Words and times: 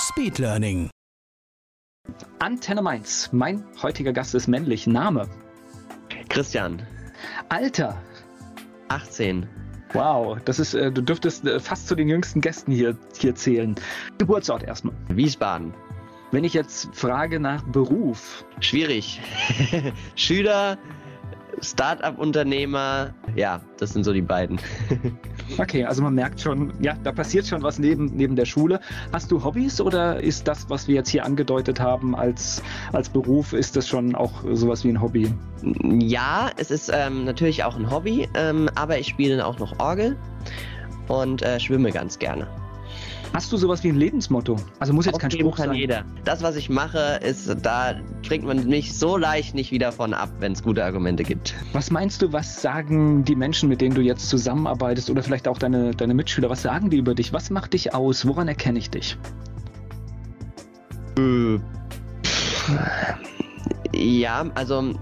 Speedlearning. 0.00 0.88
Antenne 2.38 2.80
Mainz. 2.80 3.28
Mein 3.32 3.64
heutiger 3.82 4.14
Gast 4.14 4.34
ist 4.34 4.48
männlich. 4.48 4.86
Name. 4.86 5.28
Christian, 6.30 6.86
Alter. 7.50 8.00
18. 8.88 9.46
Wow, 9.92 10.38
das 10.44 10.58
ist, 10.58 10.74
äh, 10.74 10.90
du 10.90 11.02
dürftest 11.02 11.44
äh, 11.44 11.60
fast 11.60 11.86
zu 11.86 11.94
den 11.94 12.08
jüngsten 12.08 12.40
Gästen 12.40 12.72
hier, 12.72 12.96
hier 13.18 13.34
zählen. 13.34 13.74
Geburtsort 14.18 14.62
erstmal. 14.62 14.94
Wiesbaden. 15.08 15.74
Wenn 16.30 16.44
ich 16.44 16.54
jetzt 16.54 16.88
frage 16.94 17.38
nach 17.38 17.62
Beruf, 17.64 18.44
Schwierig. 18.60 19.20
Schüler, 20.14 20.78
Start-up-Unternehmer, 21.62 23.14
ja, 23.36 23.60
das 23.78 23.92
sind 23.92 24.04
so 24.04 24.12
die 24.12 24.22
beiden. 24.22 24.58
okay, 25.58 25.84
also 25.84 26.02
man 26.02 26.14
merkt 26.14 26.40
schon, 26.40 26.72
ja, 26.80 26.94
da 27.02 27.12
passiert 27.12 27.46
schon 27.46 27.62
was 27.62 27.78
neben, 27.78 28.06
neben 28.16 28.36
der 28.36 28.44
Schule. 28.46 28.80
Hast 29.12 29.30
du 29.30 29.42
Hobbys 29.42 29.80
oder 29.80 30.20
ist 30.20 30.48
das, 30.48 30.68
was 30.70 30.88
wir 30.88 30.94
jetzt 30.96 31.10
hier 31.10 31.24
angedeutet 31.24 31.80
haben 31.80 32.16
als, 32.16 32.62
als 32.92 33.08
Beruf, 33.08 33.52
ist 33.52 33.76
das 33.76 33.88
schon 33.88 34.14
auch 34.14 34.44
sowas 34.52 34.84
wie 34.84 34.90
ein 34.90 35.00
Hobby? 35.00 35.32
Ja, 35.82 36.50
es 36.56 36.70
ist 36.70 36.90
ähm, 36.92 37.24
natürlich 37.24 37.64
auch 37.64 37.76
ein 37.76 37.90
Hobby, 37.90 38.28
ähm, 38.34 38.68
aber 38.74 38.98
ich 38.98 39.08
spiele 39.08 39.44
auch 39.44 39.58
noch 39.58 39.78
Orgel 39.78 40.16
und 41.08 41.42
äh, 41.42 41.60
schwimme 41.60 41.90
ganz 41.90 42.18
gerne. 42.18 42.46
Hast 43.32 43.52
du 43.52 43.56
sowas 43.56 43.84
wie 43.84 43.90
ein 43.90 43.96
Lebensmotto? 43.96 44.56
Also 44.80 44.92
muss 44.92 45.06
jetzt 45.06 45.20
kein 45.20 45.28
Aufgeben 45.28 45.48
Spruch 45.48 45.56
kann 45.56 45.68
sein. 45.68 45.76
jeder. 45.76 46.04
Das, 46.24 46.42
was 46.42 46.56
ich 46.56 46.68
mache, 46.68 47.20
ist, 47.22 47.48
da 47.62 47.94
bringt 48.26 48.44
man 48.44 48.66
mich 48.66 48.98
so 48.98 49.16
leicht 49.16 49.54
nicht 49.54 49.70
wieder 49.70 49.92
von 49.92 50.14
ab, 50.14 50.30
wenn 50.40 50.52
es 50.52 50.62
gute 50.62 50.84
Argumente 50.84 51.22
gibt. 51.22 51.54
Was 51.72 51.92
meinst 51.92 52.22
du, 52.22 52.32
was 52.32 52.60
sagen 52.60 53.24
die 53.24 53.36
Menschen, 53.36 53.68
mit 53.68 53.80
denen 53.80 53.94
du 53.94 54.00
jetzt 54.00 54.28
zusammenarbeitest 54.28 55.10
oder 55.10 55.22
vielleicht 55.22 55.46
auch 55.46 55.58
deine, 55.58 55.92
deine 55.92 56.14
Mitschüler, 56.14 56.50
was 56.50 56.62
sagen 56.62 56.90
die 56.90 56.96
über 56.96 57.14
dich? 57.14 57.32
Was 57.32 57.50
macht 57.50 57.72
dich 57.72 57.94
aus? 57.94 58.26
Woran 58.26 58.48
erkenne 58.48 58.80
ich 58.80 58.90
dich? 58.90 59.16
Ja, 63.92 64.46
also 64.54 64.94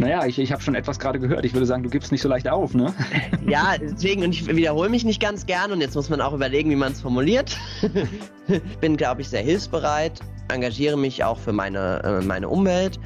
Naja, 0.00 0.24
ich, 0.24 0.38
ich 0.38 0.50
habe 0.50 0.62
schon 0.62 0.74
etwas 0.74 0.98
gerade 0.98 1.20
gehört. 1.20 1.44
Ich 1.44 1.52
würde 1.52 1.66
sagen, 1.66 1.82
du 1.82 1.90
gibst 1.90 2.10
nicht 2.10 2.22
so 2.22 2.28
leicht 2.28 2.48
auf, 2.48 2.74
ne? 2.74 2.92
Ja, 3.46 3.74
deswegen, 3.78 4.22
und 4.22 4.32
ich 4.32 4.46
wiederhole 4.46 4.88
mich 4.88 5.04
nicht 5.04 5.20
ganz 5.20 5.44
gern 5.44 5.72
und 5.72 5.80
jetzt 5.80 5.94
muss 5.94 6.08
man 6.08 6.20
auch 6.20 6.32
überlegen, 6.32 6.70
wie 6.70 6.76
man 6.76 6.92
es 6.92 7.00
formuliert. 7.00 7.58
Bin, 8.80 8.96
glaube 8.96 9.20
ich, 9.20 9.28
sehr 9.28 9.42
hilfsbereit, 9.42 10.20
engagiere 10.48 10.96
mich 10.96 11.22
auch 11.22 11.38
für 11.38 11.52
meine, 11.52 12.02
äh, 12.02 12.24
meine 12.24 12.48
Umwelt 12.48 12.98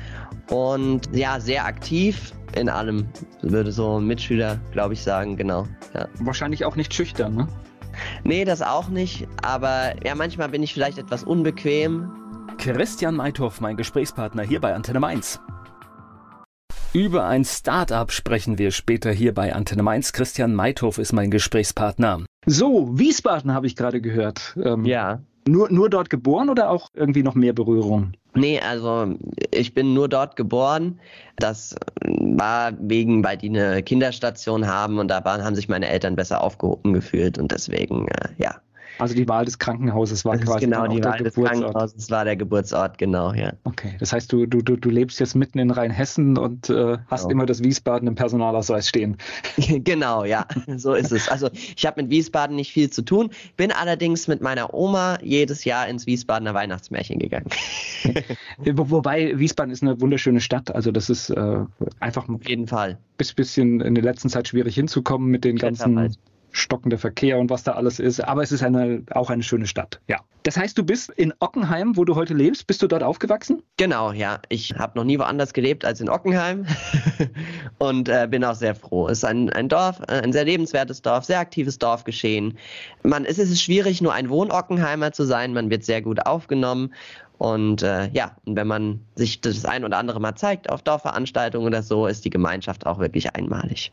und 0.50 1.08
ja, 1.12 1.40
sehr 1.40 1.64
aktiv 1.64 2.32
in 2.54 2.68
allem, 2.68 3.08
würde 3.42 3.72
so 3.72 3.98
ein 3.98 4.06
Mitschüler, 4.06 4.60
glaube 4.70 4.94
ich, 4.94 5.02
sagen, 5.02 5.36
genau. 5.36 5.66
Ja. 5.94 6.06
Wahrscheinlich 6.20 6.64
auch 6.64 6.76
nicht 6.76 6.94
schüchtern, 6.94 7.34
ne? 7.34 7.48
Nee, 8.22 8.44
das 8.44 8.62
auch 8.62 8.88
nicht, 8.88 9.26
aber 9.42 9.94
ja, 10.04 10.14
manchmal 10.14 10.48
bin 10.48 10.62
ich 10.62 10.72
vielleicht 10.72 10.98
etwas 10.98 11.24
unbequem. 11.24 12.10
Christian 12.58 13.16
Meithoff, 13.16 13.60
mein 13.60 13.76
Gesprächspartner 13.76 14.42
hier 14.42 14.60
bei 14.60 14.74
Antenne 14.74 15.00
Mainz. 15.00 15.40
Über 16.94 17.26
ein 17.26 17.44
Start-up 17.44 18.12
sprechen 18.12 18.56
wir 18.56 18.70
später 18.70 19.10
hier 19.10 19.34
bei 19.34 19.52
Antenne 19.52 19.82
Mainz. 19.82 20.12
Christian 20.12 20.54
Meithoff 20.54 20.98
ist 20.98 21.12
mein 21.12 21.28
Gesprächspartner. 21.28 22.20
So, 22.46 22.96
Wiesbaden 22.96 23.52
habe 23.52 23.66
ich 23.66 23.74
gerade 23.74 24.00
gehört. 24.00 24.56
Ähm, 24.64 24.84
Ja. 24.84 25.20
Nur, 25.48 25.72
nur 25.72 25.90
dort 25.90 26.08
geboren 26.08 26.48
oder 26.48 26.70
auch 26.70 26.86
irgendwie 26.94 27.24
noch 27.24 27.34
mehr 27.34 27.52
Berührung? 27.52 28.12
Nee, 28.34 28.60
also 28.60 29.12
ich 29.50 29.74
bin 29.74 29.92
nur 29.92 30.08
dort 30.08 30.36
geboren. 30.36 31.00
Das 31.36 31.74
war 32.00 32.72
wegen, 32.78 33.24
weil 33.24 33.38
die 33.38 33.48
eine 33.48 33.82
Kinderstation 33.82 34.68
haben 34.68 35.00
und 35.00 35.08
da 35.08 35.24
waren, 35.24 35.42
haben 35.42 35.56
sich 35.56 35.68
meine 35.68 35.88
Eltern 35.88 36.14
besser 36.14 36.44
aufgehoben 36.44 36.92
gefühlt 36.94 37.38
und 37.38 37.50
deswegen, 37.50 38.06
äh, 38.06 38.28
ja. 38.38 38.54
Also 38.98 39.14
die 39.14 39.26
Wahl 39.28 39.44
des 39.44 39.58
Krankenhauses 39.58 40.24
war 40.24 40.36
Das 40.36 40.44
quasi 40.46 40.66
genau 40.66 40.86
die 40.86 41.00
der 41.00 41.10
Wahl 41.12 41.18
des 41.18 41.34
Geburtsort. 41.34 41.62
Krankenhauses, 41.62 42.10
war 42.10 42.24
der 42.24 42.36
Geburtsort, 42.36 42.98
genau, 42.98 43.32
ja. 43.32 43.52
Okay, 43.64 43.96
das 43.98 44.12
heißt, 44.12 44.32
du, 44.32 44.46
du, 44.46 44.62
du, 44.62 44.76
du 44.76 44.88
lebst 44.90 45.18
jetzt 45.20 45.34
mitten 45.34 45.58
in 45.58 45.70
Rheinhessen 45.70 46.38
und 46.38 46.70
äh, 46.70 46.98
hast 47.08 47.22
Genau. 47.22 47.32
immer 47.32 47.46
das 47.46 47.62
Wiesbaden 47.64 48.06
im 48.06 48.14
Personalausweis 48.14 48.88
stehen. 48.88 49.16
genau, 49.56 50.24
ja, 50.24 50.46
so 50.76 50.94
ist 50.94 51.10
es. 51.12 51.28
Also 51.28 51.50
ich 51.52 51.84
habe 51.86 52.02
mit 52.02 52.10
Wiesbaden 52.10 52.54
nicht 52.56 52.72
viel 52.72 52.90
zu 52.90 53.02
tun, 53.02 53.30
bin 53.56 53.72
allerdings 53.72 54.28
mit 54.28 54.40
meiner 54.40 54.72
Oma 54.74 55.18
jedes 55.22 55.64
Jahr 55.64 55.88
ins 55.88 56.06
Wiesbadener 56.06 56.54
Weihnachtsmärchen 56.54 57.18
gegangen. 57.18 57.46
Wo, 58.58 58.90
wobei 58.90 59.38
Wiesbaden 59.38 59.72
ist 59.72 59.82
eine 59.82 60.00
wunderschöne 60.00 60.40
Stadt. 60.40 60.74
Also 60.74 60.92
das 60.92 61.10
ist 61.10 61.30
äh, 61.30 61.58
einfach 62.00 62.28
ein 62.28 62.36
Auf 62.36 62.48
jeden 62.48 62.66
Fall. 62.68 62.98
bis- 63.16 63.32
bisschen 63.32 63.80
in 63.80 63.94
der 63.94 64.04
letzten 64.04 64.28
Zeit 64.28 64.48
schwierig 64.48 64.74
hinzukommen 64.74 65.28
mit 65.30 65.44
den 65.44 65.56
ganzen. 65.56 66.14
Stockender 66.54 66.98
Verkehr 66.98 67.38
und 67.38 67.50
was 67.50 67.64
da 67.64 67.72
alles 67.72 67.98
ist. 67.98 68.20
Aber 68.20 68.42
es 68.42 68.52
ist 68.52 68.62
eine, 68.62 69.02
auch 69.10 69.28
eine 69.28 69.42
schöne 69.42 69.66
Stadt. 69.66 70.00
Ja. 70.08 70.20
Das 70.44 70.56
heißt, 70.56 70.76
du 70.76 70.84
bist 70.84 71.10
in 71.10 71.32
Ockenheim, 71.40 71.96
wo 71.96 72.04
du 72.04 72.14
heute 72.14 72.34
lebst. 72.34 72.66
Bist 72.66 72.82
du 72.82 72.86
dort 72.86 73.02
aufgewachsen? 73.02 73.62
Genau, 73.76 74.12
ja. 74.12 74.40
Ich 74.50 74.74
habe 74.74 74.96
noch 74.96 75.04
nie 75.04 75.18
woanders 75.18 75.52
gelebt 75.52 75.84
als 75.84 76.00
in 76.00 76.08
Ockenheim 76.08 76.66
und 77.78 78.08
äh, 78.08 78.28
bin 78.30 78.44
auch 78.44 78.54
sehr 78.54 78.74
froh. 78.74 79.08
Es 79.08 79.18
ist 79.18 79.24
ein, 79.24 79.50
ein 79.50 79.68
Dorf, 79.68 80.00
äh, 80.06 80.20
ein 80.20 80.32
sehr 80.32 80.44
lebenswertes 80.44 81.02
Dorf, 81.02 81.24
sehr 81.24 81.40
aktives 81.40 81.78
Dorfgeschehen. 81.78 82.58
Man, 83.02 83.24
es 83.24 83.38
ist 83.38 83.60
schwierig, 83.60 84.00
nur 84.00 84.12
ein 84.12 84.28
Wohnockenheimer 84.28 85.12
zu 85.12 85.24
sein. 85.24 85.54
Man 85.54 85.70
wird 85.70 85.82
sehr 85.82 86.02
gut 86.02 86.24
aufgenommen. 86.24 86.92
Und 87.38 87.82
äh, 87.82 88.08
ja, 88.12 88.36
und 88.44 88.56
wenn 88.56 88.66
man 88.66 89.00
sich 89.16 89.40
das 89.40 89.64
ein 89.64 89.84
oder 89.84 89.98
andere 89.98 90.20
Mal 90.20 90.34
zeigt 90.36 90.70
auf 90.70 90.82
Dorfveranstaltungen 90.82 91.66
oder 91.66 91.82
so, 91.82 92.06
ist 92.06 92.24
die 92.24 92.30
Gemeinschaft 92.30 92.86
auch 92.86 93.00
wirklich 93.00 93.34
einmalig. 93.34 93.92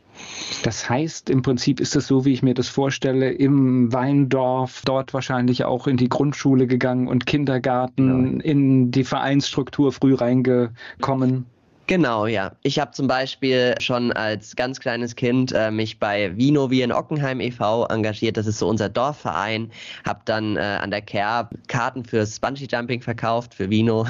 Das 0.62 0.88
heißt, 0.88 1.28
im 1.28 1.42
Prinzip 1.42 1.80
ist 1.80 1.96
es 1.96 2.06
so, 2.06 2.24
wie 2.24 2.32
ich 2.32 2.42
mir 2.42 2.54
das 2.54 2.68
vorstelle, 2.68 3.32
im 3.32 3.92
Weindorf, 3.92 4.82
dort 4.84 5.12
wahrscheinlich 5.12 5.64
auch 5.64 5.86
in 5.86 5.96
die 5.96 6.08
Grundschule 6.08 6.66
gegangen 6.66 7.08
und 7.08 7.26
Kindergarten, 7.26 8.40
in 8.40 8.90
die 8.92 9.04
Vereinsstruktur 9.04 9.92
früh 9.92 10.14
reingekommen. 10.14 11.46
Genau, 11.92 12.24
ja. 12.24 12.52
Ich 12.62 12.78
habe 12.78 12.92
zum 12.92 13.06
Beispiel 13.06 13.74
schon 13.78 14.12
als 14.12 14.56
ganz 14.56 14.80
kleines 14.80 15.14
Kind 15.14 15.52
äh, 15.52 15.70
mich 15.70 15.98
bei 15.98 16.34
Vino 16.38 16.70
wie 16.70 16.80
in 16.80 16.90
Ockenheim 16.90 17.38
e.V. 17.38 17.84
engagiert. 17.84 18.38
Das 18.38 18.46
ist 18.46 18.60
so 18.60 18.66
unser 18.66 18.88
Dorfverein. 18.88 19.70
Hab 20.06 20.24
dann 20.24 20.56
äh, 20.56 20.60
an 20.60 20.90
der 20.90 21.02
Kerb 21.02 21.50
Karten 21.68 22.02
fürs 22.02 22.40
Bungee-Jumping 22.40 23.02
verkauft, 23.02 23.52
für 23.52 23.68
Vino. 23.68 24.06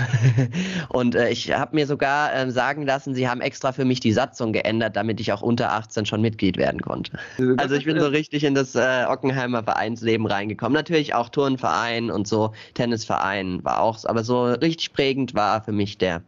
Und 0.91 1.17
äh, 1.17 1.31
ich 1.31 1.51
habe 1.51 1.75
mir 1.75 1.89
sogar 1.89 2.33
äh, 2.33 2.49
sagen 2.53 2.87
lassen, 2.87 3.17
sie 3.17 3.29
haben 3.29 3.41
extra 3.41 3.73
für 3.73 3.85
mich 3.85 3.99
die 3.99 4.13
Satzung 4.13 4.53
geändert, 4.53 4.95
damit 4.95 5.19
ich 5.19 5.33
auch 5.33 5.43
unter 5.43 5.73
18 5.73 6.07
schon 6.07 6.21
Mitglied 6.21 6.59
werden 6.59 6.81
konnte. 6.83 7.19
Also 7.57 7.75
ich 7.75 7.85
bin 7.85 7.99
so 7.99 8.07
richtig 8.07 8.45
in 8.45 8.55
das 8.55 8.77
äh, 8.77 9.07
Ockenheimer 9.09 9.65
Vereinsleben 9.65 10.29
reingekommen. 10.29 10.75
Natürlich 10.75 11.15
auch 11.15 11.31
Turnverein 11.31 12.13
und 12.13 12.29
so, 12.29 12.53
Tennisverein 12.75 13.59
war 13.65 13.81
auch, 13.81 13.99
aber 14.05 14.23
so 14.23 14.45
richtig 14.45 14.93
prägend 14.93 15.35
war 15.35 15.65
für 15.65 15.73
mich 15.73 15.99
der 15.99 16.23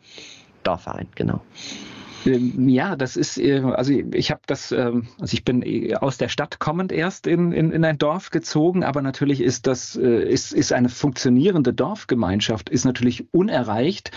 Dorfverein, 0.64 1.06
genau. 1.14 1.40
Ähm, 2.26 2.68
Ja, 2.68 2.96
das 2.96 3.16
ist, 3.16 3.38
äh, 3.38 3.60
also 3.60 3.92
ich 3.92 4.30
habe 4.30 4.40
das, 4.46 4.72
ähm, 4.72 5.08
also 5.20 5.34
ich 5.34 5.44
bin 5.44 5.62
äh, 5.62 5.94
aus 5.94 6.18
der 6.18 6.28
Stadt 6.28 6.58
kommend 6.58 6.92
erst 6.92 7.26
in, 7.26 7.52
in, 7.52 7.70
in 7.70 7.84
ein 7.84 7.98
Dorf 7.98 8.30
gezogen, 8.30 8.82
aber 8.84 9.02
natürlich 9.02 9.40
ist 9.40 9.66
das, 9.66 9.96
äh, 9.96 10.24
ist, 10.24 10.52
ist 10.52 10.72
eine 10.72 10.88
funktionierende 10.88 11.72
Dorfgemeinschaft, 11.72 12.70
ist 12.70 12.84
natürlich 12.84 13.32
unerreicht. 13.32 14.10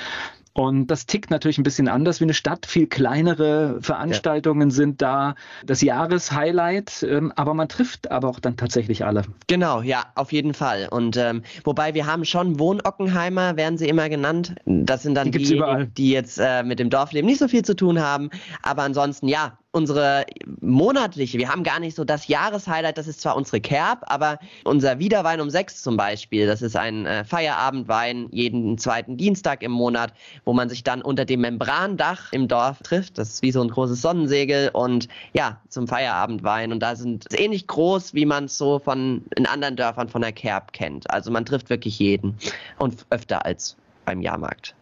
Und 0.58 0.88
das 0.88 1.06
tickt 1.06 1.30
natürlich 1.30 1.60
ein 1.60 1.64
bisschen 1.64 1.88
anders 1.88 2.20
wie 2.20 2.24
eine 2.24 2.34
Stadt. 2.34 2.66
Viel 2.66 2.88
kleinere 2.88 3.78
Veranstaltungen 3.80 4.72
sind 4.72 5.04
da 5.04 5.36
das 5.64 5.82
Jahreshighlight, 5.82 7.04
ähm, 7.08 7.32
aber 7.36 7.54
man 7.54 7.70
trifft 7.70 8.10
aber 8.10 8.28
auch 8.28 8.40
dann 8.40 8.58
tatsächlich 8.58 9.06
alle. 9.06 9.22
Genau, 9.46 9.84
ja, 9.84 10.06
auf 10.16 10.32
jeden 10.32 10.56
Fall. 10.56 10.88
Und 10.90 11.16
ähm, 11.16 11.44
wobei 11.64 11.94
wir 11.94 12.08
haben 12.08 12.26
schon 12.26 12.58
Wohnockenheimer, 12.58 13.56
werden 13.56 13.78
sie 13.78 13.88
immer 13.88 14.10
genannt. 14.10 14.56
Das 14.66 15.04
sind 15.04 15.14
dann 15.14 15.32
Die 15.32 15.54
überall. 15.54 15.86
die 15.96 16.10
jetzt 16.10 16.40
äh, 16.40 16.64
mit 16.64 16.80
dem 16.80 16.90
Dorfleben 16.90 17.30
nicht 17.30 17.38
so 17.38 17.48
viel 17.48 17.64
zu 17.64 17.76
tun 17.76 18.02
haben. 18.02 18.32
Aber 18.64 18.82
ansonsten, 18.82 19.28
ja, 19.28 19.60
unsere 19.78 20.26
monatliche, 20.60 21.38
wir 21.38 21.50
haben 21.50 21.64
gar 21.64 21.80
nicht 21.80 21.96
so 21.96 22.04
das 22.04 22.28
Jahreshighlight, 22.28 22.98
das 22.98 23.08
ist 23.08 23.22
zwar 23.22 23.36
unsere 23.36 23.62
Kerb, 23.62 24.00
aber 24.08 24.40
unser 24.64 25.00
Wiederwein 25.00 25.40
um 25.40 25.50
sechs 25.50 25.82
zum 25.82 25.96
Beispiel, 25.96 26.48
das 26.48 26.62
ist 26.62 26.76
ein 26.76 27.06
äh, 27.06 27.24
Feierabendwein 27.24 28.28
jeden 28.32 28.78
zweiten 28.78 29.18
Dienstag 29.18 29.62
im 29.62 29.72
Monat, 29.72 30.14
wo 30.46 30.54
man 30.54 30.68
sich 30.68 30.84
dann 30.84 31.02
unter 31.02 31.26
dem 31.26 31.42
Membrandach 31.42 32.34
im 32.34 32.48
Dorf 32.48 32.80
trifft. 32.82 33.18
Das 33.18 33.30
ist 33.30 33.42
wie 33.44 33.52
so 33.52 33.62
ein 33.62 33.70
großes 33.70 34.02
Sonnensegel 34.02 34.72
und 34.74 35.08
ja, 35.34 35.62
zum 35.70 35.88
Feierabendwein. 35.88 36.72
Und 36.72 36.80
da 36.82 36.96
sind 36.96 37.26
es 37.30 37.40
ähnlich 37.40 37.68
groß, 37.68 38.14
wie 38.14 38.26
man 38.26 38.46
es 38.46 38.58
so 38.58 38.80
von 38.80 39.24
in 39.36 39.46
anderen 39.46 39.76
Dörfern 39.76 40.10
von 40.10 40.22
der 40.22 40.32
Kerb 40.32 40.74
kennt. 40.74 41.10
Also 41.12 41.32
man 41.32 41.46
trifft 41.46 41.70
wirklich 41.70 42.00
jeden 42.00 42.38
und 42.80 43.06
öfter 43.12 43.46
als 43.46 43.78
beim 44.06 44.22
Jahrmarkt. 44.22 44.77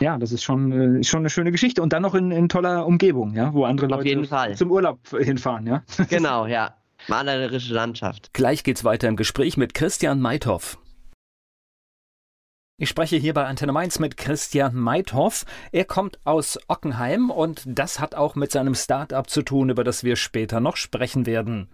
Ja, 0.00 0.18
das 0.18 0.32
ist 0.32 0.42
schon, 0.42 1.00
äh, 1.00 1.04
schon 1.04 1.20
eine 1.20 1.30
schöne 1.30 1.52
Geschichte. 1.52 1.82
Und 1.82 1.92
dann 1.92 2.02
noch 2.02 2.14
in, 2.14 2.30
in 2.30 2.48
toller 2.48 2.86
Umgebung, 2.86 3.34
ja, 3.34 3.52
wo 3.52 3.64
andere 3.64 3.86
Leute 3.86 4.54
zum 4.54 4.70
Urlaub 4.70 5.00
hinfahren, 5.08 5.66
ja. 5.66 5.82
Genau, 6.08 6.46
ja. 6.46 6.74
Malerische 7.06 7.74
Landschaft. 7.74 8.32
Gleich 8.32 8.64
geht's 8.64 8.84
weiter 8.84 9.08
im 9.08 9.16
Gespräch 9.16 9.56
mit 9.56 9.74
Christian 9.74 10.20
Meithoff. 10.20 10.78
Ich 12.80 12.88
spreche 12.88 13.16
hier 13.16 13.34
bei 13.34 13.44
Antenne 13.44 13.72
Mainz 13.72 13.98
mit 13.98 14.16
Christian 14.16 14.76
Meithoff. 14.76 15.44
Er 15.72 15.84
kommt 15.84 16.20
aus 16.24 16.60
Ockenheim 16.68 17.30
und 17.30 17.62
das 17.66 17.98
hat 17.98 18.14
auch 18.14 18.36
mit 18.36 18.52
seinem 18.52 18.76
Start-up 18.76 19.28
zu 19.28 19.42
tun, 19.42 19.70
über 19.70 19.82
das 19.82 20.04
wir 20.04 20.14
später 20.14 20.60
noch 20.60 20.76
sprechen 20.76 21.26
werden. 21.26 21.70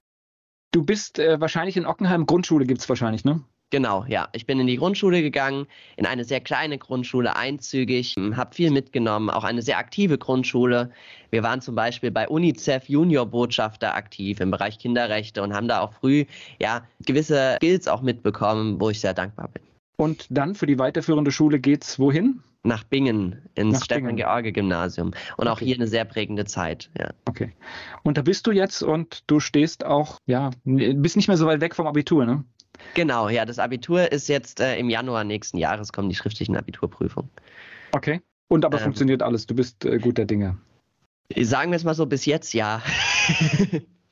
Du 0.73 0.83
bist 0.83 1.19
äh, 1.19 1.41
wahrscheinlich 1.41 1.77
in 1.77 1.85
Ockenheim, 1.85 2.25
Grundschule 2.25 2.65
gibt's 2.65 2.89
wahrscheinlich, 2.89 3.25
ne? 3.25 3.45
Genau, 3.75 4.05
ja. 4.07 4.29
Ich 4.31 4.47
bin 4.47 4.61
in 4.61 4.69
die 4.69 4.77
Grundschule 4.77 5.21
gegangen, 5.21 5.67
in 5.97 6.07
eine 6.07 6.23
sehr 6.23 6.41
kleine 6.41 6.79
Grundschule, 6.79 7.35
einzügig, 7.35 8.15
habe 8.37 8.55
viel 8.55 8.71
mitgenommen, 8.71 9.31
auch 9.31 9.43
eine 9.43 9.63
sehr 9.63 9.79
aktive 9.79 10.17
Grundschule. 10.17 10.93
Wir 11.33 11.43
waren 11.43 11.61
zum 11.61 11.75
Beispiel 11.75 12.13
bei 12.13 12.29
UNICEF 12.29 12.89
Junior 12.89 13.27
Botschafter 13.27 13.97
aktiv 13.97 14.39
im 14.39 14.53
Bereich 14.53 14.79
Kinderrechte 14.79 15.43
und 15.43 15.55
haben 15.55 15.67
da 15.67 15.81
auch 15.81 15.93
früh 15.93 16.25
ja 16.61 16.87
gewisse 17.05 17.57
Skills 17.57 17.89
auch 17.89 18.01
mitbekommen, 18.01 18.81
wo 18.81 18.91
ich 18.91 19.01
sehr 19.01 19.13
dankbar 19.13 19.49
bin. 19.49 19.65
Und 19.97 20.29
dann 20.31 20.55
für 20.55 20.67
die 20.67 20.79
weiterführende 20.79 21.33
Schule 21.33 21.59
geht's 21.59 21.99
wohin? 21.99 22.45
Nach 22.63 22.85
Bingen, 22.85 23.43
ins 23.57 23.85
Stefan-George-Gymnasium. 23.85 25.11
Und 25.37 25.49
auch 25.49 25.59
hier 25.59 25.75
eine 25.75 25.89
sehr 25.89 26.05
prägende 26.05 26.45
Zeit, 26.45 26.91
ja. 26.97 27.11
Okay. 27.29 27.53
Und 28.05 28.19
da 28.19 28.23
bist 28.23 28.47
du 28.47 28.53
jetzt 28.53 28.85
und 28.85 29.25
du 29.27 29.41
stehst 29.41 29.85
auch, 29.85 30.19
ja, 30.27 30.51
bist 30.65 31.17
nicht 31.17 31.27
mehr 31.27 31.37
so 31.37 31.47
weit 31.47 31.61
weg 31.61 31.75
vom 31.75 31.89
Abitur, 31.89 32.25
ne? 32.25 32.45
Genau, 32.95 33.29
ja, 33.29 33.45
das 33.45 33.59
Abitur 33.59 34.11
ist 34.13 34.29
jetzt 34.29 34.61
äh, 34.61 34.79
im 34.79 34.91
Januar 34.91 35.25
nächsten 35.25 35.59
Jahres 35.59 35.93
kommen 35.93 36.09
die 36.09 36.15
schriftlichen 36.15 36.57
Abiturprüfungen. 36.57 37.31
Okay. 37.93 38.21
Und 38.49 38.65
aber 38.65 38.79
ähm, 38.79 38.85
funktioniert 38.85 39.23
alles, 39.23 39.47
du 39.47 39.55
bist 39.55 39.85
äh, 39.85 39.99
guter 39.99 40.25
Dinge. 40.25 40.57
Sagen 41.41 41.71
wir 41.71 41.77
es 41.77 41.85
mal 41.85 41.95
so, 41.95 42.07
bis 42.07 42.27
jetzt 42.27 42.53
ja. 42.53 42.83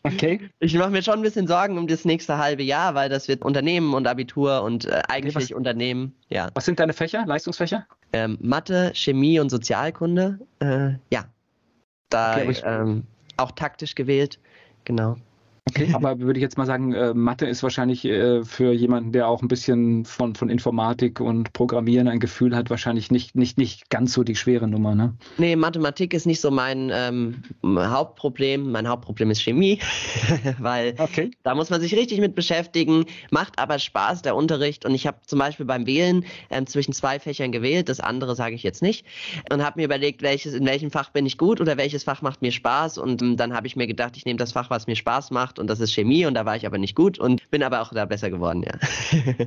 Okay. 0.05 0.51
Ich 0.59 0.75
mache 0.75 0.91
mir 0.91 1.03
schon 1.03 1.15
ein 1.15 1.23
bisschen 1.23 1.47
Sorgen 1.47 1.79
um 1.79 1.87
das 1.87 2.05
nächste 2.05 2.39
halbe 2.39 2.63
Jahr, 2.63 2.95
weil 2.95 3.09
das 3.09 3.29
wird 3.29 3.45
Unternehmen 3.45 3.95
und 3.95 4.07
Abitur 4.09 4.63
und 4.63 4.87
äh, 4.87 5.01
eigentlich 5.09 5.35
was, 5.35 5.53
Unternehmen. 5.53 6.15
Ja. 6.29 6.49
Was 6.55 6.65
sind 6.65 6.81
deine 6.81 6.93
Fächer, 6.93 7.25
Leistungsfächer? 7.25 7.87
Ähm, 8.13 8.37
Mathe, 8.41 8.91
Chemie 8.95 9.39
und 9.39 9.51
Sozialkunde. 9.51 10.41
Äh, 10.59 10.95
ja. 11.13 11.25
Da 12.09 12.37
okay, 12.37 12.57
ähm, 12.65 13.05
auch 13.37 13.53
taktisch 13.53 13.95
gewählt. 13.95 14.41
Genau. 14.85 15.17
Okay, 15.69 15.93
aber 15.95 16.19
würde 16.19 16.39
ich 16.39 16.43
jetzt 16.43 16.59
mal 16.59 16.67
sagen, 16.67 16.93
äh, 16.93 17.15
Mathe 17.15 17.47
ist 17.47 17.63
wahrscheinlich 17.63 18.05
äh, 18.05 18.45
für 18.45 18.73
jemanden, 18.73 19.13
der 19.13 19.29
auch 19.29 19.43
ein 19.43 19.49
bisschen 19.49 20.05
von, 20.05 20.35
von 20.35 20.51
Informatik 20.51 21.21
und 21.21 21.53
Programmieren 21.53 22.09
ein 22.09 22.19
Gefühl 22.19 22.57
hat, 22.57 22.69
wahrscheinlich 22.69 23.11
nicht, 23.11 23.37
nicht, 23.37 23.59
nicht 23.59 23.89
ganz 23.89 24.13
so 24.13 24.25
die 24.25 24.35
schwere 24.35 24.67
Nummer, 24.67 24.95
ne? 24.95 25.15
Nee, 25.39 25.55
Mathematik 25.55 26.15
ist 26.15 26.27
nicht 26.27 26.41
so 26.41 26.51
mein 26.51 26.91
ähm, 26.93 27.43
Hauptproblem. 27.65 28.73
Mein 28.73 28.89
Hauptproblem 28.89 29.31
ist 29.31 29.41
Chemie, 29.41 29.79
weil 30.59 30.95
okay. 30.99 31.31
da 31.45 31.55
muss 31.55 31.71
man 31.71 31.81
sich 31.81 31.95
richtig 31.95 32.19
mit 32.19 32.35
beschäftigen, 32.35 33.07
macht 33.31 33.59
aber 33.59 33.79
Spaß, 33.79 34.23
der 34.23 34.35
Unterricht. 34.35 34.85
Und 34.85 34.95
ich 34.95 35.07
habe 35.07 35.19
zum 35.27 35.39
Beispiel 35.39 35.65
beim 35.65 35.87
Wählen 35.87 36.25
ähm, 36.51 36.67
zwischen 36.67 36.93
zwei 36.93 37.21
Fächern 37.21 37.53
gewählt, 37.53 37.89
das 37.89 38.01
andere 38.01 38.35
sage 38.35 38.57
ich 38.57 38.65
jetzt 38.65 38.83
nicht, 38.83 39.07
und 39.51 39.65
habe 39.65 39.79
mir 39.79 39.85
überlegt, 39.85 40.23
welches, 40.23 40.55
in 40.55 40.67
welchem 40.67 40.91
Fach 40.91 41.11
bin 41.11 41.25
ich 41.25 41.39
gut 41.39 41.61
oder 41.61 41.77
welches 41.77 42.03
Fach 42.03 42.21
macht 42.21 42.43
mir 42.43 42.51
Spaß. 42.51 42.99
Und 42.99 43.23
ähm, 43.23 43.37
dann 43.37 43.55
habe 43.55 43.69
ich 43.69 43.77
mir 43.77 43.87
gedacht, 43.87 44.17
ich 44.17 44.25
nehme 44.25 44.39
das 44.39 44.53
Fach, 44.53 44.69
was 44.69 44.89
mir 44.89 44.97
Spaß 44.97 45.31
macht 45.31 45.52
gemacht 45.53 45.59
und 45.59 45.69
das 45.69 45.81
ist 45.81 45.93
Chemie 45.93 46.27
und 46.27 46.35
da 46.35 46.45
war 46.45 46.57
ich 46.57 46.67
aber 46.67 46.79
nicht 46.79 46.95
gut 46.95 47.19
und 47.19 47.51
bin 47.51 47.63
aber 47.63 47.81
auch 47.81 47.93
da 47.93 48.05
besser 48.05 48.31
geworden, 48.31 48.63
ja. 48.63 48.73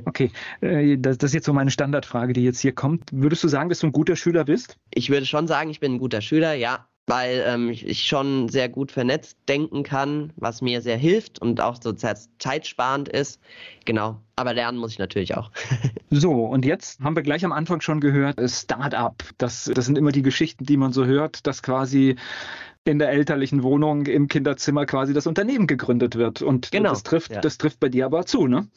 okay, 0.04 0.30
äh, 0.60 0.96
das, 0.98 1.18
das 1.18 1.30
ist 1.30 1.34
jetzt 1.34 1.46
so 1.46 1.52
meine 1.52 1.70
Standardfrage, 1.70 2.32
die 2.32 2.44
jetzt 2.44 2.60
hier 2.60 2.72
kommt. 2.72 3.10
Würdest 3.12 3.42
du 3.44 3.48
sagen, 3.48 3.68
dass 3.68 3.80
du 3.80 3.86
ein 3.86 3.92
guter 3.92 4.16
Schüler 4.16 4.44
bist? 4.44 4.76
Ich 4.92 5.10
würde 5.10 5.26
schon 5.26 5.46
sagen, 5.46 5.70
ich 5.70 5.80
bin 5.80 5.94
ein 5.94 5.98
guter 5.98 6.20
Schüler, 6.20 6.54
ja 6.54 6.86
weil 7.06 7.44
ähm, 7.46 7.70
ich 7.70 8.06
schon 8.06 8.48
sehr 8.48 8.68
gut 8.68 8.90
vernetzt 8.90 9.38
denken 9.48 9.82
kann, 9.82 10.32
was 10.36 10.60
mir 10.60 10.82
sehr 10.82 10.96
hilft 10.96 11.40
und 11.40 11.60
auch 11.60 11.76
so 11.80 11.92
zeitsparend 11.92 13.08
ist. 13.08 13.40
Genau, 13.84 14.20
aber 14.34 14.52
lernen 14.52 14.78
muss 14.78 14.92
ich 14.92 14.98
natürlich 14.98 15.36
auch. 15.36 15.50
so, 16.10 16.32
und 16.46 16.64
jetzt 16.64 17.00
haben 17.00 17.14
wir 17.14 17.22
gleich 17.22 17.44
am 17.44 17.52
Anfang 17.52 17.80
schon 17.80 18.00
gehört, 18.00 18.38
äh, 18.38 18.48
Start-up. 18.48 19.22
Das, 19.38 19.70
das 19.72 19.86
sind 19.86 19.96
immer 19.96 20.12
die 20.12 20.22
Geschichten, 20.22 20.64
die 20.64 20.76
man 20.76 20.92
so 20.92 21.04
hört, 21.04 21.46
dass 21.46 21.62
quasi 21.62 22.16
in 22.84 22.98
der 22.98 23.10
elterlichen 23.10 23.62
Wohnung 23.62 24.06
im 24.06 24.28
Kinderzimmer 24.28 24.86
quasi 24.86 25.12
das 25.12 25.26
Unternehmen 25.26 25.66
gegründet 25.66 26.16
wird. 26.16 26.42
Und 26.42 26.70
genau, 26.70 26.90
das, 26.90 27.02
trifft, 27.02 27.32
ja. 27.32 27.40
das 27.40 27.58
trifft 27.58 27.80
bei 27.80 27.88
dir 27.88 28.06
aber 28.06 28.26
zu, 28.26 28.46
ne? 28.46 28.68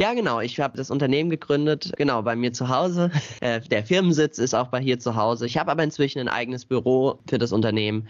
Ja, 0.00 0.14
genau. 0.14 0.40
Ich 0.40 0.58
habe 0.58 0.78
das 0.78 0.90
Unternehmen 0.90 1.28
gegründet, 1.28 1.92
genau, 1.98 2.22
bei 2.22 2.34
mir 2.34 2.54
zu 2.54 2.70
Hause. 2.70 3.10
Äh, 3.40 3.60
der 3.60 3.84
Firmensitz 3.84 4.38
ist 4.38 4.54
auch 4.54 4.66
bei 4.66 4.80
hier 4.80 4.98
zu 4.98 5.16
Hause. 5.16 5.46
Ich 5.46 5.56
habe 5.56 5.70
aber 5.70 5.82
inzwischen 5.82 6.18
ein 6.18 6.28
eigenes 6.28 6.66
Büro 6.66 7.18
für 7.26 7.38
das 7.38 7.52
Unternehmen. 7.52 8.06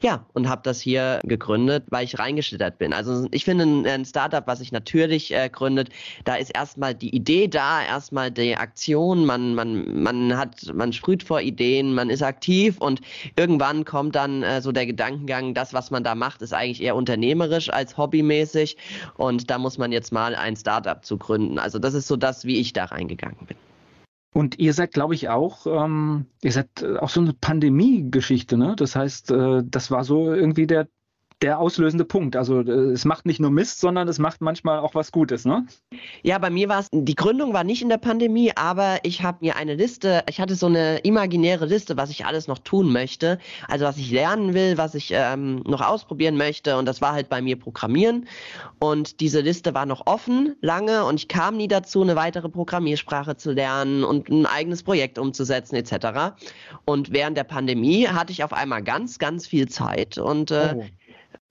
Ja, 0.00 0.24
und 0.32 0.48
habe 0.48 0.62
das 0.64 0.80
hier 0.80 1.20
gegründet, 1.24 1.84
weil 1.90 2.04
ich 2.04 2.18
reingeschlittert 2.18 2.78
bin. 2.78 2.94
Also 2.94 3.26
ich 3.30 3.44
finde 3.44 3.64
ein 3.64 4.04
Startup, 4.06 4.46
was 4.46 4.60
sich 4.60 4.72
natürlich 4.72 5.34
äh, 5.34 5.50
gründet, 5.50 5.90
da 6.24 6.36
ist 6.36 6.50
erstmal 6.54 6.94
die 6.94 7.14
Idee 7.14 7.46
da, 7.46 7.82
erstmal 7.82 8.30
die 8.30 8.56
Aktion, 8.56 9.26
man, 9.26 9.54
man, 9.54 10.02
man 10.02 10.36
hat, 10.38 10.72
man 10.72 10.94
sprüht 10.94 11.22
vor 11.22 11.42
Ideen, 11.42 11.92
man 11.94 12.08
ist 12.08 12.22
aktiv 12.22 12.78
und 12.78 13.02
irgendwann 13.36 13.84
kommt 13.84 14.14
dann 14.14 14.42
äh, 14.42 14.62
so 14.62 14.72
der 14.72 14.86
Gedankengang, 14.86 15.52
das, 15.52 15.74
was 15.74 15.90
man 15.90 16.04
da 16.04 16.14
macht, 16.14 16.40
ist 16.40 16.54
eigentlich 16.54 16.82
eher 16.82 16.96
unternehmerisch 16.96 17.70
als 17.70 17.98
hobbymäßig. 17.98 18.78
Und 19.16 19.50
da 19.50 19.58
muss 19.58 19.76
man 19.76 19.92
jetzt 19.92 20.10
mal 20.10 20.34
ein 20.34 20.56
Startup 20.56 21.04
zu 21.04 21.18
gründen. 21.18 21.29
Also 21.58 21.78
das 21.78 21.94
ist 21.94 22.06
so 22.06 22.16
das, 22.16 22.44
wie 22.44 22.58
ich 22.58 22.72
da 22.72 22.86
reingegangen 22.86 23.46
bin. 23.46 23.56
Und 24.32 24.58
ihr 24.58 24.74
seid, 24.74 24.92
glaube 24.92 25.14
ich, 25.14 25.28
auch, 25.28 25.66
ähm, 25.66 26.26
ihr 26.42 26.52
seid 26.52 26.82
äh, 26.82 26.96
auch 26.98 27.08
so 27.08 27.20
eine 27.20 27.32
Pandemie-Geschichte, 27.32 28.56
ne? 28.56 28.76
Das 28.76 28.94
heißt, 28.94 29.32
äh, 29.32 29.62
das 29.64 29.90
war 29.90 30.04
so 30.04 30.32
irgendwie 30.32 30.68
der 30.68 30.86
der 31.42 31.58
auslösende 31.58 32.04
Punkt. 32.04 32.36
Also 32.36 32.60
äh, 32.60 32.92
es 32.92 33.04
macht 33.04 33.26
nicht 33.26 33.40
nur 33.40 33.50
Mist, 33.50 33.80
sondern 33.80 34.08
es 34.08 34.18
macht 34.18 34.40
manchmal 34.40 34.78
auch 34.78 34.94
was 34.94 35.10
Gutes, 35.12 35.44
ne? 35.44 35.66
Ja, 36.22 36.38
bei 36.38 36.50
mir 36.50 36.68
war 36.68 36.80
es, 36.80 36.88
die 36.92 37.14
Gründung 37.14 37.52
war 37.52 37.64
nicht 37.64 37.82
in 37.82 37.88
der 37.88 37.98
Pandemie, 37.98 38.52
aber 38.56 38.98
ich 39.02 39.22
habe 39.22 39.38
mir 39.40 39.56
eine 39.56 39.74
Liste, 39.74 40.22
ich 40.28 40.40
hatte 40.40 40.54
so 40.54 40.66
eine 40.66 40.98
imaginäre 40.98 41.66
Liste, 41.66 41.96
was 41.96 42.10
ich 42.10 42.26
alles 42.26 42.46
noch 42.46 42.58
tun 42.58 42.92
möchte. 42.92 43.38
Also 43.68 43.86
was 43.86 43.96
ich 43.96 44.10
lernen 44.10 44.54
will, 44.54 44.76
was 44.76 44.94
ich 44.94 45.12
ähm, 45.14 45.62
noch 45.66 45.80
ausprobieren 45.80 46.36
möchte. 46.36 46.76
Und 46.76 46.86
das 46.86 47.00
war 47.00 47.12
halt 47.12 47.28
bei 47.28 47.40
mir 47.40 47.58
Programmieren. 47.58 48.28
Und 48.78 49.20
diese 49.20 49.40
Liste 49.40 49.74
war 49.74 49.86
noch 49.86 50.06
offen 50.06 50.56
lange 50.60 51.04
und 51.04 51.16
ich 51.16 51.28
kam 51.28 51.56
nie 51.56 51.68
dazu, 51.68 52.02
eine 52.02 52.16
weitere 52.16 52.48
Programmiersprache 52.48 53.36
zu 53.36 53.52
lernen 53.52 54.04
und 54.04 54.28
ein 54.28 54.46
eigenes 54.46 54.82
Projekt 54.82 55.18
umzusetzen 55.18 55.76
etc. 55.76 56.34
Und 56.84 57.12
während 57.12 57.36
der 57.36 57.44
Pandemie 57.44 58.08
hatte 58.08 58.32
ich 58.32 58.44
auf 58.44 58.52
einmal 58.52 58.82
ganz, 58.82 59.18
ganz 59.18 59.46
viel 59.46 59.68
Zeit 59.68 60.18
und 60.18 60.50
äh, 60.50 60.74
oh 60.76 60.84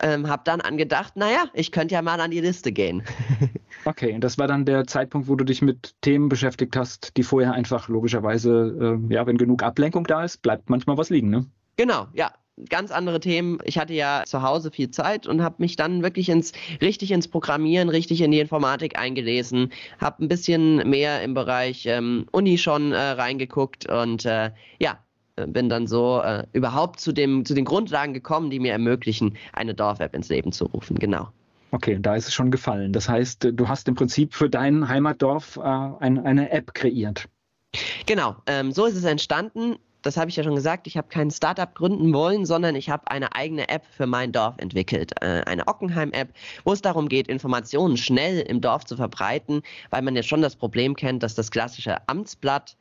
ähm, 0.02 0.28
habe 0.28 0.42
dann 0.46 0.62
angedacht, 0.62 1.16
naja, 1.16 1.46
ich 1.54 1.72
könnte 1.72 1.96
ja 1.96 2.02
mal 2.02 2.20
an 2.20 2.32
die 2.32 2.42
Liste 2.42 2.72
gehen. 2.72 3.04
okay, 3.86 4.14
und 4.14 4.24
das 4.24 4.38
war 4.38 4.48
dann 4.48 4.66
der 4.66 4.86
Zeitpunkt, 4.88 5.28
wo 5.28 5.36
du 5.36 5.44
dich 5.44 5.62
mit 5.62 5.96
Themen 6.02 6.30
beschäftigt 6.30 6.76
hast, 6.76 7.18
die 7.18 7.24
vorher 7.24 7.54
einfach 7.54 7.90
logischerweise, 7.90 9.00
äh, 9.10 9.14
ja, 9.14 9.26
wenn 9.28 9.38
genug 9.38 9.64
Ablenkung 9.64 10.06
da 10.06 10.24
ist, 10.24 10.42
bleibt 10.42 10.70
manchmal 10.70 10.98
was 10.98 11.10
liegen, 11.10 11.30
ne? 11.30 11.46
Genau, 11.78 12.08
ja. 12.14 12.32
Ganz 12.68 12.92
andere 12.92 13.22
Themen. 13.22 13.60
Ich 13.64 13.78
hatte 13.78 13.94
ja 13.94 14.24
zu 14.26 14.42
Hause 14.42 14.70
viel 14.70 14.92
Zeit 14.92 15.28
und 15.28 15.42
habe 15.42 15.56
mich 15.60 15.78
dann 15.78 16.04
wirklich 16.04 16.28
ins 16.28 16.52
richtig 16.82 17.12
ins 17.12 17.30
Programmieren, 17.30 17.88
richtig 17.88 18.20
in 18.20 18.32
die 18.32 18.42
Informatik 18.42 19.00
eingelesen, 19.00 19.72
habe 19.98 20.26
ein 20.26 20.28
bisschen 20.28 20.90
mehr 20.90 21.24
im 21.24 21.34
Bereich 21.34 21.86
ähm, 21.86 22.26
Uni 22.34 22.58
schon 22.58 22.92
äh, 22.92 22.98
reingeguckt 22.98 23.90
und 23.90 24.26
äh, 24.26 24.52
ja, 24.78 25.00
bin 25.48 25.70
dann 25.70 25.88
so 25.88 26.22
äh, 26.22 26.46
überhaupt 26.54 27.00
zu, 27.00 27.12
dem, 27.12 27.46
zu 27.46 27.54
den 27.54 27.66
Grundlagen 27.66 28.14
gekommen, 28.14 28.50
die 28.50 28.60
mir 28.60 28.72
ermöglichen, 28.72 29.38
eine 29.54 29.74
Dorf-App 29.74 30.16
ins 30.16 30.30
Leben 30.30 30.52
zu 30.52 30.66
rufen. 30.66 30.98
Genau. 30.98 31.30
Okay, 31.72 32.00
da 32.02 32.16
ist 32.16 32.28
es 32.28 32.34
schon 32.34 32.50
gefallen. 32.50 32.94
Das 32.94 33.08
heißt, 33.08 33.50
du 33.54 33.68
hast 33.68 33.88
im 33.88 33.96
Prinzip 33.96 34.34
für 34.34 34.50
dein 34.50 34.88
Heimatdorf 34.88 35.58
äh, 35.58 35.62
ein, 35.62 36.20
eine 36.26 36.50
App 36.52 36.74
kreiert. 36.74 37.28
Genau, 38.06 38.36
ähm, 38.48 38.72
so 38.72 38.86
ist 38.86 38.96
es 38.96 39.04
entstanden. 39.04 39.76
Das 40.02 40.16
habe 40.16 40.30
ich 40.30 40.38
ja 40.38 40.44
schon 40.44 40.56
gesagt, 40.56 40.88
ich 40.88 40.96
habe 40.96 41.10
kein 41.10 41.30
Startup 41.30 41.76
gründen 41.76 42.14
wollen, 42.14 42.46
sondern 42.46 42.76
ich 42.76 42.90
habe 42.90 43.12
eine 43.12 43.36
eigene 43.36 43.68
App 43.68 43.86
für 43.92 44.08
mein 44.08 44.32
Dorf 44.32 44.56
entwickelt. 44.58 45.12
Äh, 45.22 45.44
eine 45.46 45.68
Ockenheim-App, 45.68 46.30
wo 46.64 46.72
es 46.72 46.82
darum 46.82 47.10
geht, 47.10 47.28
Informationen 47.28 47.98
schnell 47.98 48.40
im 48.40 48.62
Dorf 48.62 48.86
zu 48.86 48.96
verbreiten, 48.96 49.62
weil 49.90 50.02
man 50.02 50.16
ja 50.16 50.24
schon 50.24 50.42
das 50.42 50.56
Problem 50.56 50.96
kennt, 50.96 51.22
dass 51.22 51.36
das 51.36 51.52
klassische 51.52 51.98
Amtsblatt 52.08 52.78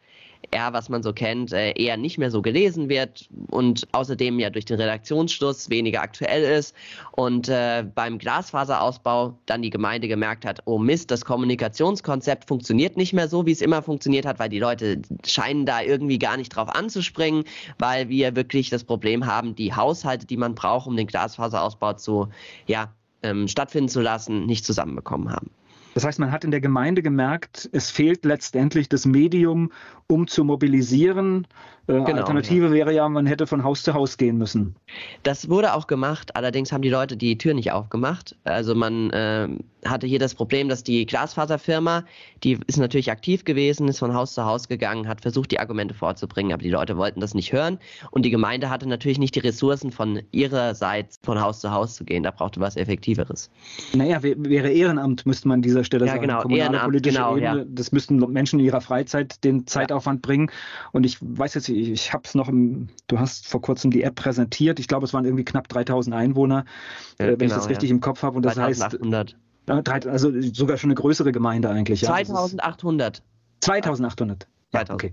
R, 0.51 0.73
was 0.73 0.89
man 0.89 1.03
so 1.03 1.13
kennt, 1.13 1.53
äh, 1.53 1.73
eher 1.73 1.97
nicht 1.97 2.19
mehr 2.19 2.31
so 2.31 2.43
gelesen 2.43 2.89
wird 2.89 3.29
und 3.51 3.87
außerdem 3.93 4.39
ja 4.39 4.51
durch 4.51 4.65
den 4.65 4.81
Redaktionsschluss 4.81 5.69
weniger 5.71 6.03
aktuell 6.03 6.43
ist 6.43 6.75
und 7.13 7.49
äh, 7.49 7.85
beim 7.95 8.19
Glasfaserausbau 8.19 9.39
dann 9.47 9.63
die 9.63 9.71
Gemeinde 9.71 10.09
gemerkt 10.09 10.45
hat, 10.45 10.61
oh 10.65 10.79
Mist, 10.79 11.11
das 11.11 11.25
Kommunikationskonzept 11.25 12.49
funktioniert 12.49 12.97
nicht 12.97 13.13
mehr 13.13 13.29
so, 13.29 13.47
wie 13.47 13.53
es 13.53 13.61
immer 13.61 13.83
funktioniert 13.83 14.27
hat, 14.27 14.39
weil 14.39 14.49
die 14.49 14.59
Leute 14.59 15.03
scheinen 15.27 15.67
da 15.67 15.83
irgendwie 15.83 16.19
gar 16.19 16.37
nicht 16.37 16.51
drauf 16.51 16.69
anzuspringen, 16.69 17.45
weil 17.79 18.09
wir 18.09 18.35
wirklich 18.37 18.71
das 18.71 18.85
Problem 18.85 19.27
haben, 19.27 19.55
die 19.55 19.75
Haushalte, 19.75 20.27
die 20.27 20.37
man 20.37 20.55
braucht, 20.55 20.87
um 20.87 20.97
den 20.97 21.07
Glasfaserausbau 21.07 21.95
zu, 21.95 22.29
ja, 22.67 22.93
ähm, 23.23 23.49
stattfinden 23.49 23.89
zu 23.89 24.01
lassen, 24.01 24.47
nicht 24.47 24.65
zusammenbekommen 24.65 25.31
haben. 25.31 25.51
Das 25.99 26.05
heißt, 26.05 26.21
man 26.21 26.31
hat 26.31 26.45
in 26.45 26.53
der 26.53 26.61
Gemeinde 26.61 27.03
gemerkt, 27.03 27.69
es 27.73 27.91
fehlt 27.91 28.25
letztendlich 28.25 28.89
das 28.89 29.05
Medium, 29.05 29.73
um 30.07 30.29
zu 30.29 30.45
mobilisieren. 30.45 31.49
Äh, 31.89 32.05
genau, 32.05 32.19
Alternative 32.19 32.67
ja. 32.67 32.73
wäre 32.73 32.95
ja, 32.95 33.09
man 33.09 33.27
hätte 33.27 33.47
von 33.47 33.65
Haus 33.65 33.83
zu 33.83 33.95
Haus 33.95 34.19
gehen 34.19 34.37
müssen. 34.37 34.77
Das 35.23 35.49
wurde 35.49 35.75
auch 35.75 35.87
gemacht, 35.87 36.37
allerdings 36.37 36.71
haben 36.71 36.83
die 36.83 36.91
Leute 36.91 37.17
die 37.17 37.39
Tür 37.39 37.55
nicht 37.55 37.73
aufgemacht. 37.73 38.37
Also 38.45 38.75
man 38.75 39.11
äh, 39.11 39.49
hatte 39.85 40.07
hier 40.07 40.19
das 40.19 40.35
Problem, 40.35 40.69
dass 40.69 40.83
die 40.83 41.07
Glasfaserfirma, 41.07 42.05
die 42.45 42.59
ist 42.67 42.79
natürlich 42.79 43.11
aktiv 43.11 43.45
gewesen, 43.45 43.89
ist 43.89 44.01
von 44.01 44.13
Haus 44.13 44.35
zu 44.35 44.45
Haus 44.45 44.69
gegangen, 44.69 45.09
hat 45.09 45.23
versucht, 45.23 45.51
die 45.51 45.61
Argumente 45.61 45.95
vorzubringen, 45.95 46.53
aber 46.53 46.63
die 46.63 46.71
Leute 46.71 46.97
wollten 46.97 47.21
das 47.21 47.35
nicht 47.35 47.53
hören. 47.53 47.79
Und 48.11 48.23
die 48.23 48.31
Gemeinde 48.31 48.69
hatte 48.69 48.87
natürlich 48.87 49.19
nicht 49.19 49.35
die 49.35 49.41
Ressourcen, 49.41 49.91
von 49.91 50.21
ihrer 50.33 50.75
Seite 50.75 51.17
von 51.23 51.41
Haus 51.41 51.61
zu 51.61 51.71
Haus 51.71 51.95
zu 51.95 52.05
gehen. 52.05 52.23
Da 52.23 52.31
brauchte 52.31 52.61
was 52.61 52.77
Effektiveres. 52.77 53.51
Naja, 53.95 54.23
wäre 54.23 54.71
Ehrenamt, 54.71 55.25
müsste 55.25 55.49
man 55.49 55.57
an 55.57 55.63
dieser 55.63 55.85
Stelle 55.85 56.07
ja, 56.07 56.13
sagen. 56.13 56.23
Genau, 56.23 56.43
Kommunale 56.43 56.65
Ehrenamt, 56.65 56.85
politische 56.85 57.17
genau, 57.17 57.37
Ebene. 57.37 57.59
Ja. 57.61 57.65
Das 57.69 57.93
müssten 57.93 58.19
Menschen 58.19 58.59
in 58.59 58.67
ihrer 58.67 58.81
Freizeit 58.81 59.43
den 59.45 59.67
Zeitaufwand 59.67 60.23
bringen. 60.23 60.51
Und 60.93 61.07
ich 61.07 61.19
weiß 61.21 61.55
jetzt, 61.55 61.69
ich, 61.81 61.91
ich 61.91 62.13
habe 62.13 62.23
es 62.25 62.35
noch 62.35 62.49
im, 62.49 62.89
du 63.07 63.19
hast 63.19 63.49
vor 63.49 63.61
kurzem 63.61 63.91
die 63.91 64.03
App 64.03 64.17
präsentiert. 64.17 64.79
Ich 64.79 64.89
glaube, 64.89 65.05
es 65.07 65.13
waren 65.13 65.25
irgendwie 65.25 65.45
knapp 65.45 65.69
3000 65.69 66.15
Einwohner, 66.15 66.65
ja, 67.19 67.27
äh, 67.27 67.29
wenn 67.31 67.39
genau, 67.39 67.51
ich 67.51 67.57
das 67.57 67.69
richtig 67.69 67.91
im 67.91 68.01
Kopf 68.01 68.23
habe. 68.23 68.37
Und 68.37 68.45
das 68.45 68.55
2800. 68.55 69.37
heißt. 69.69 70.07
Also 70.07 70.33
sogar 70.41 70.77
schon 70.79 70.89
eine 70.89 70.95
größere 70.95 71.33
Gemeinde 71.33 71.69
eigentlich. 71.69 72.03
2800. 72.03 73.23
2800. 73.61 74.47
Ja, 74.73 74.85
okay. 74.89 75.13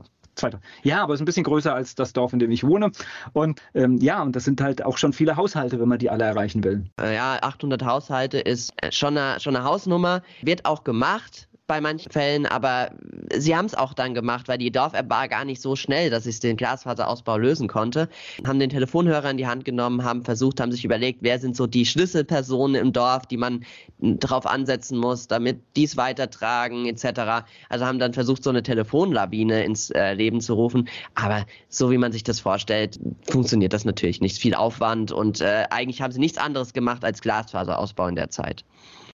Ja, 0.84 1.02
aber 1.02 1.14
es 1.14 1.18
ist 1.18 1.22
ein 1.22 1.26
bisschen 1.26 1.46
größer 1.46 1.74
als 1.74 1.96
das 1.96 2.12
Dorf, 2.12 2.34
in 2.34 2.40
dem 2.40 2.52
ich 2.52 2.66
wohne. 2.66 2.92
Und 3.32 3.62
ähm, 3.74 3.98
ja, 3.98 4.22
und 4.22 4.36
das 4.36 4.44
sind 4.44 4.62
halt 4.62 4.84
auch 4.84 4.98
schon 4.98 5.14
viele 5.14 5.38
Haushalte, 5.38 5.80
wenn 5.80 5.88
man 5.88 5.98
die 5.98 6.10
alle 6.10 6.26
erreichen 6.26 6.64
will. 6.64 6.86
Äh, 7.00 7.16
ja, 7.16 7.38
800 7.42 7.86
Haushalte 7.86 8.40
ist 8.40 8.74
schon 8.92 9.18
eine, 9.18 9.40
schon 9.40 9.56
eine 9.56 9.66
Hausnummer. 9.66 10.24
Wird 10.42 10.66
auch 10.66 10.84
gemacht 10.84 11.48
bei 11.68 11.82
manchen 11.82 12.12
Fällen, 12.12 12.46
aber 12.46 12.92
sie 13.34 13.56
haben 13.56 13.66
es 13.66 13.76
auch 13.76 13.94
dann 13.94 14.14
gemacht, 14.14 14.48
weil 14.48 14.58
die 14.58 14.72
Dorf-App 14.72 15.10
war 15.10 15.28
gar 15.28 15.46
nicht 15.46 15.62
so 15.62 15.76
schnell, 15.76 16.10
dass 16.10 16.26
ich 16.26 16.40
den 16.40 16.58
Glasfaserausbau 16.58 17.38
lösen 17.38 17.68
konnte. 17.68 18.10
Haben 18.46 18.60
den 18.60 18.70
Telefonhörer 18.70 19.32
in 19.32 19.38
die 19.38 19.48
Hand 19.48 19.66
genommen, 19.66 20.04
haben 20.04 20.24
versucht, 20.24 20.62
haben 20.62 20.72
sich 20.72 20.86
überlegt, 20.86 21.20
wer 21.22 21.40
sind 21.40 21.56
so 21.56 21.66
die 21.66 21.86
Schlüsselpersonen 21.86 22.76
im 22.76 22.94
Dorf, 22.94 23.26
die 23.26 23.38
man 23.38 23.66
drauf 24.00 24.46
ansetzen 24.46 24.98
muss, 24.98 25.28
damit 25.28 25.60
dies 25.76 25.98
weitertragen 25.98 26.86
etc. 26.86 27.46
Also 27.70 27.86
haben 27.86 28.00
dann 28.00 28.14
versucht, 28.14 28.44
so 28.44 28.50
eine 28.52 28.62
Telefonlawine 28.62 29.64
ins 29.64 29.90
äh, 29.90 30.14
Leben 30.14 30.42
zu 30.42 30.54
rufen. 30.54 30.88
Aber 31.16 31.46
so 31.70 31.90
wie 31.90 31.98
man 31.98 32.12
sich 32.12 32.24
das 32.24 32.40
vorstellt, 32.40 33.00
funktioniert 33.28 33.74
das 33.74 33.86
natürlich 33.86 34.22
nicht. 34.22 34.38
Viel 34.38 34.54
Aufwand 34.54 35.12
und 35.12 35.42
äh, 35.42 35.66
eigentlich 35.70 36.02
haben 36.02 36.12
sie 36.12 36.20
nichts 36.20 36.38
anderes 36.38 36.74
gemacht 36.74 37.04
als 37.04 37.22
Glasfaserausbau 37.22 38.08
in 38.08 38.16
der 38.16 38.30
Zeit. 38.30 38.64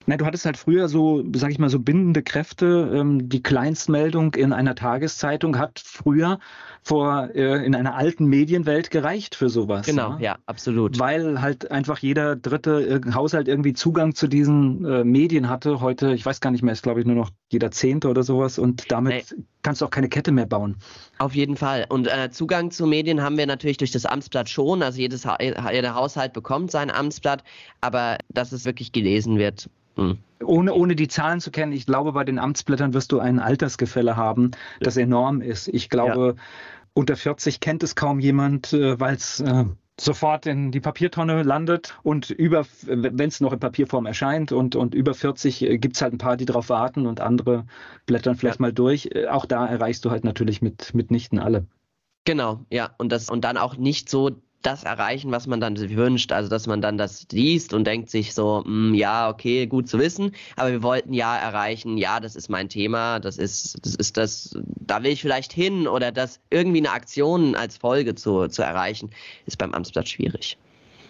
Na, 0.08 0.17
du 0.17 0.25
hattest 0.25 0.46
halt 0.46 0.58
früher 0.58 0.89
so, 0.89 1.24
sag 1.36 1.51
ich 1.51 1.60
mal, 1.60 1.70
so 1.70 1.79
bindende 1.79 2.24
Kräfte. 2.24 2.91
Ähm, 2.93 3.29
die 3.29 3.43
Kleinstmeldung 3.43 4.34
in 4.34 4.53
einer 4.53 4.75
Tageszeitung 4.75 5.58
hat 5.58 5.79
früher 5.84 6.39
vor 6.84 7.30
äh, 7.36 7.64
in 7.66 7.76
einer 7.76 7.96
alten 7.96 8.26
Medienwelt 8.26 8.90
gereicht 8.90 9.36
für 9.36 9.50
sowas. 9.50 9.86
Genau, 9.86 10.14
ja, 10.14 10.20
ja 10.20 10.36
absolut. 10.48 11.00
Weil 11.00 11.42
halt 11.42 11.70
einfach 11.70 12.00
jeder 12.00 12.36
dritte 12.36 13.02
äh, 13.06 13.14
Haushalt 13.14 13.48
irgendwie 13.48 13.74
Zugang 13.74 14.16
zu 14.16 14.28
diesen 14.28 14.84
äh, 14.86 15.04
Medien 15.04 15.48
hatte. 15.48 15.80
Heute, 15.80 16.14
ich 16.14 16.26
weiß 16.26 16.42
gar 16.42 16.50
nicht 16.50 16.64
mehr, 16.64 16.74
ist 16.74 16.82
glaube 16.82 17.00
ich 17.00 17.06
nur 17.06 17.16
noch 17.16 17.30
jeder 17.52 17.70
Zehnte 17.72 18.10
oder 18.10 18.24
sowas 18.24 18.58
und 18.58 18.92
damit 18.92 19.32
nee. 19.32 19.44
kannst 19.62 19.82
du 19.82 19.86
auch 19.86 19.92
keine 19.92 20.10
Kette 20.10 20.32
mehr 20.32 20.48
bauen. 20.48 20.78
Auf 21.20 21.36
jeden 21.36 21.56
Fall. 21.56 21.86
Und 21.88 22.08
äh, 22.08 22.32
Zugang 22.32 22.72
zu 22.72 22.88
Medien 22.88 23.22
haben 23.22 23.38
wir 23.38 23.46
natürlich 23.46 23.78
durch 23.78 23.92
das 23.92 24.06
Amtsblatt 24.06 24.50
schon. 24.50 24.82
Also 24.82 25.00
jedes 25.00 25.26
ha 25.26 25.38
jeder 25.40 25.94
Haushalt 25.94 26.34
bekommt 26.34 26.72
sein 26.72 26.90
Amtsblatt, 26.90 27.44
aber 27.82 28.18
dass 28.30 28.52
es 28.52 28.66
wirklich 28.66 28.92
gelesen 28.92 29.38
wird, 29.38 29.70
hm. 29.96 30.18
Ohne, 30.44 30.74
ohne 30.74 30.96
die 30.96 31.08
Zahlen 31.08 31.40
zu 31.40 31.52
kennen, 31.52 31.72
ich 31.72 31.86
glaube, 31.86 32.14
bei 32.14 32.24
den 32.24 32.40
Amtsblättern 32.40 32.94
wirst 32.94 33.12
du 33.12 33.20
ein 33.20 33.40
Altersgefälle 33.40 34.16
haben, 34.16 34.52
das 34.80 34.98
enorm 34.98 35.42
ist. 35.42 35.68
Ich 35.68 35.90
glaube, 35.90 36.36
ja. 36.36 36.44
Unter 36.93 37.15
40 37.15 37.60
kennt 37.60 37.83
es 37.83 37.95
kaum 37.95 38.19
jemand, 38.19 38.74
äh, 38.74 39.00
weil 39.00 39.15
es 39.15 39.39
äh, 39.39 39.65
sofort 40.00 40.45
in 40.45 40.71
die 40.71 40.79
Papiertonne 40.79 41.43
landet 41.43 41.98
und 42.03 42.29
über, 42.29 42.65
wenn 42.86 43.29
es 43.29 43.39
noch 43.39 43.53
in 43.53 43.60
Papierform 43.60 44.05
erscheint 44.05 44.51
und, 44.51 44.75
und 44.75 44.95
über 44.95 45.13
40 45.13 45.62
äh, 45.62 45.77
gibt 45.77 45.95
es 45.95 46.01
halt 46.01 46.13
ein 46.13 46.17
paar, 46.17 46.38
die 46.38 46.45
drauf 46.45 46.69
warten 46.69 47.05
und 47.05 47.21
andere 47.21 47.65
blättern 48.05 48.36
vielleicht 48.36 48.60
ja. 48.60 48.63
mal 48.63 48.74
durch. 48.74 49.10
Äh, 49.13 49.27
auch 49.27 49.45
da 49.45 49.65
erreichst 49.65 50.03
du 50.05 50.12
halt 50.12 50.24
natürlich 50.24 50.62
mit, 50.62 50.93
mitnichten 50.93 51.39
alle. 51.39 51.65
Genau, 52.25 52.65
ja. 52.69 52.91
Und 52.98 53.12
das, 53.12 53.29
und 53.29 53.41
dann 53.41 53.57
auch 53.57 53.77
nicht 53.77 54.10
so 54.10 54.31
das 54.62 54.84
erreichen, 54.84 55.32
was 55.32 55.48
man 55.48 55.60
dann 55.60 55.77
wünscht. 55.77 56.32
Also, 56.32 56.50
dass 56.50 56.68
man 56.68 56.82
dann 56.82 56.98
das 56.98 57.27
liest 57.32 57.74
und 57.74 57.86
denkt 57.86 58.10
sich 58.10 58.34
so, 58.34 58.63
mh, 58.65 58.65
hm, 58.65 58.94
ja, 58.94 59.30
okay, 59.30 59.68
gut 59.68 59.88
zu 59.88 60.00
wissen, 60.00 60.32
aber 60.56 60.72
wir 60.72 60.84
wollten 60.84 61.13
ja 61.13 61.36
erreichen, 61.38 61.98
ja, 61.98 62.20
das 62.20 62.36
ist 62.36 62.50
mein 62.50 62.70
Thema, 62.70 63.20
das 63.20 63.38
ist, 63.38 63.77
das 63.86 63.96
ist 63.96 64.18
das, 64.18 64.58
da 64.63 65.03
will 65.03 65.12
ich 65.12 65.22
vielleicht 65.22 65.53
hin 65.53 65.88
oder 65.88 66.12
das 66.12 66.39
irgendwie 66.50 66.80
eine 66.80 66.91
Aktion 66.91 67.56
als 67.56 67.77
Folge 67.77 68.15
zu, 68.15 68.48
zu 68.48 68.62
erreichen, 68.62 69.10
ist 69.46 69.58
beim 69.58 69.74
Amtsblatt 69.74 70.10
schwierig. 70.10 70.58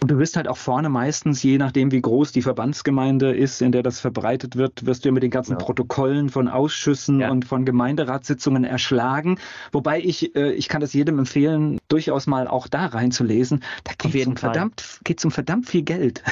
Und 0.02 0.10
du 0.10 0.18
wirst 0.18 0.36
halt 0.36 0.48
auch 0.48 0.58
vorne 0.58 0.90
meistens, 0.90 1.44
je 1.44 1.60
nachdem 1.60 1.92
wie 1.92 2.02
groß 2.02 2.32
die 2.32 2.42
Verbandsgemeinde 2.42 3.36
ist, 3.36 3.62
in 3.62 3.72
der 3.72 3.84
das 3.84 4.00
verbreitet 4.00 4.56
wird, 4.56 4.84
wirst 4.88 5.06
du 5.06 5.10
ja 5.10 5.14
mit 5.14 5.22
den 5.22 5.30
ganzen 5.30 5.54
genau. 5.54 5.66
Protokollen 5.66 6.30
von 6.30 6.48
Ausschüssen 6.48 7.20
ja. 7.20 7.30
und 7.30 7.46
von 7.46 7.66
Gemeinderatssitzungen 7.66 8.64
erschlagen. 8.64 9.38
Wobei 9.72 10.00
ich, 10.00 10.36
äh, 10.36 10.54
ich 10.54 10.70
kann 10.70 10.82
das 10.82 10.94
jedem 10.94 11.20
empfehlen, 11.20 11.78
durchaus 11.88 12.26
mal 12.26 12.48
auch 12.48 12.68
da 12.68 12.88
reinzulesen. 12.88 13.64
Da 13.84 13.94
geht 13.94 14.22
es 14.22 14.28
um 14.28 14.38
verdammt, 14.38 15.00
geht's 15.04 15.24
um 15.24 15.30
verdammt 15.30 15.70
viel 15.70 15.84
Geld. 15.84 16.24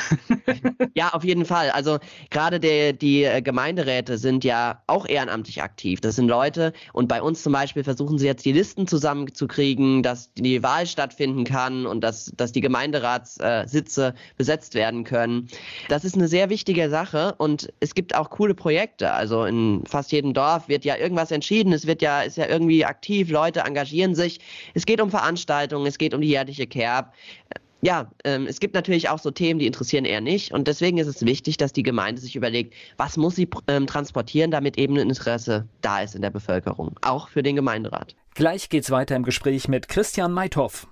ja, 0.95 1.09
auf 1.09 1.23
jeden 1.23 1.45
Fall. 1.45 1.69
Also 1.69 1.99
gerade 2.31 2.59
die, 2.59 2.97
die 2.97 3.23
äh, 3.23 3.43
Gemeinderäte 3.43 4.17
sind 4.17 4.43
ja 4.43 4.81
auch 4.88 5.07
ehrenamtlich 5.07 5.61
aktiv. 5.61 6.01
Das 6.01 6.15
sind 6.15 6.27
Leute 6.27 6.73
und 6.91 7.07
bei 7.07 7.21
uns 7.21 7.43
zum 7.43 7.53
Beispiel 7.53 7.83
versuchen 7.83 8.17
sie 8.17 8.25
jetzt 8.25 8.45
die 8.45 8.51
Listen 8.51 8.88
zusammenzukriegen, 8.88 10.01
dass 10.01 10.33
die 10.33 10.63
Wahl 10.63 10.88
stattfinden 10.88 11.43
kann 11.43 11.85
und 11.85 12.01
dass, 12.01 12.33
dass 12.35 12.51
die 12.51 12.61
Gemeinderats 12.61 13.38
äh, 13.38 13.58
Sitze 13.67 14.13
besetzt 14.37 14.73
werden 14.73 15.03
können. 15.03 15.47
Das 15.87 16.05
ist 16.05 16.15
eine 16.15 16.27
sehr 16.27 16.49
wichtige 16.49 16.89
Sache 16.89 17.35
und 17.37 17.71
es 17.79 17.95
gibt 17.95 18.15
auch 18.15 18.29
coole 18.29 18.55
Projekte. 18.55 19.11
Also 19.11 19.45
in 19.45 19.83
fast 19.85 20.11
jedem 20.11 20.33
Dorf 20.33 20.67
wird 20.67 20.85
ja 20.85 20.95
irgendwas 20.97 21.31
entschieden. 21.31 21.73
Es 21.73 21.85
wird 21.87 22.01
ja, 22.01 22.21
ist 22.21 22.37
ja 22.37 22.47
irgendwie 22.47 22.85
aktiv. 22.85 23.29
Leute 23.29 23.61
engagieren 23.61 24.15
sich. 24.15 24.39
Es 24.73 24.85
geht 24.85 25.01
um 25.01 25.09
Veranstaltungen. 25.09 25.85
Es 25.85 25.97
geht 25.97 26.13
um 26.13 26.21
die 26.21 26.29
jährliche 26.29 26.67
Kerb 26.67 27.13
ja, 27.81 28.11
ähm, 28.25 28.45
es 28.47 28.59
gibt 28.59 28.75
natürlich 28.75 29.09
auch 29.09 29.19
so 29.19 29.31
Themen, 29.31 29.59
die 29.59 29.67
interessieren 29.67 30.05
eher 30.05 30.21
nicht. 30.21 30.51
Und 30.51 30.67
deswegen 30.67 30.97
ist 30.97 31.07
es 31.07 31.25
wichtig, 31.25 31.57
dass 31.57 31.71
die 31.71 31.83
Gemeinde 31.83 32.21
sich 32.21 32.35
überlegt, 32.35 32.73
was 32.97 33.17
muss 33.17 33.35
sie 33.35 33.49
ähm, 33.67 33.87
transportieren, 33.87 34.51
damit 34.51 34.77
eben 34.77 34.97
ein 34.97 35.09
Interesse 35.09 35.67
da 35.81 36.01
ist 36.01 36.15
in 36.15 36.21
der 36.21 36.29
Bevölkerung, 36.29 36.95
auch 37.01 37.29
für 37.29 37.43
den 37.43 37.55
Gemeinderat. 37.55 38.15
Gleich 38.35 38.69
geht's 38.69 38.91
weiter 38.91 39.15
im 39.15 39.23
Gespräch 39.23 39.67
mit 39.67 39.87
Christian 39.87 40.31
Meithoff. 40.33 40.87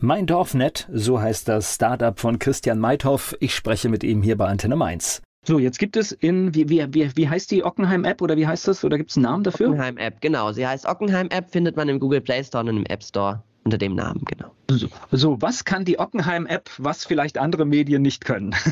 Mein 0.00 0.26
Dorfnet, 0.26 0.88
so 0.92 1.20
heißt 1.20 1.48
das 1.48 1.74
Startup 1.74 2.18
von 2.18 2.38
Christian 2.38 2.78
Meithoff. 2.78 3.36
Ich 3.40 3.54
spreche 3.54 3.88
mit 3.88 4.04
ihm 4.04 4.22
hier 4.22 4.36
bei 4.36 4.46
Antenne 4.46 4.76
Mainz. 4.76 5.22
So, 5.46 5.58
jetzt 5.58 5.78
gibt 5.78 5.96
es 5.96 6.10
in, 6.10 6.54
wie, 6.54 6.68
wie, 6.68 6.86
wie, 6.92 7.16
wie 7.16 7.28
heißt 7.28 7.50
die 7.50 7.64
Ockenheim-App 7.64 8.20
oder 8.20 8.36
wie 8.36 8.46
heißt 8.46 8.66
das? 8.66 8.84
Oder 8.84 8.98
gibt 8.98 9.10
es 9.10 9.16
einen 9.16 9.24
Namen 9.24 9.44
dafür? 9.44 9.68
Ockenheim-App, 9.68 10.20
genau. 10.20 10.52
Sie 10.52 10.66
heißt 10.66 10.86
Ockenheim-App, 10.86 11.50
findet 11.50 11.76
man 11.76 11.88
im 11.88 12.00
Google 12.00 12.20
Play 12.20 12.42
Store 12.42 12.64
und 12.64 12.76
im 12.76 12.86
App 12.86 13.02
Store 13.02 13.42
unter 13.64 13.78
dem 13.78 13.94
Namen, 13.94 14.22
genau. 14.24 14.50
So, 14.70 14.88
so 15.10 15.40
was 15.40 15.64
kann 15.64 15.84
die 15.84 15.98
Ockenheim-App, 15.98 16.70
was 16.78 17.04
vielleicht 17.04 17.38
andere 17.38 17.64
Medien 17.64 18.02
nicht 18.02 18.24
können? 18.24 18.54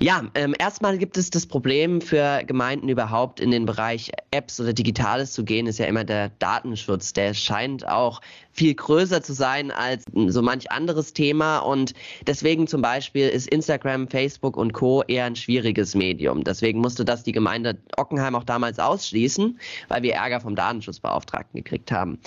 Ja, 0.00 0.24
ähm, 0.34 0.54
erstmal 0.58 0.98
gibt 0.98 1.16
es 1.16 1.30
das 1.30 1.46
Problem 1.46 2.00
für 2.00 2.42
Gemeinden 2.44 2.88
überhaupt 2.88 3.40
in 3.40 3.50
den 3.50 3.64
Bereich 3.64 4.10
Apps 4.30 4.60
oder 4.60 4.72
Digitales 4.72 5.32
zu 5.32 5.44
gehen, 5.44 5.66
ist 5.66 5.78
ja 5.78 5.86
immer 5.86 6.04
der 6.04 6.30
Datenschutz. 6.38 7.12
Der 7.12 7.34
scheint 7.34 7.86
auch 7.86 8.20
viel 8.52 8.74
größer 8.74 9.22
zu 9.22 9.32
sein 9.32 9.70
als 9.70 10.04
so 10.26 10.42
manch 10.42 10.70
anderes 10.70 11.12
Thema 11.12 11.58
und 11.58 11.94
deswegen 12.26 12.66
zum 12.66 12.82
Beispiel 12.82 13.28
ist 13.28 13.48
Instagram, 13.48 14.08
Facebook 14.08 14.56
und 14.56 14.72
Co. 14.72 15.02
eher 15.02 15.24
ein 15.24 15.36
schwieriges 15.36 15.94
Medium. 15.94 16.44
Deswegen 16.44 16.80
musste 16.80 17.04
das 17.04 17.22
die 17.22 17.32
Gemeinde 17.32 17.78
Ockenheim 17.96 18.34
auch 18.34 18.44
damals 18.44 18.78
ausschließen, 18.78 19.58
weil 19.88 20.02
wir 20.02 20.14
Ärger 20.14 20.40
vom 20.40 20.56
Datenschutzbeauftragten 20.56 21.62
gekriegt 21.62 21.92
haben. 21.92 22.18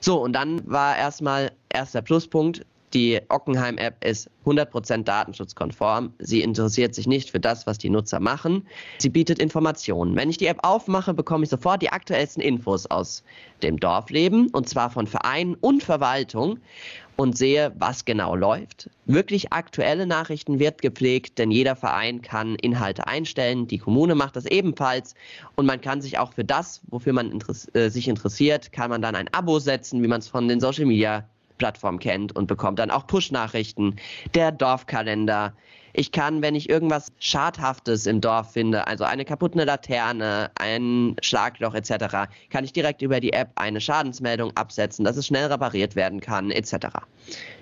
So, 0.00 0.22
und 0.22 0.32
dann 0.32 0.62
war 0.70 0.96
erstmal 0.96 1.52
erster 1.68 2.02
Pluspunkt, 2.02 2.64
Die 2.96 3.20
Ockenheim-App 3.28 4.02
ist 4.02 4.30
100% 4.46 5.02
datenschutzkonform. 5.02 6.14
Sie 6.18 6.40
interessiert 6.40 6.94
sich 6.94 7.06
nicht 7.06 7.30
für 7.30 7.38
das, 7.38 7.66
was 7.66 7.76
die 7.76 7.90
Nutzer 7.90 8.20
machen. 8.20 8.66
Sie 8.96 9.10
bietet 9.10 9.38
Informationen. 9.38 10.16
Wenn 10.16 10.30
ich 10.30 10.38
die 10.38 10.46
App 10.46 10.60
aufmache, 10.62 11.12
bekomme 11.12 11.44
ich 11.44 11.50
sofort 11.50 11.82
die 11.82 11.90
aktuellsten 11.90 12.42
Infos 12.42 12.86
aus 12.86 13.22
dem 13.62 13.78
Dorfleben 13.78 14.48
und 14.48 14.70
zwar 14.70 14.88
von 14.88 15.06
Vereinen 15.06 15.56
und 15.56 15.82
Verwaltung 15.82 16.58
und 17.16 17.36
sehe, 17.36 17.70
was 17.78 18.06
genau 18.06 18.34
läuft. 18.34 18.88
Wirklich 19.04 19.52
aktuelle 19.52 20.06
Nachrichten 20.06 20.58
wird 20.58 20.80
gepflegt, 20.80 21.38
denn 21.38 21.50
jeder 21.50 21.76
Verein 21.76 22.22
kann 22.22 22.54
Inhalte 22.54 23.06
einstellen. 23.06 23.66
Die 23.66 23.78
Kommune 23.78 24.14
macht 24.14 24.36
das 24.36 24.46
ebenfalls 24.46 25.14
und 25.54 25.66
man 25.66 25.82
kann 25.82 26.00
sich 26.00 26.18
auch 26.18 26.32
für 26.32 26.46
das, 26.46 26.80
wofür 26.88 27.12
man 27.12 27.30
interess 27.30 27.68
äh, 27.74 27.90
sich 27.90 28.08
interessiert, 28.08 28.72
kann 28.72 28.88
man 28.88 29.02
dann 29.02 29.16
ein 29.16 29.28
Abo 29.34 29.58
setzen, 29.58 30.02
wie 30.02 30.08
man 30.08 30.20
es 30.20 30.28
von 30.28 30.48
den 30.48 30.60
Social 30.60 30.86
Media 30.86 31.28
Plattformen 31.58 31.98
kennt 31.98 32.34
und 32.34 32.46
bekommt 32.46 32.78
dann 32.78 32.90
auch 32.90 33.06
Push-Nachrichten, 33.06 33.96
der 34.34 34.52
Dorfkalender, 34.52 35.52
ich 35.98 36.12
kann, 36.12 36.42
wenn 36.42 36.54
ich 36.54 36.68
irgendwas 36.68 37.10
Schadhaftes 37.18 38.04
im 38.04 38.20
Dorf 38.20 38.52
finde, 38.52 38.86
also 38.86 39.04
eine 39.04 39.24
kaputte 39.24 39.64
Laterne, 39.64 40.50
ein 40.56 41.16
Schlagloch 41.22 41.74
etc., 41.74 42.28
kann 42.50 42.64
ich 42.64 42.74
direkt 42.74 43.00
über 43.00 43.18
die 43.18 43.32
App 43.32 43.50
eine 43.54 43.80
Schadensmeldung 43.80 44.54
absetzen, 44.56 45.06
dass 45.06 45.16
es 45.16 45.26
schnell 45.26 45.46
repariert 45.46 45.96
werden 45.96 46.20
kann 46.20 46.50
etc. 46.50 46.88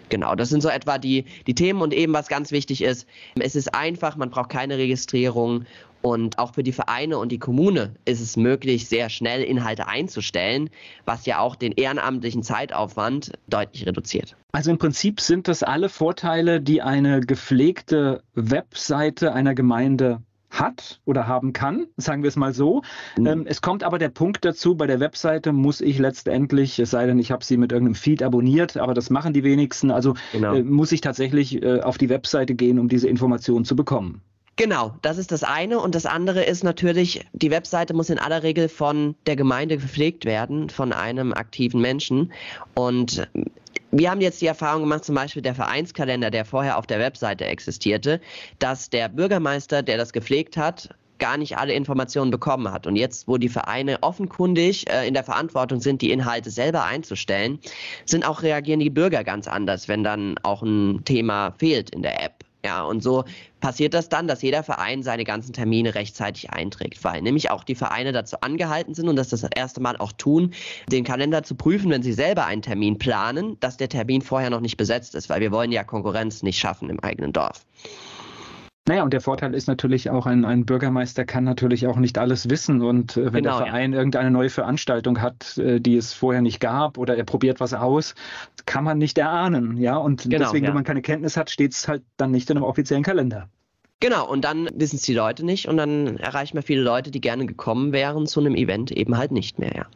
Genau, 0.09 0.35
das 0.35 0.49
sind 0.49 0.63
so 0.63 0.69
etwa 0.69 0.99
die, 0.99 1.25
die 1.47 1.55
Themen 1.55 1.81
und 1.81 1.95
eben 1.95 2.13
was 2.13 2.27
ganz 2.27 2.51
wichtig 2.51 2.83
ist, 2.83 3.07
es 3.39 3.55
ist 3.55 3.73
einfach, 3.73 4.17
man 4.17 4.31
braucht 4.31 4.51
keine 4.51 4.79
Registrierung 4.79 5.65
und 6.05 6.39
auch 6.39 6.53
für 6.55 6.63
die 6.63 6.73
Vereine 6.73 7.17
und 7.17 7.33
die 7.33 7.39
Kommune 7.39 7.95
ist 8.05 8.21
es 8.21 8.37
möglich, 8.37 8.89
sehr 8.89 9.09
schnell 9.09 9.43
Inhalte 9.43 9.89
einzustellen, 9.89 10.69
was 11.07 11.25
ja 11.25 11.39
auch 11.39 11.57
den 11.57 11.73
ehrenamtlichen 11.73 12.43
Zeitaufwand 12.43 13.33
deutlich 13.49 13.87
reduziert. 13.87 14.37
Also 14.53 14.71
im 14.71 14.77
Prinzip 14.77 15.19
sind 15.23 15.49
das 15.49 15.63
alle 15.63 15.89
Vorteile, 15.89 16.61
die 16.61 16.83
eine 16.83 17.21
gepflegte 17.21 18.23
Webseite 18.35 19.33
einer 19.33 19.55
Gemeinde 19.55 20.21
hat 20.51 21.01
oder 21.07 21.27
haben 21.27 21.55
kann, 21.55 21.87
sagen 21.97 22.23
wir 22.23 22.29
es 22.29 22.37
mal 22.37 22.53
so. 22.53 22.83
Mhm. 23.17 23.27
Ähm, 23.27 23.47
es 23.47 23.63
kommt 23.63 23.83
aber 23.83 23.99
der 23.99 24.11
Punkt 24.11 24.45
dazu, 24.45 24.77
bei 24.77 24.87
der 24.87 25.01
Webseite 25.01 25.53
muss 25.55 25.81
ich 25.81 25.99
letztendlich, 25.99 26.79
es 26.79 26.91
sei 26.91 27.07
denn, 27.07 27.19
ich 27.19 27.33
habe 27.33 27.43
sie 27.43 27.57
mit 27.57 27.73
irgendeinem 27.73 27.95
Feed 27.95 28.23
abonniert, 28.23 28.77
aber 28.77 28.93
das 28.93 29.09
machen 29.09 29.33
die 29.33 29.43
wenigsten, 29.43 29.91
also 29.91 30.15
genau. 30.33 30.55
äh, 30.55 30.63
muss 30.63 30.93
ich 30.93 31.01
tatsächlich 31.01 31.63
äh, 31.63 31.81
auf 31.81 31.97
die 31.97 32.11
Webseite 32.11 32.55
gehen, 32.55 32.79
um 32.79 32.89
diese 32.89 33.09
Informationen 33.09 33.65
zu 33.65 33.75
bekommen. 33.75 34.21
Genau, 34.57 34.95
das 35.03 35.19
ist 35.19 35.33
das 35.33 35.43
eine. 35.43 35.81
Und 35.81 35.95
das 35.95 36.07
andere 36.07 36.45
ist 36.45 36.63
natürlich, 36.63 37.27
die 37.33 37.51
Webseite 37.51 37.93
muss 37.93 38.09
in 38.09 38.19
aller 38.19 38.43
Regel 38.43 38.69
von 38.69 39.17
der 39.27 39.35
Gemeinde 39.35 39.79
gepflegt 39.79 40.25
werden, 40.25 40.71
von 40.71 40.93
einem 40.93 41.33
aktiven 41.33 41.81
Menschen. 41.81 42.33
Und 42.75 43.27
wir 43.91 44.11
haben 44.11 44.21
jetzt 44.21 44.41
die 44.41 44.47
Erfahrung 44.47 44.83
gemacht, 44.83 45.05
zum 45.05 45.17
Beispiel 45.17 45.43
der 45.43 45.55
Vereinskalender, 45.55 46.31
der 46.31 46.45
vorher 46.45 46.79
auf 46.79 46.87
der 46.87 47.01
Webseite 47.01 47.47
existierte, 47.47 48.21
dass 48.61 48.91
der 48.91 49.09
Bürgermeister, 49.09 49.83
der 49.83 49.97
das 49.97 50.13
gepflegt 50.13 50.57
hat, 50.57 50.89
gar 51.19 51.37
nicht 51.37 51.57
alle 51.57 51.75
Informationen 51.75 52.31
bekommen 52.31 52.71
hat. 52.71 52.87
Und 52.87 52.97
jetzt, 52.97 53.27
wo 53.29 53.39
die 53.39 53.49
Vereine 53.49 54.03
offenkundig 54.03 54.89
äh, 54.91 55.07
in 55.07 55.15
der 55.15 55.25
Verantwortung 55.25 55.81
sind, 55.81 56.03
die 56.03 56.11
Inhalte 56.11 56.51
selber 56.51 56.85
einzustellen, 56.85 57.59
sind 58.05 58.27
auch 58.27 58.43
reagieren 58.43 58.81
die 58.81 58.91
Bürger 58.91 59.25
ganz 59.25 59.49
anders, 59.49 59.89
wenn 59.89 60.05
dann 60.05 60.37
auch 60.43 60.63
ein 60.63 61.05
Thema 61.05 61.55
fehlt 61.59 61.91
in 61.91 62.03
der 62.03 62.23
App. 62.23 62.45
Ja, 62.65 62.83
und 62.83 63.03
so 63.03 63.25
passiert 63.65 63.95
das 63.95 64.11
dann, 64.11 64.29
dass 64.29 64.43
jeder 64.43 64.63
Verein 64.63 65.03
seine 65.03 65.25
ganzen 65.25 65.55
Termine 65.55 65.95
rechtzeitig 65.95 66.51
einträgt, 66.51 67.03
weil 67.03 67.23
nämlich 67.23 67.51
auch 67.51 67.65
die 67.65 67.75
Vereine 67.75 68.13
dazu 68.13 68.37
angehalten 68.43 68.93
sind 68.93 69.09
und 69.09 69.17
das 69.17 69.31
das 69.31 69.43
erste 69.43 69.81
Mal 69.81 69.97
auch 69.97 70.13
tun, 70.13 70.53
den 70.93 71.03
Kalender 71.03 71.45
zu 71.45 71.55
prüfen, 71.55 71.91
wenn 71.91 72.03
sie 72.03 72.13
selber 72.13 72.45
einen 72.45 72.61
Termin 72.61 72.99
planen, 72.99 73.57
dass 73.61 73.79
der 73.79 73.89
Termin 73.89 74.21
vorher 74.21 74.51
noch 74.51 74.61
nicht 74.61 74.77
besetzt 74.77 75.15
ist, 75.15 75.31
weil 75.31 75.41
wir 75.41 75.51
wollen 75.51 75.73
ja 75.73 75.83
Konkurrenz 75.83 76.43
nicht 76.43 76.59
schaffen 76.59 76.91
im 76.91 77.01
eigenen 77.01 77.33
Dorf. 77.33 77.65
Naja, 78.87 79.03
und 79.03 79.15
der 79.15 79.23
Vorteil 79.23 79.55
ist 79.55 79.67
natürlich 79.67 80.11
auch, 80.11 80.27
ein, 80.27 80.45
ein 80.45 80.67
Bürgermeister 80.67 81.25
kann 81.25 81.45
natürlich 81.45 81.87
auch 81.87 81.97
nicht 81.97 82.19
alles 82.19 82.51
wissen. 82.51 82.83
Und 82.83 83.17
äh, 83.17 83.33
wenn 83.33 83.45
genau, 83.45 83.59
der 83.59 83.67
Verein 83.67 83.93
ja. 83.93 83.99
irgendeine 83.99 84.31
neue 84.31 84.51
Veranstaltung 84.51 85.23
hat, 85.23 85.57
äh, 85.57 85.81
die 85.81 85.97
es 85.97 86.13
vorher 86.13 86.43
nicht 86.43 86.61
gab, 86.61 86.99
oder 86.99 87.17
er 87.17 87.25
probiert 87.25 87.61
was 87.61 87.73
aus, 87.73 88.15
kann 88.67 88.85
man 88.85 88.99
nicht 88.99 89.17
erahnen. 89.17 89.79
Ja, 89.79 89.97
und 89.97 90.25
genau, 90.25 90.39
deswegen, 90.39 90.65
ja. 90.65 90.69
wenn 90.69 90.75
man 90.75 90.85
keine 90.85 91.01
Kenntnis 91.01 91.39
hat, 91.39 91.49
steht 91.49 91.73
es 91.73 91.89
halt 91.89 92.03
dann 92.19 92.31
nicht 92.31 92.51
in 92.51 92.59
einem 92.59 92.65
offiziellen 92.65 93.03
Kalender. 93.03 93.49
Genau, 94.01 94.29
und 94.29 94.45
dann 94.45 94.69
wissen 94.75 94.97
es 94.97 95.03
die 95.03 95.15
Leute 95.15 95.47
nicht 95.47 95.67
und 95.67 95.79
dann 95.79 96.19
erreichen 96.19 96.57
wir 96.57 96.63
viele 96.63 96.83
Leute, 96.83 97.11
die 97.11 97.23
gerne 97.23 97.47
gekommen 97.47 97.93
wären 97.93 98.27
zu 98.27 98.41
einem 98.41 98.55
Event, 98.55 98.91
eben 98.91 99.17
halt 99.17 99.33
nicht 99.33 99.59
mehr, 99.59 99.73
ja. 99.75 99.87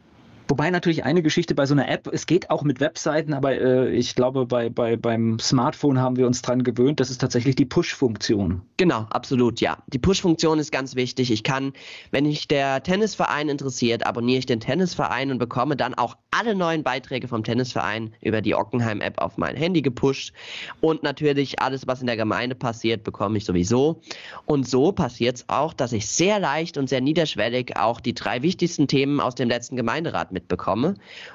Wobei 0.49 0.71
natürlich 0.71 1.05
eine 1.05 1.23
Geschichte 1.23 1.55
bei 1.55 1.67
so 1.67 1.75
einer 1.75 1.91
App, 1.91 2.09
es 2.11 2.27
geht 2.27 2.49
auch 2.49 2.63
mit 2.63 2.81
Webseiten, 2.81 3.35
aber 3.35 3.53
äh, 3.53 3.91
ich 3.91 4.15
glaube, 4.15 4.47
bei, 4.47 4.71
bei, 4.71 4.97
beim 4.97 5.39
Smartphone 5.39 6.01
haben 6.01 6.17
wir 6.17 6.27
uns 6.27 6.41
dran 6.41 6.65
gewöhnt, 6.65 7.01
das 7.01 7.11
ist 7.11 7.21
tatsächlich 7.21 7.55
die 7.55 7.67
Push-Funktion. 7.67 8.63
Genau, 8.79 9.07
absolut, 9.11 9.61
ja. 9.61 9.77
Die 9.89 9.99
Push-Funktion 9.99 10.59
ist 10.59 10.73
ganz 10.73 10.95
wichtig. 10.95 11.31
Ich 11.31 11.43
kann, 11.43 11.75
wenn 12.13 12.25
mich 12.25 12.49
der 12.49 12.83
Tennisverein 12.83 13.51
interessiert, 13.51 14.07
abonniere 14.07 14.39
ich 14.39 14.47
den 14.47 14.61
Tennisverein 14.61 15.31
und 15.31 15.39
bekomme 15.39 15.77
dann 15.77 15.93
auch 15.93 16.17
alle 16.31 16.55
neuen 16.55 16.83
Beiträge 16.83 17.29
vom 17.29 17.45
Tennisverein 17.45 18.15
über 18.23 18.41
die 18.41 18.55
Ockenheim-App 18.55 19.19
auf 19.19 19.37
mein 19.37 19.55
Handy 19.55 19.83
gepusht. 19.83 20.33
Und 20.81 21.03
natürlich 21.03 21.61
alles, 21.61 21.87
was 21.87 22.01
in 22.01 22.07
der 22.07 22.17
Gemeinde 22.17 22.55
passiert, 22.55 23.05
bekomme 23.05 23.37
ich 23.37 23.45
sowieso. 23.45 24.01
Und 24.47 24.67
so 24.67 24.93
passiert 24.93 25.37
es 25.37 25.49
auch, 25.49 25.75
dass 25.75 25.93
ich 25.93 26.07
sehr 26.07 26.39
leicht 26.39 26.79
und 26.79 26.89
sehr 26.89 27.03
niederschwellig 27.03 27.77
auch 27.77 28.01
die 28.01 28.15
drei 28.15 28.41
wichtigsten 28.41 28.89
Themen 28.89 29.21
aus 29.21 29.35
dem 29.35 29.51
letzten 29.51 29.77
Gemeinderat 29.77 30.33
mitbekomme. 30.39 30.95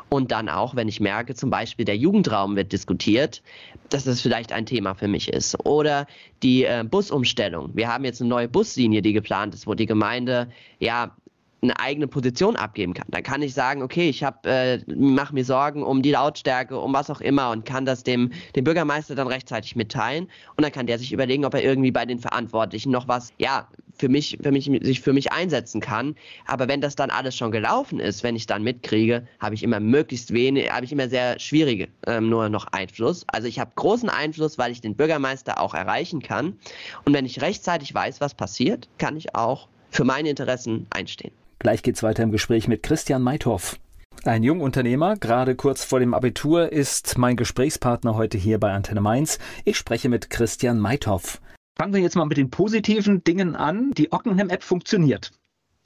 Und 0.09 0.31
dann 0.31 0.47
auch, 0.49 0.75
wenn 0.75 0.87
ich 0.87 0.99
merke, 0.99 1.35
zum 1.35 1.49
Beispiel 1.49 1.85
der 1.85 1.97
Jugendraum 1.97 2.55
wird 2.55 2.71
diskutiert, 2.71 3.41
dass 3.89 4.05
das 4.05 4.21
vielleicht 4.21 4.51
ein 4.51 4.65
Thema 4.65 4.95
für 4.95 5.07
mich 5.07 5.31
ist. 5.31 5.65
Oder 5.65 6.07
die 6.41 6.63
äh, 6.63 6.85
Busumstellung. 6.89 7.71
Wir 7.73 7.87
haben 7.87 8.05
jetzt 8.05 8.21
eine 8.21 8.29
neue 8.29 8.47
Buslinie, 8.47 9.01
die 9.01 9.13
geplant 9.13 9.53
ist, 9.53 9.67
wo 9.67 9.73
die 9.73 9.85
Gemeinde 9.85 10.49
ja 10.79 11.15
eine 11.63 11.79
eigene 11.79 12.07
Position 12.07 12.55
abgeben 12.55 12.93
kann. 12.93 13.07
Dann 13.09 13.23
kann 13.23 13.41
ich 13.41 13.53
sagen, 13.53 13.81
okay, 13.81 14.09
ich 14.09 14.23
habe, 14.23 14.49
äh, 14.49 14.79
mache 14.93 15.33
mir 15.33 15.45
Sorgen 15.45 15.83
um 15.83 16.01
die 16.01 16.11
Lautstärke, 16.11 16.79
um 16.79 16.93
was 16.93 17.09
auch 17.09 17.21
immer 17.21 17.51
und 17.51 17.65
kann 17.65 17.85
das 17.85 18.03
dem, 18.03 18.31
dem 18.55 18.63
Bürgermeister 18.63 19.15
dann 19.15 19.27
rechtzeitig 19.27 19.75
mitteilen 19.75 20.29
und 20.55 20.63
dann 20.63 20.71
kann 20.71 20.87
der 20.87 20.99
sich 20.99 21.11
überlegen, 21.11 21.45
ob 21.45 21.53
er 21.53 21.63
irgendwie 21.63 21.91
bei 21.91 22.05
den 22.05 22.19
Verantwortlichen 22.19 22.91
noch 22.91 23.07
was, 23.07 23.31
ja, 23.37 23.67
für 23.95 24.09
mich, 24.09 24.37
für 24.41 24.51
mich, 24.51 24.65
sich 24.81 25.01
für 25.01 25.13
mich 25.13 25.31
einsetzen 25.31 25.81
kann. 25.81 26.15
Aber 26.45 26.67
wenn 26.67 26.81
das 26.81 26.95
dann 26.95 27.09
alles 27.09 27.35
schon 27.35 27.51
gelaufen 27.51 27.99
ist, 27.99 28.23
wenn 28.23 28.35
ich 28.35 28.47
dann 28.47 28.63
mitkriege, 28.63 29.27
habe 29.39 29.55
ich 29.55 29.63
immer 29.63 29.79
möglichst 29.79 30.33
wenig, 30.33 30.71
habe 30.71 30.85
ich 30.85 30.91
immer 30.91 31.09
sehr 31.09 31.39
schwierige 31.39 31.87
ähm, 32.07 32.29
nur 32.29 32.49
noch 32.49 32.67
Einfluss. 32.71 33.23
Also 33.27 33.47
ich 33.47 33.59
habe 33.59 33.71
großen 33.75 34.09
Einfluss, 34.09 34.57
weil 34.57 34.71
ich 34.71 34.81
den 34.81 34.95
Bürgermeister 34.95 35.59
auch 35.59 35.73
erreichen 35.73 36.21
kann. 36.21 36.57
Und 37.05 37.13
wenn 37.13 37.25
ich 37.25 37.41
rechtzeitig 37.41 37.93
weiß, 37.93 38.21
was 38.21 38.33
passiert, 38.33 38.89
kann 38.97 39.15
ich 39.15 39.35
auch 39.35 39.67
für 39.91 40.03
meine 40.03 40.29
Interessen 40.29 40.87
einstehen. 40.89 41.31
Gleich 41.63 41.81
geht's 41.81 42.03
weiter 42.03 42.23
im 42.23 42.33
Gespräch 42.33 42.67
mit 42.67 42.83
Christian 42.83 43.21
Meithoff. 43.21 43.79
Ein 44.25 44.43
Jungunternehmer, 44.43 45.15
gerade 45.15 45.55
kurz 45.55 45.85
vor 45.85 46.01
dem 46.01 46.13
Abitur, 46.13 46.73
ist 46.73 47.17
mein 47.17 47.37
Gesprächspartner 47.37 48.15
heute 48.15 48.37
hier 48.37 48.59
bei 48.59 48.73
Antenne 48.73 48.99
Mainz. 48.99 49.39
Ich 49.63 49.77
spreche 49.77 50.09
mit 50.09 50.29
Christian 50.29 50.77
Meithoff. 50.77 51.39
Fangen 51.77 51.93
wir 51.93 52.01
jetzt 52.01 52.17
mal 52.17 52.25
mit 52.25 52.35
den 52.35 52.49
positiven 52.49 53.23
Dingen 53.23 53.55
an. 53.55 53.91
Die 53.91 54.11
Ockenham-App 54.11 54.61
funktioniert. 54.61 55.31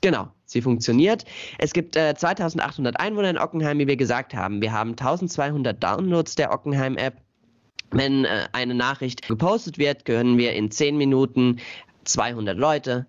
Genau, 0.02 0.30
sie 0.46 0.64
funktioniert. 0.64 1.26
Es 1.60 1.74
gibt 1.74 1.96
äh, 1.96 2.16
2800 2.16 3.00
Einwohner 3.00 3.30
in 3.30 3.38
Ockenheim, 3.38 3.78
wie 3.78 3.86
wir 3.86 3.98
gesagt 3.98 4.34
haben. 4.34 4.64
Wir 4.64 4.74
haben 4.74 4.92
1200 4.92 5.84
Downloads 5.84 6.34
der 6.34 6.52
Ockenheim-App. 6.54 7.22
Wenn 7.92 8.26
äh, 8.26 8.48
eine 8.52 8.74
Nachricht 8.74 9.28
gepostet 9.28 9.78
wird, 9.78 10.06
können 10.06 10.40
wir 10.40 10.54
in 10.54 10.72
10 10.72 10.98
Minuten 10.98 11.58
200 12.06 12.58
Leute 12.58 13.06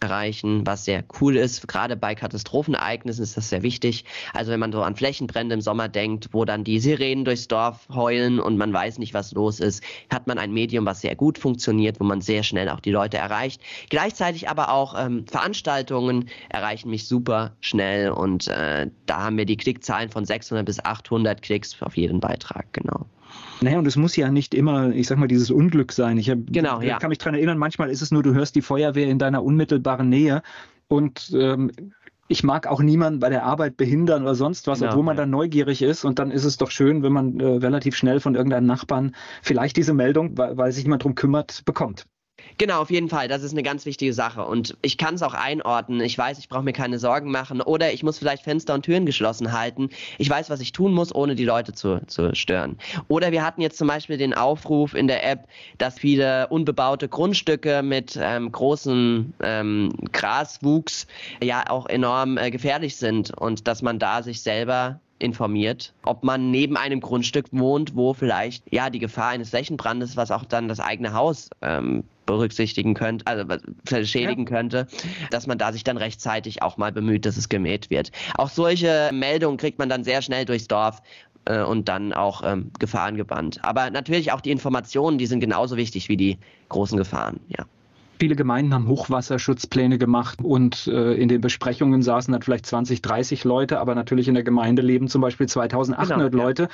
erreichen, 0.00 0.66
was 0.66 0.84
sehr 0.84 1.04
cool 1.20 1.36
ist. 1.36 1.66
Gerade 1.68 1.96
bei 1.96 2.14
Katastrophenereignissen 2.14 3.22
ist 3.22 3.36
das 3.36 3.48
sehr 3.48 3.62
wichtig. 3.62 4.04
Also 4.32 4.52
wenn 4.52 4.60
man 4.60 4.72
so 4.72 4.82
an 4.82 4.96
Flächenbrände 4.96 5.54
im 5.54 5.60
Sommer 5.60 5.88
denkt, 5.88 6.28
wo 6.32 6.44
dann 6.44 6.64
die 6.64 6.80
Sirenen 6.80 7.24
durchs 7.24 7.48
Dorf 7.48 7.88
heulen 7.92 8.40
und 8.40 8.56
man 8.56 8.72
weiß 8.72 8.98
nicht, 8.98 9.14
was 9.14 9.32
los 9.32 9.60
ist, 9.60 9.82
hat 10.10 10.26
man 10.26 10.38
ein 10.38 10.52
Medium, 10.52 10.86
was 10.86 11.00
sehr 11.00 11.16
gut 11.16 11.38
funktioniert, 11.38 12.00
wo 12.00 12.04
man 12.04 12.20
sehr 12.20 12.42
schnell 12.42 12.68
auch 12.68 12.80
die 12.80 12.90
Leute 12.90 13.18
erreicht. 13.18 13.60
Gleichzeitig 13.90 14.48
aber 14.48 14.72
auch 14.72 14.94
ähm, 14.98 15.26
Veranstaltungen 15.26 16.28
erreichen 16.48 16.90
mich 16.90 17.06
super 17.06 17.56
schnell 17.60 18.10
und 18.10 18.48
äh, 18.48 18.90
da 19.06 19.24
haben 19.24 19.36
wir 19.36 19.46
die 19.46 19.56
Klickzahlen 19.56 20.10
von 20.10 20.24
600 20.24 20.64
bis 20.64 20.84
800 20.84 21.42
Klicks 21.42 21.80
auf 21.82 21.96
jeden 21.96 22.20
Beitrag, 22.20 22.72
genau. 22.72 23.06
Naja, 23.60 23.78
und 23.78 23.86
es 23.86 23.96
muss 23.96 24.14
ja 24.14 24.30
nicht 24.30 24.54
immer, 24.54 24.90
ich 24.90 25.08
sag 25.08 25.18
mal, 25.18 25.26
dieses 25.26 25.50
Unglück 25.50 25.92
sein. 25.92 26.16
Ich, 26.18 26.30
hab, 26.30 26.38
genau, 26.46 26.80
ja. 26.80 26.94
ich 26.94 27.00
kann 27.00 27.08
mich 27.08 27.18
daran 27.18 27.34
erinnern, 27.34 27.58
manchmal 27.58 27.90
ist 27.90 28.02
es 28.02 28.10
nur, 28.10 28.22
du 28.22 28.34
hörst 28.34 28.54
die 28.54 28.62
Feuerwehr 28.62 29.08
in 29.08 29.18
deiner 29.18 29.42
unmittelbaren 29.42 30.08
Nähe 30.08 30.42
und 30.86 31.32
ähm, 31.34 31.72
ich 32.28 32.44
mag 32.44 32.66
auch 32.66 32.80
niemanden 32.80 33.20
bei 33.20 33.30
der 33.30 33.44
Arbeit 33.44 33.76
behindern 33.76 34.22
oder 34.22 34.34
sonst 34.34 34.66
was, 34.66 34.80
genau, 34.80 34.92
obwohl 34.92 35.04
man 35.04 35.16
ja. 35.16 35.22
dann 35.22 35.30
neugierig 35.30 35.82
ist. 35.82 36.04
Und 36.04 36.18
dann 36.18 36.30
ist 36.30 36.44
es 36.44 36.58
doch 36.58 36.70
schön, 36.70 37.02
wenn 37.02 37.12
man 37.12 37.40
äh, 37.40 37.44
relativ 37.44 37.96
schnell 37.96 38.20
von 38.20 38.34
irgendeinem 38.34 38.66
Nachbarn 38.66 39.14
vielleicht 39.42 39.76
diese 39.76 39.94
Meldung, 39.94 40.36
weil, 40.36 40.56
weil 40.56 40.72
sich 40.72 40.84
jemand 40.84 41.04
drum 41.04 41.14
kümmert, 41.14 41.64
bekommt. 41.64 42.06
Genau, 42.58 42.80
auf 42.80 42.90
jeden 42.90 43.08
Fall. 43.08 43.28
Das 43.28 43.44
ist 43.44 43.52
eine 43.52 43.62
ganz 43.62 43.86
wichtige 43.86 44.12
Sache. 44.12 44.44
Und 44.44 44.76
ich 44.82 44.98
kann 44.98 45.14
es 45.14 45.22
auch 45.22 45.34
einordnen. 45.34 46.00
Ich 46.00 46.18
weiß, 46.18 46.40
ich 46.40 46.48
brauche 46.48 46.64
mir 46.64 46.72
keine 46.72 46.98
Sorgen 46.98 47.30
machen. 47.30 47.60
Oder 47.60 47.92
ich 47.92 48.02
muss 48.02 48.18
vielleicht 48.18 48.42
Fenster 48.42 48.74
und 48.74 48.82
Türen 48.82 49.06
geschlossen 49.06 49.52
halten. 49.52 49.90
Ich 50.18 50.28
weiß, 50.28 50.50
was 50.50 50.60
ich 50.60 50.72
tun 50.72 50.92
muss, 50.92 51.14
ohne 51.14 51.36
die 51.36 51.44
Leute 51.44 51.72
zu, 51.72 52.04
zu 52.08 52.34
stören. 52.34 52.76
Oder 53.06 53.30
wir 53.30 53.44
hatten 53.44 53.60
jetzt 53.60 53.78
zum 53.78 53.86
Beispiel 53.86 54.16
den 54.16 54.34
Aufruf 54.34 54.94
in 54.94 55.06
der 55.06 55.24
App, 55.24 55.46
dass 55.78 56.00
viele 56.00 56.48
unbebaute 56.48 57.08
Grundstücke 57.08 57.82
mit 57.82 58.18
ähm, 58.20 58.50
großem 58.50 59.32
ähm, 59.40 59.92
Graswuchs 60.12 61.06
ja 61.40 61.62
auch 61.70 61.86
enorm 61.86 62.38
äh, 62.38 62.50
gefährlich 62.50 62.96
sind 62.96 63.30
und 63.38 63.68
dass 63.68 63.82
man 63.82 64.00
da 64.00 64.22
sich 64.24 64.42
selber 64.42 64.98
informiert, 65.20 65.92
ob 66.04 66.24
man 66.24 66.50
neben 66.50 66.76
einem 66.76 67.00
Grundstück 67.00 67.46
wohnt, 67.50 67.94
wo 67.94 68.14
vielleicht 68.14 68.64
ja 68.72 68.90
die 68.90 68.98
Gefahr 68.98 69.30
eines 69.30 69.50
Flächenbrandes, 69.50 70.16
was 70.16 70.30
auch 70.30 70.44
dann 70.44 70.68
das 70.68 70.80
eigene 70.80 71.12
Haus 71.12 71.50
ähm, 71.62 72.04
berücksichtigen 72.28 72.92
könnte, 72.92 73.26
also 73.26 73.44
schädigen 74.04 74.44
ja. 74.44 74.48
könnte, 74.48 74.86
dass 75.30 75.46
man 75.46 75.56
da 75.56 75.72
sich 75.72 75.82
dann 75.82 75.96
rechtzeitig 75.96 76.62
auch 76.62 76.76
mal 76.76 76.92
bemüht, 76.92 77.24
dass 77.24 77.38
es 77.38 77.48
gemäht 77.48 77.88
wird. 77.88 78.12
Auch 78.36 78.50
solche 78.50 79.10
Meldungen 79.12 79.56
kriegt 79.56 79.78
man 79.78 79.88
dann 79.88 80.04
sehr 80.04 80.20
schnell 80.20 80.44
durchs 80.44 80.68
Dorf 80.68 81.00
äh, 81.46 81.62
und 81.62 81.88
dann 81.88 82.12
auch 82.12 82.42
ähm, 82.44 82.70
Gefahren 82.78 83.16
gebannt. 83.16 83.58
Aber 83.64 83.90
natürlich 83.90 84.30
auch 84.32 84.42
die 84.42 84.50
Informationen, 84.50 85.16
die 85.16 85.26
sind 85.26 85.40
genauso 85.40 85.76
wichtig 85.76 86.10
wie 86.10 86.18
die 86.18 86.38
großen 86.68 86.98
Gefahren, 86.98 87.40
ja. 87.48 87.64
Viele 88.18 88.36
Gemeinden 88.36 88.74
haben 88.74 88.88
Hochwasserschutzpläne 88.88 89.98
gemacht 89.98 90.40
und 90.42 90.86
äh, 90.88 91.14
in 91.14 91.28
den 91.28 91.40
Besprechungen 91.40 92.02
saßen 92.02 92.32
dann 92.32 92.42
vielleicht 92.42 92.66
20, 92.66 93.02
30 93.02 93.44
Leute, 93.44 93.78
aber 93.78 93.94
natürlich 93.94 94.28
in 94.28 94.34
der 94.34 94.42
Gemeinde 94.42 94.82
leben 94.82 95.08
zum 95.08 95.20
Beispiel 95.20 95.46
2800 95.46 96.32
genau, 96.32 96.44
Leute. 96.44 96.62
Ja. 96.64 96.68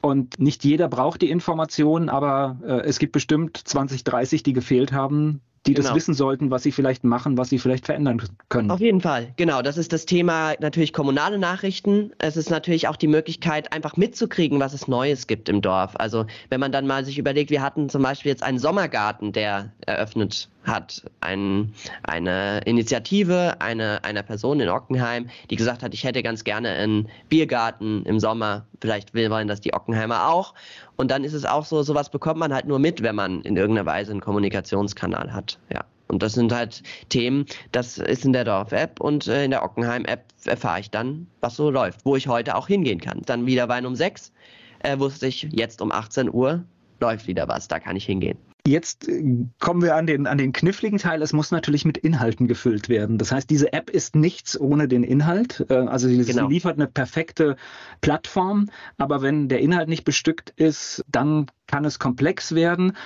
Und 0.00 0.40
nicht 0.40 0.64
jeder 0.64 0.88
braucht 0.88 1.22
die 1.22 1.30
Informationen, 1.30 2.08
aber 2.08 2.56
äh, 2.66 2.80
es 2.80 2.98
gibt 2.98 3.12
bestimmt 3.12 3.56
20, 3.56 4.04
30, 4.04 4.42
die 4.42 4.52
gefehlt 4.52 4.92
haben, 4.92 5.40
die 5.66 5.74
genau. 5.74 5.88
das 5.88 5.96
wissen 5.96 6.14
sollten, 6.14 6.50
was 6.50 6.62
sie 6.62 6.72
vielleicht 6.72 7.04
machen, 7.04 7.36
was 7.36 7.48
sie 7.48 7.58
vielleicht 7.58 7.86
verändern 7.86 8.22
können. 8.48 8.70
Auf 8.70 8.80
jeden 8.80 9.00
Fall, 9.00 9.32
genau. 9.36 9.62
Das 9.62 9.76
ist 9.76 9.92
das 9.92 10.06
Thema 10.06 10.54
natürlich 10.60 10.92
kommunale 10.92 11.38
Nachrichten. 11.38 12.12
Es 12.18 12.36
ist 12.36 12.50
natürlich 12.50 12.88
auch 12.88 12.96
die 12.96 13.08
Möglichkeit, 13.08 13.72
einfach 13.72 13.96
mitzukriegen, 13.96 14.60
was 14.60 14.72
es 14.72 14.88
Neues 14.88 15.26
gibt 15.26 15.48
im 15.48 15.62
Dorf. 15.62 15.94
Also 15.96 16.26
wenn 16.48 16.60
man 16.60 16.72
dann 16.72 16.86
mal 16.86 17.04
sich 17.04 17.18
überlegt, 17.18 17.50
wir 17.50 17.62
hatten 17.62 17.88
zum 17.88 18.02
Beispiel 18.02 18.30
jetzt 18.30 18.42
einen 18.42 18.58
Sommergarten, 18.58 19.32
der 19.32 19.72
eröffnet 19.84 20.48
hat 20.66 21.02
ein, 21.20 21.72
eine 22.02 22.60
Initiative 22.64 23.60
eine, 23.60 24.04
einer 24.04 24.22
Person 24.22 24.60
in 24.60 24.68
Ockenheim, 24.68 25.28
die 25.50 25.56
gesagt 25.56 25.82
hat, 25.82 25.94
ich 25.94 26.04
hätte 26.04 26.22
ganz 26.22 26.44
gerne 26.44 26.70
einen 26.70 27.08
Biergarten 27.28 28.04
im 28.04 28.20
Sommer. 28.20 28.66
Vielleicht 28.80 29.14
wollen 29.14 29.48
das 29.48 29.60
die 29.60 29.72
Ockenheimer 29.74 30.28
auch. 30.28 30.54
Und 30.96 31.10
dann 31.10 31.24
ist 31.24 31.32
es 31.32 31.44
auch 31.44 31.64
so, 31.64 31.82
sowas 31.82 32.10
bekommt 32.10 32.38
man 32.38 32.52
halt 32.52 32.66
nur 32.66 32.78
mit, 32.78 33.02
wenn 33.02 33.14
man 33.14 33.42
in 33.42 33.56
irgendeiner 33.56 33.86
Weise 33.86 34.10
einen 34.10 34.20
Kommunikationskanal 34.20 35.32
hat. 35.32 35.58
Ja. 35.72 35.84
Und 36.08 36.22
das 36.22 36.34
sind 36.34 36.52
halt 36.52 36.82
Themen, 37.08 37.46
das 37.72 37.98
ist 37.98 38.24
in 38.24 38.32
der 38.32 38.44
Dorf-App 38.44 39.00
und 39.00 39.26
äh, 39.26 39.44
in 39.44 39.50
der 39.50 39.64
Ockenheim-App 39.64 40.24
erfahre 40.44 40.80
ich 40.80 40.90
dann, 40.90 41.26
was 41.40 41.56
so 41.56 41.70
läuft, 41.70 42.04
wo 42.04 42.14
ich 42.14 42.28
heute 42.28 42.54
auch 42.54 42.68
hingehen 42.68 43.00
kann. 43.00 43.22
Dann 43.26 43.46
wieder 43.46 43.68
Wein 43.68 43.86
um 43.86 43.96
sechs, 43.96 44.32
äh, 44.80 44.98
wusste 44.98 45.26
ich, 45.26 45.48
jetzt 45.50 45.82
um 45.82 45.90
18 45.90 46.32
Uhr 46.32 46.64
läuft 47.00 47.26
wieder 47.26 47.48
was, 47.48 47.68
da 47.68 47.80
kann 47.80 47.96
ich 47.96 48.06
hingehen. 48.06 48.38
Jetzt 48.66 49.08
äh, 49.08 49.22
kommen 49.60 49.82
wir 49.82 49.94
an 49.94 50.06
den, 50.06 50.26
an 50.26 50.38
den 50.38 50.52
kniffligen 50.52 50.98
Teil. 50.98 51.22
Es 51.22 51.32
muss 51.32 51.50
natürlich 51.50 51.84
mit 51.84 51.96
Inhalten 51.98 52.48
gefüllt 52.48 52.88
werden. 52.88 53.18
Das 53.18 53.32
heißt, 53.32 53.48
diese 53.48 53.72
App 53.72 53.90
ist 53.90 54.16
nichts 54.16 54.58
ohne 54.58 54.88
den 54.88 55.04
Inhalt. 55.04 55.64
Äh, 55.70 55.74
also 55.74 56.08
sie, 56.08 56.24
genau. 56.24 56.48
liefert 56.48 56.76
eine 56.76 56.86
perfekte 56.86 57.56
Plattform. 58.00 58.68
Aber 58.98 59.22
wenn 59.22 59.48
der 59.48 59.60
Inhalt 59.60 59.88
nicht 59.88 60.04
bestückt 60.04 60.52
ist, 60.56 61.04
dann 61.08 61.46
kann 61.66 61.84
es 61.84 61.98
komplex 61.98 62.54
werden. 62.54 62.96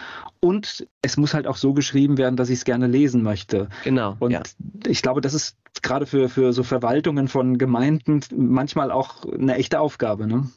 Und 0.40 0.86
es 1.02 1.16
muss 1.16 1.34
halt 1.34 1.46
auch 1.46 1.56
so 1.56 1.74
geschrieben 1.74 2.18
werden, 2.18 2.36
dass 2.36 2.48
ich 2.48 2.58
es 2.58 2.64
gerne 2.64 2.86
lesen 2.86 3.22
möchte. 3.22 3.68
Genau. 3.84 4.16
Und 4.18 4.32
ja. 4.32 4.42
ich 4.86 5.02
glaube, 5.02 5.20
das 5.20 5.34
ist 5.34 5.56
gerade 5.82 6.06
für, 6.06 6.28
für 6.28 6.52
so 6.52 6.62
Verwaltungen 6.62 7.28
von 7.28 7.58
Gemeinden 7.58 8.20
manchmal 8.34 8.90
auch 8.90 9.24
eine 9.24 9.54
echte 9.54 9.80
Aufgabe. 9.80 10.26
Ne? 10.26 10.48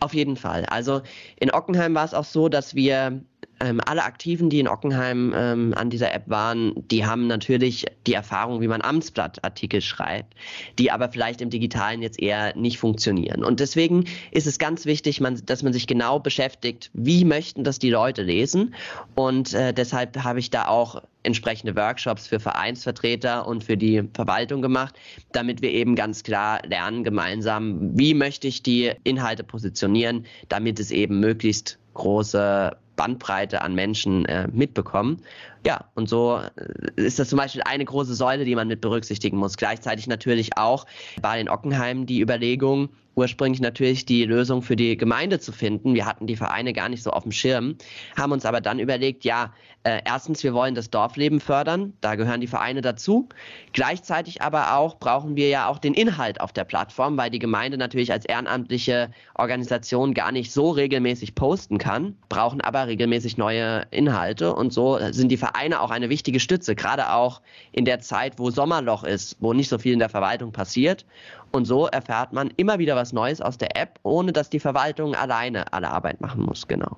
Auf 0.00 0.14
jeden 0.14 0.36
Fall. 0.36 0.64
Also 0.66 1.02
in 1.36 1.50
Ockenheim 1.52 1.94
war 1.94 2.04
es 2.04 2.14
auch 2.14 2.24
so, 2.24 2.48
dass 2.48 2.74
wir 2.74 3.22
ähm, 3.62 3.80
alle 3.86 4.02
Aktiven, 4.04 4.50
die 4.50 4.60
in 4.60 4.68
Ockenheim 4.68 5.32
ähm, 5.36 5.74
an 5.76 5.88
dieser 5.88 6.12
App 6.12 6.28
waren, 6.28 6.72
die 6.90 7.06
haben 7.06 7.28
natürlich 7.28 7.86
die 8.06 8.14
Erfahrung, 8.14 8.60
wie 8.60 8.68
man 8.68 8.82
Amtsblattartikel 8.82 9.80
schreibt, 9.80 10.34
die 10.78 10.90
aber 10.90 11.08
vielleicht 11.08 11.40
im 11.40 11.50
Digitalen 11.50 12.02
jetzt 12.02 12.20
eher 12.20 12.56
nicht 12.56 12.78
funktionieren. 12.78 13.44
Und 13.44 13.60
deswegen 13.60 14.04
ist 14.32 14.46
es 14.46 14.58
ganz 14.58 14.84
wichtig, 14.84 15.20
man, 15.20 15.40
dass 15.46 15.62
man 15.62 15.72
sich 15.72 15.86
genau 15.86 16.18
beschäftigt, 16.18 16.90
wie 16.92 17.24
möchten 17.24 17.62
das 17.62 17.78
die 17.78 17.90
Leute 17.90 18.22
lesen. 18.22 18.74
Und 19.14 19.54
äh, 19.54 19.72
deshalb 19.72 20.22
habe 20.22 20.40
ich 20.40 20.50
da 20.50 20.66
auch 20.66 21.02
entsprechende 21.22 21.76
Workshops 21.76 22.26
für 22.26 22.40
Vereinsvertreter 22.40 23.46
und 23.46 23.62
für 23.62 23.76
die 23.76 24.02
Verwaltung 24.12 24.60
gemacht, 24.60 24.96
damit 25.30 25.62
wir 25.62 25.70
eben 25.70 25.94
ganz 25.94 26.24
klar 26.24 26.60
lernen 26.66 27.04
gemeinsam, 27.04 27.96
wie 27.96 28.14
möchte 28.14 28.48
ich 28.48 28.64
die 28.64 28.90
Inhalte 29.04 29.44
positionieren, 29.44 30.26
damit 30.48 30.80
es 30.80 30.90
eben 30.90 31.20
möglichst 31.20 31.78
große 31.94 32.76
Bandbreite 33.02 33.62
an 33.62 33.74
Menschen 33.74 34.24
äh, 34.26 34.46
mitbekommen. 34.52 35.22
Ja, 35.66 35.86
und 35.94 36.08
so 36.08 36.38
äh, 36.38 36.90
ist 36.94 37.18
das 37.18 37.28
zum 37.30 37.38
Beispiel 37.38 37.62
eine 37.64 37.84
große 37.84 38.14
Säule, 38.14 38.44
die 38.44 38.54
man 38.54 38.68
mit 38.68 38.80
berücksichtigen 38.80 39.38
muss. 39.38 39.56
Gleichzeitig 39.56 40.06
natürlich 40.06 40.56
auch 40.56 40.86
bei 41.20 41.38
den 41.38 41.48
Ockenheim 41.48 42.06
die 42.06 42.20
Überlegung, 42.20 42.90
ursprünglich 43.14 43.60
natürlich 43.60 44.06
die 44.06 44.24
Lösung 44.24 44.62
für 44.62 44.76
die 44.76 44.96
Gemeinde 44.96 45.38
zu 45.38 45.52
finden. 45.52 45.94
Wir 45.94 46.06
hatten 46.06 46.26
die 46.26 46.36
Vereine 46.36 46.72
gar 46.72 46.88
nicht 46.88 47.02
so 47.02 47.10
auf 47.10 47.22
dem 47.22 47.32
Schirm, 47.32 47.76
haben 48.16 48.32
uns 48.32 48.44
aber 48.44 48.60
dann 48.60 48.78
überlegt, 48.78 49.24
ja, 49.24 49.52
äh, 49.84 50.00
erstens, 50.04 50.44
wir 50.44 50.54
wollen 50.54 50.76
das 50.76 50.90
Dorfleben 50.90 51.40
fördern, 51.40 51.92
da 52.00 52.14
gehören 52.14 52.40
die 52.40 52.46
Vereine 52.46 52.82
dazu. 52.82 53.28
Gleichzeitig 53.72 54.40
aber 54.40 54.76
auch 54.76 54.98
brauchen 54.98 55.34
wir 55.34 55.48
ja 55.48 55.66
auch 55.66 55.78
den 55.78 55.94
Inhalt 55.94 56.40
auf 56.40 56.52
der 56.52 56.64
Plattform, 56.64 57.16
weil 57.16 57.30
die 57.30 57.40
Gemeinde 57.40 57.76
natürlich 57.76 58.12
als 58.12 58.24
ehrenamtliche 58.24 59.10
Organisation 59.34 60.14
gar 60.14 60.30
nicht 60.30 60.52
so 60.52 60.70
regelmäßig 60.70 61.34
posten 61.34 61.78
kann, 61.78 62.16
brauchen 62.28 62.60
aber 62.60 62.86
regelmäßig 62.86 63.38
neue 63.38 63.84
Inhalte 63.90 64.54
und 64.54 64.72
so 64.72 64.98
sind 65.10 65.30
die 65.30 65.36
Vereine 65.36 65.80
auch 65.80 65.90
eine 65.90 66.08
wichtige 66.10 66.38
Stütze, 66.38 66.76
gerade 66.76 67.12
auch 67.12 67.42
in 67.72 67.84
der 67.84 67.98
Zeit, 68.00 68.38
wo 68.38 68.50
Sommerloch 68.50 69.02
ist, 69.02 69.36
wo 69.40 69.52
nicht 69.52 69.68
so 69.68 69.78
viel 69.78 69.92
in 69.92 69.98
der 69.98 70.10
Verwaltung 70.10 70.52
passiert. 70.52 71.04
Und 71.52 71.66
so 71.66 71.86
erfährt 71.86 72.32
man 72.32 72.50
immer 72.56 72.78
wieder 72.78 72.96
was 72.96 73.12
Neues 73.12 73.40
aus 73.40 73.58
der 73.58 73.76
App, 73.76 74.00
ohne 74.02 74.32
dass 74.32 74.50
die 74.50 74.60
Verwaltung 74.60 75.14
alleine 75.14 75.72
alle 75.72 75.90
Arbeit 75.90 76.20
machen 76.20 76.42
muss. 76.42 76.66
Genau. 76.66 76.96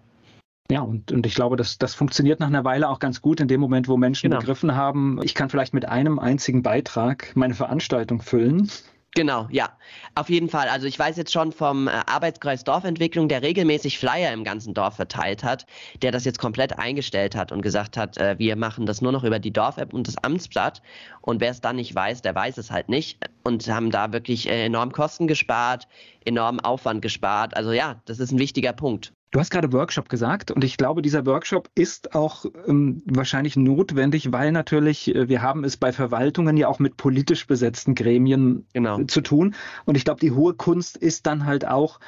Ja, 0.70 0.80
und, 0.80 1.12
und 1.12 1.26
ich 1.26 1.34
glaube, 1.34 1.56
das, 1.56 1.76
das 1.76 1.94
funktioniert 1.94 2.40
nach 2.40 2.46
einer 2.46 2.64
Weile 2.64 2.88
auch 2.88 2.98
ganz 2.98 3.20
gut 3.20 3.40
in 3.40 3.48
dem 3.48 3.60
Moment, 3.60 3.86
wo 3.86 3.98
Menschen 3.98 4.30
genau. 4.30 4.40
begriffen 4.40 4.74
haben, 4.74 5.20
ich 5.22 5.34
kann 5.34 5.50
vielleicht 5.50 5.74
mit 5.74 5.86
einem 5.86 6.18
einzigen 6.18 6.62
Beitrag 6.62 7.32
meine 7.34 7.54
Veranstaltung 7.54 8.22
füllen. 8.22 8.70
Genau, 9.16 9.46
ja, 9.52 9.68
auf 10.16 10.28
jeden 10.28 10.48
Fall. 10.48 10.68
Also 10.68 10.88
ich 10.88 10.98
weiß 10.98 11.16
jetzt 11.16 11.32
schon 11.32 11.52
vom 11.52 11.86
äh, 11.86 11.92
Arbeitskreis 12.06 12.64
Dorfentwicklung, 12.64 13.28
der 13.28 13.42
regelmäßig 13.42 13.96
Flyer 14.00 14.32
im 14.32 14.42
ganzen 14.42 14.74
Dorf 14.74 14.96
verteilt 14.96 15.44
hat, 15.44 15.66
der 16.02 16.10
das 16.10 16.24
jetzt 16.24 16.40
komplett 16.40 16.80
eingestellt 16.80 17.36
hat 17.36 17.52
und 17.52 17.62
gesagt 17.62 17.96
hat, 17.96 18.16
äh, 18.18 18.36
wir 18.40 18.56
machen 18.56 18.86
das 18.86 19.02
nur 19.02 19.12
noch 19.12 19.22
über 19.22 19.38
die 19.38 19.52
Dorf-App 19.52 19.94
und 19.94 20.08
das 20.08 20.18
Amtsblatt. 20.18 20.82
Und 21.20 21.40
wer 21.40 21.52
es 21.52 21.60
dann 21.60 21.76
nicht 21.76 21.94
weiß, 21.94 22.22
der 22.22 22.34
weiß 22.34 22.58
es 22.58 22.72
halt 22.72 22.88
nicht. 22.88 23.20
Und 23.44 23.68
haben 23.68 23.92
da 23.92 24.12
wirklich 24.12 24.48
äh, 24.48 24.64
enorm 24.64 24.90
Kosten 24.90 25.28
gespart, 25.28 25.86
enorm 26.24 26.58
Aufwand 26.58 27.00
gespart. 27.00 27.56
Also 27.56 27.70
ja, 27.70 28.00
das 28.06 28.18
ist 28.18 28.32
ein 28.32 28.40
wichtiger 28.40 28.72
Punkt. 28.72 29.12
Du 29.34 29.40
hast 29.40 29.50
gerade 29.50 29.72
Workshop 29.72 30.08
gesagt 30.08 30.52
und 30.52 30.62
ich 30.62 30.76
glaube, 30.76 31.02
dieser 31.02 31.26
Workshop 31.26 31.68
ist 31.74 32.14
auch 32.14 32.44
ähm, 32.68 33.02
wahrscheinlich 33.04 33.56
notwendig, 33.56 34.30
weil 34.30 34.52
natürlich 34.52 35.12
äh, 35.12 35.28
wir 35.28 35.42
haben 35.42 35.64
es 35.64 35.76
bei 35.76 35.92
Verwaltungen 35.92 36.56
ja 36.56 36.68
auch 36.68 36.78
mit 36.78 36.96
politisch 36.96 37.48
besetzten 37.48 37.96
Gremien 37.96 38.64
genau. 38.74 39.02
zu 39.02 39.22
tun. 39.22 39.56
Und 39.86 39.96
ich 39.96 40.04
glaube, 40.04 40.20
die 40.20 40.30
hohe 40.30 40.54
Kunst 40.54 40.96
ist 40.96 41.26
dann 41.26 41.46
halt 41.46 41.66
auch, 41.66 41.98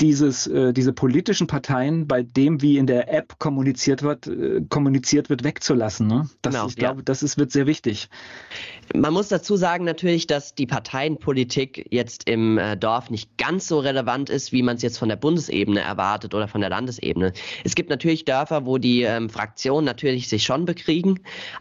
dieses, 0.00 0.46
äh, 0.46 0.72
diese 0.74 0.92
politischen 0.92 1.46
Parteien 1.46 2.06
bei 2.06 2.22
dem, 2.22 2.60
wie 2.60 2.76
in 2.76 2.86
der 2.86 3.12
App 3.12 3.38
kommuniziert 3.38 4.02
wird, 4.02 4.26
äh, 4.26 4.60
kommuniziert 4.68 5.30
wird, 5.30 5.42
wegzulassen. 5.42 6.06
Ne? 6.06 6.28
Das, 6.42 6.54
genau, 6.54 6.66
ich 6.68 6.76
glaube, 6.76 7.00
ja. 7.00 7.04
das 7.04 7.22
ist, 7.22 7.38
wird 7.38 7.50
sehr 7.50 7.66
wichtig. 7.66 8.08
Man 8.94 9.12
muss 9.14 9.28
dazu 9.28 9.56
sagen 9.56 9.84
natürlich, 9.84 10.26
dass 10.26 10.54
die 10.54 10.66
Parteienpolitik 10.66 11.86
jetzt 11.90 12.28
im 12.28 12.58
äh, 12.58 12.76
Dorf 12.76 13.10
nicht 13.10 13.36
ganz 13.38 13.68
so 13.68 13.78
relevant 13.78 14.28
ist, 14.28 14.52
wie 14.52 14.62
man 14.62 14.76
es 14.76 14.82
jetzt 14.82 14.98
von 14.98 15.08
der 15.08 15.16
Bundesebene 15.16 15.80
erwartet 15.80 16.34
oder 16.34 16.46
von 16.46 16.60
der 16.60 16.70
Landesebene. 16.70 17.32
Es 17.64 17.74
gibt 17.74 17.88
natürlich 17.88 18.26
Dörfer, 18.26 18.66
wo 18.66 18.76
die 18.76 19.02
ähm, 19.02 19.30
Fraktionen 19.30 19.86
natürlich 19.86 20.28
sich 20.28 20.44
schon 20.44 20.66
bekriegen, 20.66 21.20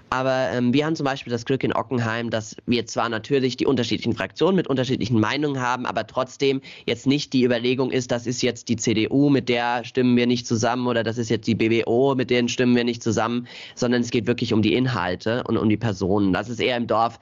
aber 0.10 0.50
ähm, 0.52 0.74
wir 0.74 0.86
haben 0.86 0.96
zum 0.96 1.06
Beispiel 1.06 1.32
das 1.32 1.46
Glück 1.46 1.64
in 1.64 1.74
Ockenheim, 1.74 2.30
dass 2.30 2.58
wir 2.66 2.86
zwar 2.86 3.08
natürlich 3.08 3.56
die 3.56 3.66
unterschiedlichen 3.66 4.14
Fraktionen 4.14 4.56
mit 4.58 4.68
unterschiedlichen 4.68 5.20
Meinungen 5.20 5.62
haben, 5.62 5.86
aber 5.86 6.06
trotzdem 6.06 6.62
jetzt 6.86 7.08
nicht 7.08 7.32
die 7.32 7.44
Überlegung 7.44 7.92
ist, 7.92 8.12
dass 8.12 8.25
ist 8.28 8.42
jetzt 8.42 8.70
die 8.70 8.76
CDU, 8.76 9.30
mit 9.30 9.50
der 9.50 9.84
stimmen 9.84 10.16
wir 10.16 10.28
nicht 10.28 10.48
zusammen 10.48 10.88
oder 10.88 11.04
das 11.04 11.18
ist 11.18 11.30
jetzt 11.30 11.48
die 11.48 11.56
BBO, 11.56 12.16
mit 12.16 12.30
denen 12.30 12.50
stimmen 12.50 12.76
wir 12.76 12.84
nicht 12.84 13.04
zusammen, 13.04 13.48
sondern 13.76 14.02
es 14.02 14.12
geht 14.12 14.28
wirklich 14.28 14.54
um 14.54 14.62
die 14.62 14.74
Inhalte 14.74 15.44
und 15.44 15.58
um 15.58 15.70
die 15.70 15.78
Personen. 15.78 16.34
Das 16.34 16.50
ist 16.50 16.60
eher 16.60 16.78
im 16.78 16.88
Dorf 16.88 17.20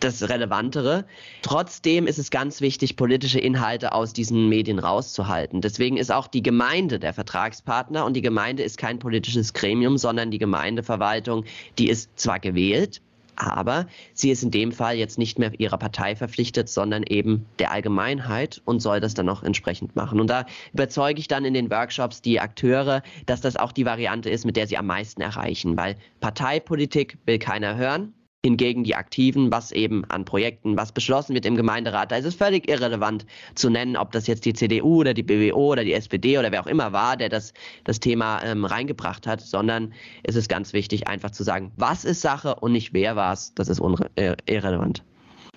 das 0.00 0.28
Relevantere. 0.28 1.04
Trotzdem 1.42 2.06
ist 2.06 2.18
es 2.18 2.30
ganz 2.30 2.60
wichtig, 2.60 2.96
politische 2.96 3.38
Inhalte 3.38 3.92
aus 3.92 4.12
diesen 4.12 4.48
Medien 4.48 4.78
rauszuhalten. 4.78 5.60
Deswegen 5.60 5.96
ist 5.96 6.12
auch 6.12 6.26
die 6.26 6.42
Gemeinde 6.42 6.98
der 6.98 7.14
Vertragspartner 7.14 8.04
und 8.04 8.14
die 8.14 8.22
Gemeinde 8.22 8.62
ist 8.62 8.78
kein 8.78 8.98
politisches 8.98 9.52
Gremium, 9.52 9.96
sondern 9.98 10.30
die 10.30 10.38
Gemeindeverwaltung, 10.38 11.44
die 11.78 11.88
ist 11.88 12.18
zwar 12.18 12.40
gewählt, 12.40 13.00
aber 13.36 13.86
sie 14.14 14.30
ist 14.30 14.42
in 14.42 14.50
dem 14.50 14.72
Fall 14.72 14.96
jetzt 14.96 15.18
nicht 15.18 15.38
mehr 15.38 15.52
ihrer 15.58 15.78
Partei 15.78 16.16
verpflichtet, 16.16 16.68
sondern 16.68 17.02
eben 17.02 17.46
der 17.58 17.70
Allgemeinheit 17.70 18.60
und 18.64 18.80
soll 18.80 19.00
das 19.00 19.14
dann 19.14 19.28
auch 19.28 19.42
entsprechend 19.42 19.94
machen. 19.96 20.20
Und 20.20 20.28
da 20.28 20.46
überzeuge 20.72 21.20
ich 21.20 21.28
dann 21.28 21.44
in 21.44 21.54
den 21.54 21.70
Workshops 21.70 22.22
die 22.22 22.40
Akteure, 22.40 23.02
dass 23.26 23.40
das 23.40 23.56
auch 23.56 23.72
die 23.72 23.86
Variante 23.86 24.30
ist, 24.30 24.44
mit 24.44 24.56
der 24.56 24.66
sie 24.66 24.78
am 24.78 24.86
meisten 24.86 25.20
erreichen, 25.20 25.76
weil 25.76 25.96
Parteipolitik 26.20 27.18
will 27.26 27.38
keiner 27.38 27.76
hören. 27.76 28.14
Hingegen 28.44 28.84
die 28.84 28.94
Aktiven, 28.94 29.50
was 29.50 29.72
eben 29.72 30.04
an 30.04 30.24
Projekten, 30.24 30.76
was 30.76 30.92
beschlossen 30.92 31.34
wird 31.34 31.46
im 31.46 31.56
Gemeinderat, 31.56 32.12
da 32.12 32.16
ist 32.16 32.26
es 32.26 32.34
völlig 32.34 32.68
irrelevant 32.68 33.26
zu 33.54 33.70
nennen, 33.70 33.96
ob 33.96 34.12
das 34.12 34.26
jetzt 34.28 34.44
die 34.44 34.52
CDU 34.52 35.00
oder 35.00 35.14
die 35.14 35.24
BWO 35.24 35.72
oder 35.72 35.82
die 35.82 35.92
SPD 35.92 36.38
oder 36.38 36.52
wer 36.52 36.62
auch 36.62 36.68
immer 36.68 36.92
war, 36.92 37.16
der 37.16 37.28
das, 37.28 37.52
das 37.84 37.98
Thema 37.98 38.42
ähm, 38.44 38.64
reingebracht 38.64 39.26
hat, 39.26 39.40
sondern 39.40 39.92
es 40.22 40.36
ist 40.36 40.48
ganz 40.48 40.72
wichtig, 40.72 41.08
einfach 41.08 41.30
zu 41.32 41.42
sagen, 41.42 41.72
was 41.76 42.04
ist 42.04 42.20
Sache 42.20 42.54
und 42.54 42.72
nicht 42.72 42.92
wer 42.92 43.16
war 43.16 43.32
es. 43.32 43.52
Das 43.54 43.68
ist 43.68 43.80
äh, 44.14 44.36
irrelevant. 44.46 45.02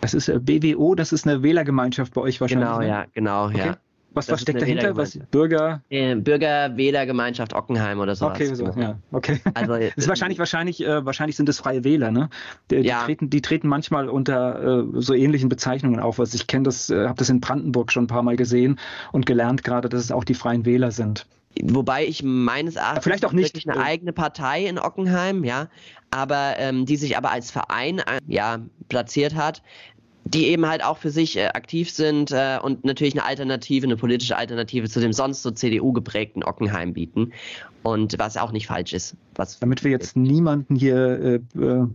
Das 0.02 0.13
ist 0.13 0.30
äh, 0.30 0.39
BWO, 0.39 0.96
das 0.96 1.12
ist 1.12 1.28
eine 1.28 1.44
Wählergemeinschaft 1.44 2.13
bei 2.13 2.22
euch 2.22 2.42
wahrscheinlich. 2.42 2.68
Genau, 2.70 2.80
ne? 2.80 2.88
ja, 2.88 3.06
genau, 3.13 3.46
okay. 3.48 3.58
ja. 3.60 3.78
Was, 4.13 4.30
was 4.30 4.41
steckt 4.41 4.62
dahinter? 4.62 4.95
Was, 4.98 5.19
Bürger? 5.30 5.82
Äh, 5.89 6.15
Bürger, 6.15 6.76
Wählergemeinschaft 6.76 7.54
Ockenheim 7.54 8.00
oder 8.00 8.15
sowas. 8.15 8.36
Okay, 8.36 8.56
so, 8.56 8.65
ja, 8.65 8.98
okay. 9.12 9.39
Also, 9.54 9.78
das 9.78 9.93
ist 9.95 10.08
wahrscheinlich, 10.08 10.39
wahrscheinlich, 10.39 10.84
äh, 10.84 11.06
wahrscheinlich 11.06 11.36
sind 11.36 11.48
es 11.48 11.60
freie 11.60 11.84
Wähler, 11.84 12.12
ne? 12.12 12.30
Die, 12.72 12.78
ja. 12.78 13.00
die, 13.00 13.06
treten, 13.06 13.30
die 13.30 13.41
treten 13.41 13.67
manchmal 13.67 14.10
unter 14.10 14.80
äh, 14.80 15.02
so 15.02 15.13
ähnlichen 15.13 15.48
Bezeichnungen 15.50 16.00
auf. 16.00 16.19
Also 16.19 16.36
ich 16.36 16.48
kenne 16.48 16.63
das, 16.63 16.89
äh, 16.89 17.06
habe 17.06 17.17
das 17.17 17.30
in 17.30 17.39
Brandenburg 17.39 17.91
schon 17.91 18.06
ein 18.06 18.08
paar 18.08 18.24
Mal 18.24 18.36
gesehen 18.36 18.80
und 19.12 19.26
gelernt 19.26 19.63
gerade, 19.63 19.89
dass 19.89 20.02
es 20.02 20.12
auch 20.12 20.24
die 20.24 20.34
freien 20.34 20.65
Wähler 20.65 20.91
sind. 20.91 21.28
Wobei 21.63 22.06
ich 22.06 22.24
meines 22.24 22.76
Erachtens 22.76 23.04
vielleicht 23.04 23.26
auch 23.26 23.34
nicht 23.34 23.67
eine 23.67 23.84
eigene 23.84 24.13
Partei 24.13 24.65
in 24.65 24.78
Ockenheim, 24.78 25.43
ja, 25.43 25.67
aber 26.12 26.56
ähm, 26.58 26.86
die 26.86 26.95
sich 26.95 27.17
aber 27.17 27.32
als 27.32 27.52
Verein 27.52 28.00
äh, 28.00 28.19
ja 28.28 28.60
platziert 28.88 29.36
hat, 29.36 29.62
die 30.34 30.48
eben 30.48 30.68
halt 30.68 30.84
auch 30.84 30.98
für 30.98 31.10
sich 31.10 31.38
äh, 31.38 31.48
aktiv 31.48 31.89
sind 31.92 32.32
äh, 32.32 32.60
und 32.62 32.86
natürlich 32.86 33.15
eine 33.15 33.26
Alternative, 33.26 33.88
eine 33.88 33.98
politische 33.98 34.38
Alternative 34.38 34.88
zu 34.88 35.00
dem 35.00 35.12
sonst 35.12 35.42
so 35.42 35.50
CDU 35.50 35.92
geprägten 35.92 36.44
Ockenheim 36.44 36.94
bieten. 36.94 37.34
Und 37.82 38.20
was 38.20 38.38
auch 38.38 38.52
nicht 38.52 38.68
falsch 38.68 38.94
ist. 38.94 39.15
Damit 39.62 39.84
wir 39.84 39.92
jetzt 39.92 40.18
niemanden 40.18 40.76
hier 40.76 41.42
äh, 41.56 41.60
äh, 41.60 41.88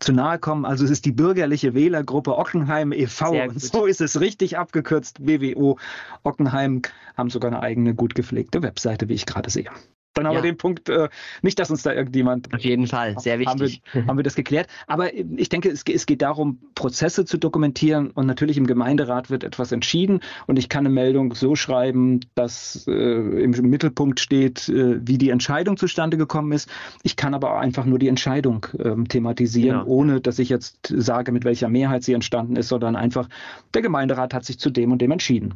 zu 0.00 0.12
nahe 0.12 0.38
kommen, 0.38 0.64
also 0.64 0.84
es 0.84 0.90
ist 0.90 1.04
die 1.04 1.12
bürgerliche 1.12 1.74
Wählergruppe 1.74 2.36
Ockenheim 2.36 2.92
e.V. 2.92 3.32
und 3.32 3.60
so 3.60 3.84
ist 3.84 4.00
es 4.00 4.20
richtig 4.20 4.56
abgekürzt. 4.56 5.24
BWO 5.24 5.78
Ockenheim 6.22 6.82
haben 7.16 7.30
sogar 7.30 7.52
eine 7.52 7.60
eigene 7.60 7.94
gut 7.94 8.14
gepflegte 8.14 8.62
Webseite, 8.62 9.08
wie 9.08 9.14
ich 9.14 9.26
gerade 9.26 9.50
sehe. 9.50 9.70
Dann 10.14 10.26
haben 10.26 10.34
ja. 10.34 10.42
wir 10.42 10.50
den 10.50 10.56
Punkt, 10.56 10.88
äh, 10.88 11.08
nicht, 11.42 11.58
dass 11.58 11.70
uns 11.70 11.82
da 11.82 11.92
irgendjemand. 11.92 12.52
Auf 12.52 12.60
jeden 12.60 12.86
Fall, 12.86 13.18
sehr 13.18 13.38
wichtig. 13.38 13.82
Haben 13.92 14.02
wir, 14.02 14.06
haben 14.06 14.16
wir 14.16 14.24
das 14.24 14.34
geklärt. 14.34 14.68
Aber 14.86 15.14
ich 15.14 15.48
denke, 15.48 15.70
es, 15.70 15.84
es, 15.86 16.06
geht 16.06 16.22
darum, 16.22 16.58
Prozesse 16.74 17.24
zu 17.24 17.38
dokumentieren 17.38 18.10
und 18.10 18.26
natürlich 18.26 18.56
im 18.56 18.66
Gemeinderat 18.66 19.30
wird 19.30 19.44
etwas 19.44 19.72
entschieden 19.72 20.20
und 20.46 20.58
ich 20.58 20.68
kann 20.68 20.86
eine 20.86 20.94
Meldung 20.94 21.34
so 21.34 21.54
schreiben, 21.54 22.20
dass 22.34 22.86
äh, 22.88 22.92
im 22.92 23.50
Mittelpunkt 23.50 24.20
steht, 24.20 24.68
äh, 24.68 25.06
wie 25.06 25.18
die 25.18 25.30
Entscheidung 25.30 25.76
zustande 25.76 26.16
gekommen 26.16 26.52
ist. 26.52 26.68
Ich 27.02 27.16
kann 27.16 27.34
aber 27.34 27.54
auch 27.54 27.60
einfach 27.60 27.84
nur 27.84 27.98
die 27.98 28.08
Entscheidung 28.08 28.66
ähm, 28.82 29.08
thematisieren, 29.08 29.80
genau. 29.80 29.90
ohne 29.90 30.20
dass 30.20 30.38
ich 30.38 30.48
jetzt 30.48 30.92
sage, 30.96 31.32
mit 31.32 31.44
welcher 31.44 31.68
Mehrheit 31.68 32.02
sie 32.02 32.14
entstanden 32.14 32.56
ist, 32.56 32.68
sondern 32.68 32.96
einfach, 32.96 33.28
der 33.74 33.82
Gemeinderat 33.82 34.34
hat 34.34 34.44
sich 34.44 34.58
zu 34.58 34.70
dem 34.70 34.92
und 34.92 35.00
dem 35.00 35.10
entschieden. 35.12 35.54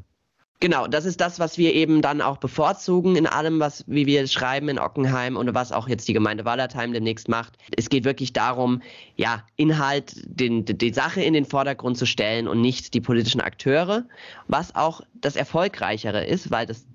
Genau, 0.62 0.87
das 0.87 1.07
ist 1.07 1.20
das, 1.20 1.40
was 1.40 1.59
wir 1.59 1.75
eben 1.75 2.03
dann 2.03 2.20
auch 2.20 2.37
bevorzugen 2.37 3.16
in 3.16 3.27
allem, 3.27 3.59
was, 3.59 3.83
wie 3.88 4.07
wir 4.07 4.25
schreiben 4.29 4.68
in 4.68 4.79
Ockenheim 4.79 5.37
und 5.37 5.53
was 5.57 5.72
auch 5.72 5.88
jetzt 5.88 6.07
die 6.07 6.12
Gemeinde 6.12 6.44
Wallertheim 6.44 6.92
demnächst 6.92 7.29
macht. 7.29 7.59
Es 7.77 7.88
geht 7.88 8.05
wirklich 8.05 8.33
darum, 8.33 8.81
ja, 9.16 9.42
Inhalt, 9.57 10.22
den, 10.25 10.64
die 10.64 10.92
Sache 10.92 11.20
in 11.20 11.33
den 11.33 11.46
Vordergrund 11.46 11.98
zu 11.98 12.07
stellen 12.07 12.46
und 12.46 12.61
nicht 12.61 12.94
die 12.94 13.01
politischen 13.01 13.40
Akteure, 13.40 14.05
was 14.46 14.72
auch 14.77 15.01
das 15.14 15.35
Erfolgreichere 15.35 16.25
ist, 16.25 16.53
weil 16.53 16.66
das, 16.66 16.87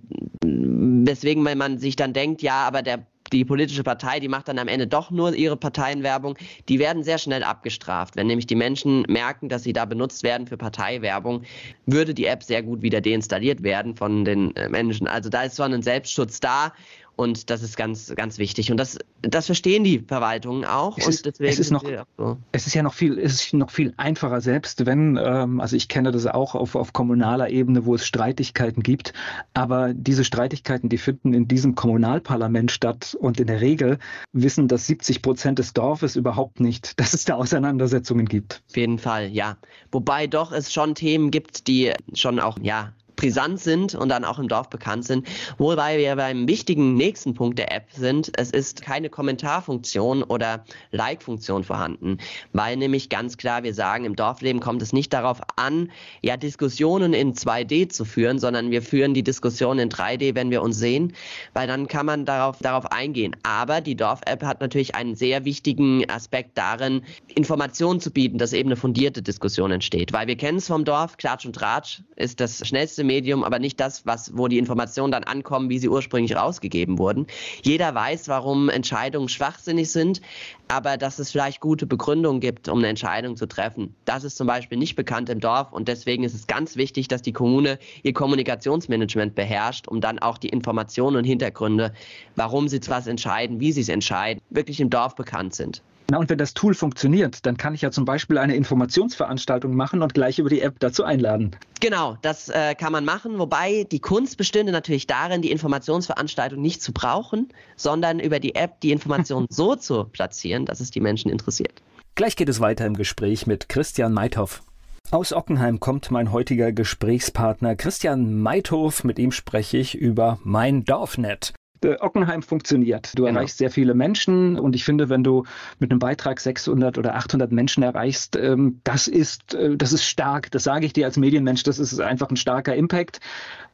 weswegen 0.45 1.43
man 1.43 1.77
sich 1.77 1.97
dann 1.97 2.13
denkt, 2.13 2.41
ja, 2.41 2.65
aber 2.65 2.81
der 2.81 3.05
die 3.33 3.45
politische 3.45 3.83
Partei, 3.83 4.19
die 4.19 4.27
macht 4.27 4.47
dann 4.47 4.59
am 4.59 4.67
Ende 4.67 4.87
doch 4.87 5.11
nur 5.11 5.33
ihre 5.33 5.57
Parteienwerbung, 5.57 6.37
die 6.69 6.79
werden 6.79 7.03
sehr 7.03 7.17
schnell 7.17 7.43
abgestraft. 7.43 8.15
Wenn 8.15 8.27
nämlich 8.27 8.47
die 8.47 8.55
Menschen 8.55 9.03
merken, 9.07 9.49
dass 9.49 9.63
sie 9.63 9.73
da 9.73 9.85
benutzt 9.85 10.23
werden 10.23 10.47
für 10.47 10.57
Parteiwerbung, 10.57 11.43
würde 11.85 12.13
die 12.13 12.25
App 12.25 12.43
sehr 12.43 12.63
gut 12.63 12.81
wieder 12.81 13.01
deinstalliert 13.01 13.63
werden 13.63 13.95
von 13.95 14.25
den 14.25 14.55
äh, 14.55 14.69
Menschen. 14.69 15.07
Also 15.07 15.29
da 15.29 15.43
ist 15.43 15.55
so 15.55 15.63
ein 15.63 15.81
Selbstschutz 15.81 16.39
da 16.39 16.73
und 17.17 17.49
das 17.49 17.63
ist 17.63 17.75
ganz, 17.75 18.13
ganz 18.15 18.37
wichtig. 18.37 18.69
Und 18.71 18.77
das, 18.77 18.99
das 19.23 19.47
verstehen 19.47 19.83
die 19.83 19.99
Verwaltungen 19.99 20.65
auch. 20.65 20.99
Es 20.99 21.05
und 21.05 21.13
ist, 21.13 21.25
deswegen 21.25 21.51
es 21.51 21.57
ist 21.57 21.71
noch, 21.71 21.83
so. 22.15 22.37
es 22.51 22.67
ist 22.67 22.75
ja 22.75 22.83
noch 22.83 22.93
viel, 22.93 23.17
es 23.17 23.41
ist 23.41 23.53
noch 23.55 23.71
viel 23.71 23.93
einfacher 23.97 24.39
selbst, 24.39 24.85
wenn, 24.85 25.19
ähm, 25.21 25.59
also 25.59 25.75
ich 25.75 25.87
kenne 25.87 26.11
das 26.11 26.27
auch 26.27 26.53
auf, 26.53 26.75
auf 26.75 26.93
kommunaler 26.93 27.49
Ebene, 27.49 27.85
wo 27.85 27.95
es 27.95 28.05
Streitigkeiten 28.05 28.83
gibt. 28.83 29.13
Aber 29.55 29.95
diese 29.95 30.23
Streitigkeiten, 30.23 30.89
die 30.89 30.99
finden 30.99 31.33
in 31.33 31.47
diesem 31.47 31.73
Kommunalparlament 31.73 32.69
statt. 32.69 33.17
Und 33.19 33.39
in 33.39 33.47
der 33.47 33.61
Regel 33.61 33.97
wissen 34.31 34.67
das 34.67 34.85
70 34.85 35.23
Prozent 35.23 35.57
des 35.57 35.73
Dorfes 35.73 36.15
überhaupt 36.15 36.59
nicht, 36.59 36.99
dass 36.99 37.15
es 37.15 37.25
da 37.25 37.33
Auseinandersetzungen 37.33 38.27
gibt. 38.27 38.61
Auf 38.69 38.77
jeden 38.77 38.99
Fall, 38.99 39.29
ja. 39.29 39.57
Wobei 39.91 40.27
doch 40.27 40.51
es 40.51 40.71
schon 40.71 40.93
Themen 40.93 41.31
gibt, 41.31 41.67
die 41.67 41.93
schon 42.13 42.39
auch, 42.39 42.59
ja, 42.61 42.93
brisant 43.17 43.59
sind 43.59 43.95
und 43.95 44.07
dann 44.07 44.23
auch 44.23 44.39
im 44.39 44.47
Dorf 44.47 44.69
bekannt 44.69 45.03
sind. 45.03 45.27
Wobei 45.57 45.97
wir 45.97 46.15
beim 46.15 46.47
wichtigen 46.47 46.93
nächsten 46.93 47.33
Punkt 47.33 47.59
der 47.59 47.75
App 47.75 47.91
sind, 47.91 48.31
es 48.37 48.51
ist 48.51 48.81
keine 48.81 49.09
Kommentarfunktion 49.09 50.23
oder 50.23 50.63
Like-Funktion 50.91 51.65
vorhanden, 51.65 52.19
weil 52.53 52.77
nämlich 52.77 53.09
ganz 53.09 53.35
klar 53.35 53.63
wir 53.63 53.73
sagen, 53.73 54.05
im 54.05 54.15
Dorfleben 54.15 54.61
kommt 54.61 54.81
es 54.81 54.93
nicht 54.93 55.11
darauf 55.11 55.41
an, 55.57 55.91
ja 56.21 56.37
Diskussionen 56.37 57.13
in 57.13 57.33
2D 57.33 57.89
zu 57.89 58.05
führen, 58.05 58.39
sondern 58.39 58.71
wir 58.71 58.81
führen 58.81 59.13
die 59.13 59.23
Diskussion 59.23 59.79
in 59.79 59.89
3D, 59.89 60.35
wenn 60.35 60.51
wir 60.51 60.61
uns 60.61 60.77
sehen, 60.77 61.13
weil 61.53 61.67
dann 61.67 61.87
kann 61.87 62.05
man 62.05 62.25
darauf, 62.25 62.59
darauf 62.59 62.85
eingehen. 62.91 63.35
Aber 63.43 63.81
die 63.81 63.95
Dorf-App 63.95 64.43
hat 64.43 64.61
natürlich 64.61 64.95
einen 64.95 65.15
sehr 65.15 65.43
wichtigen 65.43 66.07
Aspekt 66.09 66.57
darin, 66.57 67.01
Informationen 67.35 67.99
zu 67.99 68.11
bieten, 68.11 68.37
dass 68.37 68.53
eben 68.53 68.69
eine 68.69 68.75
fundierte 68.75 69.21
Diskussion 69.23 69.71
entsteht. 69.71 70.13
Weil 70.13 70.27
wir 70.27 70.37
kennen 70.37 70.59
es 70.59 70.67
vom 70.67 70.85
Dorf, 70.85 71.17
Klatsch 71.17 71.45
und 71.45 71.55
Tratsch 71.55 72.03
ist 72.15 72.39
das 72.39 72.65
schnellste 72.67 73.03
Medium, 73.07 73.43
aber 73.43 73.59
nicht 73.59 73.79
das, 73.79 74.05
was, 74.05 74.37
wo 74.37 74.47
die 74.47 74.57
Informationen 74.57 75.11
dann 75.11 75.23
ankommen, 75.23 75.69
wie 75.69 75.79
sie 75.79 75.89
ursprünglich 75.89 76.35
rausgegeben 76.35 76.99
wurden. 76.99 77.25
Jeder 77.63 77.95
weiß, 77.95 78.27
warum 78.27 78.69
Entscheidungen 78.69 79.29
schwachsinnig 79.29 79.89
sind, 79.91 80.21
aber 80.67 80.97
dass 80.97 81.19
es 81.19 81.31
vielleicht 81.31 81.61
gute 81.61 81.87
Begründungen 81.87 82.41
gibt, 82.41 82.69
um 82.69 82.79
eine 82.79 82.87
Entscheidung 82.87 83.35
zu 83.35 83.47
treffen. 83.47 83.95
Das 84.05 84.23
ist 84.23 84.37
zum 84.37 84.47
Beispiel 84.47 84.77
nicht 84.77 84.95
bekannt 84.95 85.29
im 85.29 85.39
Dorf 85.39 85.71
und 85.71 85.87
deswegen 85.87 86.23
ist 86.23 86.35
es 86.35 86.47
ganz 86.47 86.75
wichtig, 86.75 87.07
dass 87.07 87.21
die 87.21 87.33
Kommune 87.33 87.79
ihr 88.03 88.13
Kommunikationsmanagement 88.13 89.33
beherrscht, 89.33 89.87
um 89.87 90.01
dann 90.01 90.19
auch 90.19 90.37
die 90.37 90.49
Informationen 90.49 91.17
und 91.17 91.23
Hintergründe, 91.23 91.93
warum 92.35 92.67
sie 92.67 92.77
etwas 92.77 93.07
entscheiden, 93.07 93.59
wie 93.59 93.71
sie 93.71 93.81
es 93.81 93.89
entscheiden, 93.89 94.41
wirklich 94.49 94.79
im 94.79 94.89
Dorf 94.89 95.15
bekannt 95.15 95.55
sind. 95.55 95.81
Na, 96.09 96.19
und 96.19 96.29
wenn 96.29 96.37
das 96.37 96.53
Tool 96.53 96.73
funktioniert, 96.73 97.45
dann 97.45 97.57
kann 97.57 97.73
ich 97.73 97.81
ja 97.81 97.91
zum 97.91 98.05
Beispiel 98.05 98.37
eine 98.37 98.55
Informationsveranstaltung 98.55 99.75
machen 99.75 100.01
und 100.01 100.13
gleich 100.13 100.39
über 100.39 100.49
die 100.49 100.61
App 100.61 100.79
dazu 100.79 101.03
einladen. 101.03 101.51
Genau, 101.81 102.17
das 102.21 102.47
äh, 102.47 102.75
kann 102.75 102.93
man 102.93 103.03
machen, 103.03 103.39
wobei 103.39 103.83
die 103.83 103.99
Kunst 103.99 104.37
bestünde 104.37 104.71
natürlich 104.71 105.05
darin, 105.05 105.41
die 105.41 105.51
Informationsveranstaltung 105.51 106.61
nicht 106.61 106.81
zu 106.81 106.93
brauchen, 106.93 107.49
sondern 107.75 108.21
über 108.21 108.39
die 108.39 108.55
App 108.55 108.79
die 108.79 108.91
Information 108.91 109.47
so 109.49 109.75
zu 109.75 110.05
platzieren, 110.05 110.65
dass 110.65 110.79
es 110.79 110.91
die 110.91 111.01
Menschen 111.01 111.29
interessiert. 111.29 111.81
Gleich 112.15 112.37
geht 112.37 112.49
es 112.49 112.61
weiter 112.61 112.85
im 112.85 112.95
Gespräch 112.95 113.45
mit 113.45 113.67
Christian 113.67 114.13
Meithoff. 114.13 114.63
Aus 115.11 115.33
Ockenheim 115.33 115.79
kommt 115.79 116.09
mein 116.09 116.31
heutiger 116.31 116.71
Gesprächspartner 116.71 117.75
Christian 117.75 118.41
Meithof. 118.41 119.03
Mit 119.03 119.19
ihm 119.19 119.31
spreche 119.31 119.77
ich 119.77 119.95
über 119.95 120.39
mein 120.43 120.83
Dorfnet. 120.83 121.53
Äh, 121.83 121.97
Ockenheim 121.99 122.41
funktioniert. 122.41 123.17
Du 123.17 123.23
genau. 123.23 123.37
erreichst 123.37 123.57
sehr 123.57 123.69
viele 123.69 123.93
Menschen 123.93 124.57
und 124.59 124.75
ich 124.75 124.83
finde, 124.83 125.09
wenn 125.09 125.23
du 125.23 125.43
mit 125.79 125.91
einem 125.91 125.99
Beitrag 125.99 126.39
600 126.39 126.97
oder 126.97 127.15
800 127.15 127.51
Menschen 127.51 127.83
erreichst, 127.83 128.35
ähm, 128.35 128.81
das 128.83 129.07
ist, 129.07 129.53
äh, 129.53 129.75
das 129.77 129.93
ist 129.93 130.03
stark. 130.03 130.51
Das 130.51 130.63
sage 130.63 130.85
ich 130.85 130.93
dir 130.93 131.05
als 131.05 131.17
Medienmensch. 131.17 131.63
Das 131.63 131.79
ist 131.79 131.99
einfach 131.99 132.29
ein 132.29 132.37
starker 132.37 132.75
Impact. 132.75 133.19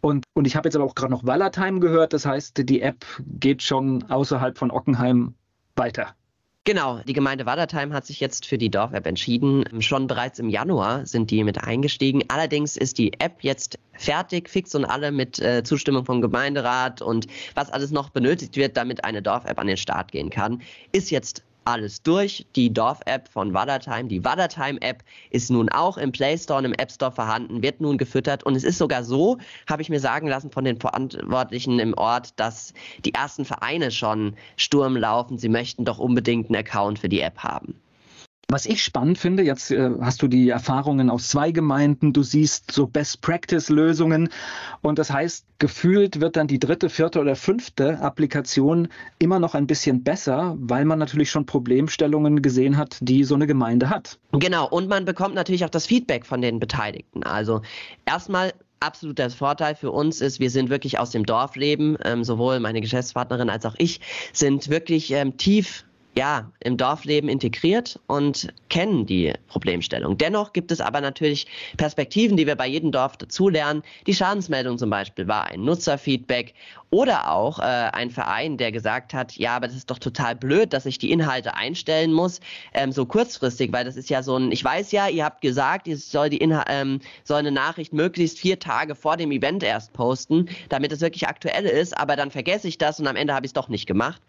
Und, 0.02 0.26
und 0.34 0.46
ich 0.46 0.56
habe 0.56 0.68
jetzt 0.68 0.76
aber 0.76 0.86
auch 0.86 0.96
gerade 0.96 1.12
noch 1.12 1.26
Wallertheim 1.26 1.80
gehört. 1.80 2.14
Das 2.14 2.26
heißt, 2.26 2.70
die 2.70 2.82
App 2.82 3.06
geht 3.26 3.62
schon 3.62 4.04
außerhalb 4.04 4.58
von 4.58 4.72
Ockenheim 4.72 5.36
weiter. 5.76 6.16
Genau, 6.66 7.02
die 7.06 7.12
Gemeinde 7.12 7.46
Wadertheim 7.46 7.92
hat 7.92 8.06
sich 8.06 8.22
jetzt 8.22 8.46
für 8.46 8.58
die 8.58 8.70
Dorf-App 8.70 9.06
entschieden. 9.06 9.66
Schon 9.82 10.08
bereits 10.08 10.40
im 10.40 10.48
Januar 10.48 11.06
sind 11.06 11.30
die 11.30 11.44
mit 11.44 11.62
eingestiegen. 11.62 12.24
Allerdings 12.30 12.78
ist 12.78 12.98
die 12.98 13.20
App 13.20 13.44
jetzt 13.44 13.78
fertig, 13.92 14.50
fix 14.50 14.74
und 14.74 14.86
alle 14.86 15.12
mit 15.12 15.40
äh, 15.40 15.64
Zustimmung 15.64 16.06
vom 16.06 16.22
Gemeinderat 16.22 17.02
und 17.02 17.28
was 17.54 17.70
alles 17.70 17.92
noch 17.92 18.12
benötigt 18.12 18.56
wird, 18.56 18.78
damit 18.78 19.04
eine 19.04 19.22
Dorf-App 19.22 19.60
an 19.60 19.68
den 19.68 19.76
Start 19.76 20.14
gehen 20.14 20.30
kann, 20.30 20.62
ist 20.94 21.12
jetzt 21.12 21.44
alles 21.66 22.02
durch. 22.02 22.46
Die 22.56 22.74
Dorf-App 22.74 23.28
von 23.28 23.54
Wadertime, 23.54 24.06
die 24.06 24.24
Wadertime-App, 24.24 25.04
ist 25.30 25.50
nun 25.50 25.70
auch 25.70 25.98
im 25.98 26.12
Play 26.12 26.38
Store 26.38 26.60
und 26.60 26.66
im 26.66 26.74
App 26.74 26.92
Store 26.92 27.12
vorhanden, 27.12 27.62
wird 27.62 27.82
nun 27.82 27.98
gefüttert. 27.98 28.44
Und 28.44 28.56
es 28.56 28.64
ist 28.64 28.78
sogar 28.78 29.04
so, 29.04 29.38
habe 29.70 29.82
ich 29.82 29.90
mir 29.90 30.00
sagen 30.00 30.28
lassen 30.28 30.52
von 30.52 30.64
den 30.64 30.80
Verantwortlichen 30.80 31.80
im 31.80 31.94
Ort, 31.96 32.40
dass 32.40 32.74
die 33.06 33.14
ersten 33.14 33.46
Vereine 33.46 33.92
schon 33.92 34.36
Sturm 34.58 34.98
laufen. 34.98 35.38
Sie 35.38 35.50
möchten 35.50 35.86
doch 35.86 36.00
unbedingt 36.00 36.48
einen 36.48 36.58
Account 36.58 37.00
für 37.00 37.10
die 37.10 37.22
App 37.22 37.40
haben. 37.40 37.76
Was 38.54 38.68
ich 38.68 38.84
spannend 38.84 39.18
finde, 39.18 39.42
jetzt 39.42 39.72
äh, 39.72 39.90
hast 40.00 40.22
du 40.22 40.28
die 40.28 40.50
Erfahrungen 40.50 41.10
aus 41.10 41.28
zwei 41.30 41.50
Gemeinden, 41.50 42.14
du 42.14 42.22
siehst 42.22 42.72
so 42.72 42.86
Best-Practice-Lösungen 42.86 44.30
und 44.82 45.00
das 45.00 45.10
heißt, 45.10 45.48
gefühlt 45.58 46.22
wird 46.22 46.36
dann 46.36 46.46
die 46.46 46.60
dritte, 46.60 46.90
vierte 46.90 47.20
oder 47.20 47.36
fünfte 47.36 48.00
Applikation 48.00 48.90
immer 49.18 49.40
noch 49.40 49.56
ein 49.56 49.66
bisschen 49.66 50.04
besser, 50.04 50.56
weil 50.60 50.86
man 50.86 51.00
natürlich 51.00 51.32
schon 51.32 51.48
Problemstellungen 51.48 52.44
gesehen 52.44 52.78
hat, 52.78 53.00
die 53.02 53.24
so 53.24 53.34
eine 53.34 53.48
Gemeinde 53.48 53.90
hat. 53.90 54.20
Genau, 54.34 54.70
und 54.70 54.88
man 54.88 55.04
bekommt 55.04 55.34
natürlich 55.34 55.66
auch 55.66 55.72
das 55.72 55.88
Feedback 55.88 56.24
von 56.24 56.40
den 56.44 56.60
Beteiligten. 56.60 57.24
Also 57.24 57.64
erstmal 58.06 58.54
absoluter 58.82 59.32
Vorteil 59.32 59.74
für 59.74 59.90
uns 59.90 60.22
ist, 60.22 60.40
wir 60.40 60.52
sind 60.52 60.70
wirklich 60.70 61.00
aus 61.00 61.10
dem 61.10 61.26
Dorfleben, 61.26 61.98
ähm, 62.06 62.24
sowohl 62.24 62.60
meine 62.60 62.82
Geschäftspartnerin 62.82 63.50
als 63.50 63.66
auch 63.66 63.76
ich 63.80 64.00
sind 64.32 64.70
wirklich 64.70 65.10
ähm, 65.10 65.38
tief 65.38 65.86
ja, 66.16 66.52
im 66.60 66.78
Dorfleben 66.78 67.30
integriert 67.30 68.00
und 68.08 68.54
kennen 68.70 69.06
die 69.06 69.34
Problemstellung. 69.48 70.18
Dennoch 70.18 70.54
gibt 70.54 70.72
es 70.72 70.80
aber 70.80 71.02
natürlich 71.02 71.48
Perspektiven, 71.78 72.38
die 72.38 72.46
wir 72.46 72.56
bei 72.56 72.68
jedem 72.68 72.92
Dorf 72.92 73.18
dazulernen. 73.18 73.84
Die 74.06 74.14
Schadensmeldung 74.14 74.78
zum 74.78 74.90
Beispiel 74.90 75.28
war 75.28 75.48
ein 75.48 75.64
Nutzerfeedback 75.64 76.54
oder 76.92 77.32
auch 77.32 77.58
äh, 77.58 77.64
ein 77.64 78.12
Verein, 78.12 78.58
der 78.58 78.72
gesagt 78.72 79.16
hat, 79.16 79.36
ja, 79.38 79.56
aber 79.56 79.66
das 79.66 79.76
ist 79.76 79.90
doch 79.90 79.98
total 79.98 80.36
blöd, 80.36 80.74
dass 80.74 80.86
ich 80.86 81.00
die 81.00 81.12
Inhalte 81.12 81.56
einstellen 81.56 82.14
muss, 82.14 82.40
ähm, 82.76 82.92
so 82.92 83.08
kurzfristig, 83.08 83.74
weil 83.74 83.84
das 83.84 83.96
ist 83.96 84.12
ja 84.12 84.22
so 84.22 84.38
ein, 84.38 84.52
ich 84.52 84.64
weiß 84.64 84.92
ja, 84.92 85.08
ihr 85.08 85.26
habt 85.26 85.42
gesagt, 85.42 85.88
ihr 85.88 85.98
soll 85.98 86.30
die 86.30 86.38
Inha 86.38 86.66
ähm, 86.68 87.00
soll 87.24 87.40
eine 87.40 87.52
Nachricht 87.52 87.94
möglichst 87.94 88.38
vier 88.38 88.60
Tage 88.60 88.94
vor 88.94 89.18
dem 89.18 89.32
Event 89.32 89.64
erst 89.64 89.94
posten, 89.94 90.48
damit 90.70 90.92
es 90.92 91.02
wirklich 91.02 91.28
aktuell 91.28 91.66
ist, 91.66 91.98
aber 91.98 92.16
dann 92.16 92.30
vergesse 92.30 92.68
ich 92.68 92.78
das 92.78 93.00
und 93.00 93.08
am 93.08 93.16
Ende 93.16 93.34
habe 93.34 93.48
ich 93.48 93.50
es 93.50 93.54
doch 93.54 93.70
nicht 93.70 93.88
gemacht. 93.88 94.22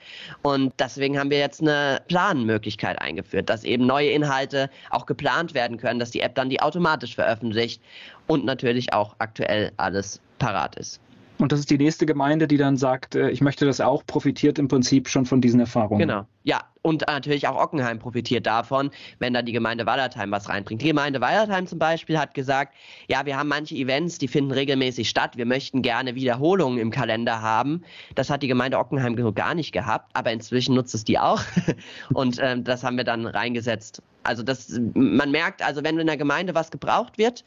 Und 0.42 0.72
deswegen 0.78 1.18
haben 1.18 1.28
wir 1.28 1.38
jetzt 1.38 1.60
eine 1.60 1.73
Planmöglichkeit 2.08 3.00
eingeführt, 3.00 3.50
dass 3.50 3.64
eben 3.64 3.86
neue 3.86 4.10
Inhalte 4.10 4.70
auch 4.90 5.06
geplant 5.06 5.54
werden 5.54 5.76
können, 5.76 5.98
dass 5.98 6.10
die 6.10 6.20
App 6.20 6.34
dann 6.34 6.50
die 6.50 6.60
automatisch 6.60 7.14
veröffentlicht 7.14 7.82
und 8.26 8.44
natürlich 8.44 8.92
auch 8.92 9.14
aktuell 9.18 9.72
alles 9.76 10.20
parat 10.38 10.76
ist. 10.76 11.00
Und 11.38 11.50
das 11.50 11.60
ist 11.60 11.70
die 11.70 11.78
nächste 11.78 12.06
Gemeinde, 12.06 12.46
die 12.46 12.56
dann 12.56 12.76
sagt, 12.76 13.16
äh, 13.16 13.30
ich 13.30 13.40
möchte 13.40 13.66
das 13.66 13.80
auch, 13.80 14.06
profitiert 14.06 14.58
im 14.58 14.68
Prinzip 14.68 15.08
schon 15.08 15.26
von 15.26 15.40
diesen 15.40 15.60
Erfahrungen. 15.60 16.00
Genau, 16.00 16.26
ja. 16.44 16.60
Und 16.82 17.06
natürlich 17.06 17.48
auch 17.48 17.56
Ockenheim 17.56 17.98
profitiert 17.98 18.46
davon, 18.46 18.90
wenn 19.18 19.32
dann 19.32 19.46
die 19.46 19.52
Gemeinde 19.52 19.86
Wallertheim 19.86 20.30
was 20.30 20.50
reinbringt. 20.50 20.82
Die 20.82 20.88
Gemeinde 20.88 21.20
Wallertheim 21.22 21.66
zum 21.66 21.78
Beispiel 21.78 22.18
hat 22.18 22.34
gesagt, 22.34 22.74
ja, 23.08 23.24
wir 23.24 23.38
haben 23.38 23.48
manche 23.48 23.74
Events, 23.74 24.18
die 24.18 24.28
finden 24.28 24.50
regelmäßig 24.50 25.08
statt. 25.08 25.38
Wir 25.38 25.46
möchten 25.46 25.80
gerne 25.80 26.14
Wiederholungen 26.14 26.78
im 26.78 26.90
Kalender 26.90 27.40
haben. 27.40 27.82
Das 28.14 28.28
hat 28.28 28.42
die 28.42 28.48
Gemeinde 28.48 28.78
Ockenheim 28.78 29.16
gar 29.34 29.54
nicht 29.54 29.72
gehabt, 29.72 30.10
aber 30.12 30.30
inzwischen 30.30 30.74
nutzt 30.74 30.94
es 30.94 31.04
die 31.04 31.18
auch. 31.18 31.40
Und 32.12 32.38
ähm, 32.42 32.64
das 32.64 32.84
haben 32.84 32.98
wir 32.98 33.04
dann 33.04 33.26
reingesetzt. 33.26 34.02
Also 34.22 34.42
das, 34.42 34.78
man 34.92 35.30
merkt, 35.30 35.62
also 35.62 35.82
wenn 35.84 35.98
in 35.98 36.06
der 36.06 36.18
Gemeinde 36.18 36.54
was 36.54 36.70
gebraucht 36.70 37.16
wird, 37.16 37.44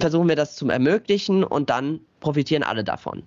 versuchen 0.00 0.28
wir 0.28 0.36
das 0.36 0.56
zu 0.56 0.68
ermöglichen 0.70 1.44
und 1.44 1.68
dann 1.68 2.00
profitieren 2.22 2.62
alle 2.62 2.84
davon. 2.84 3.22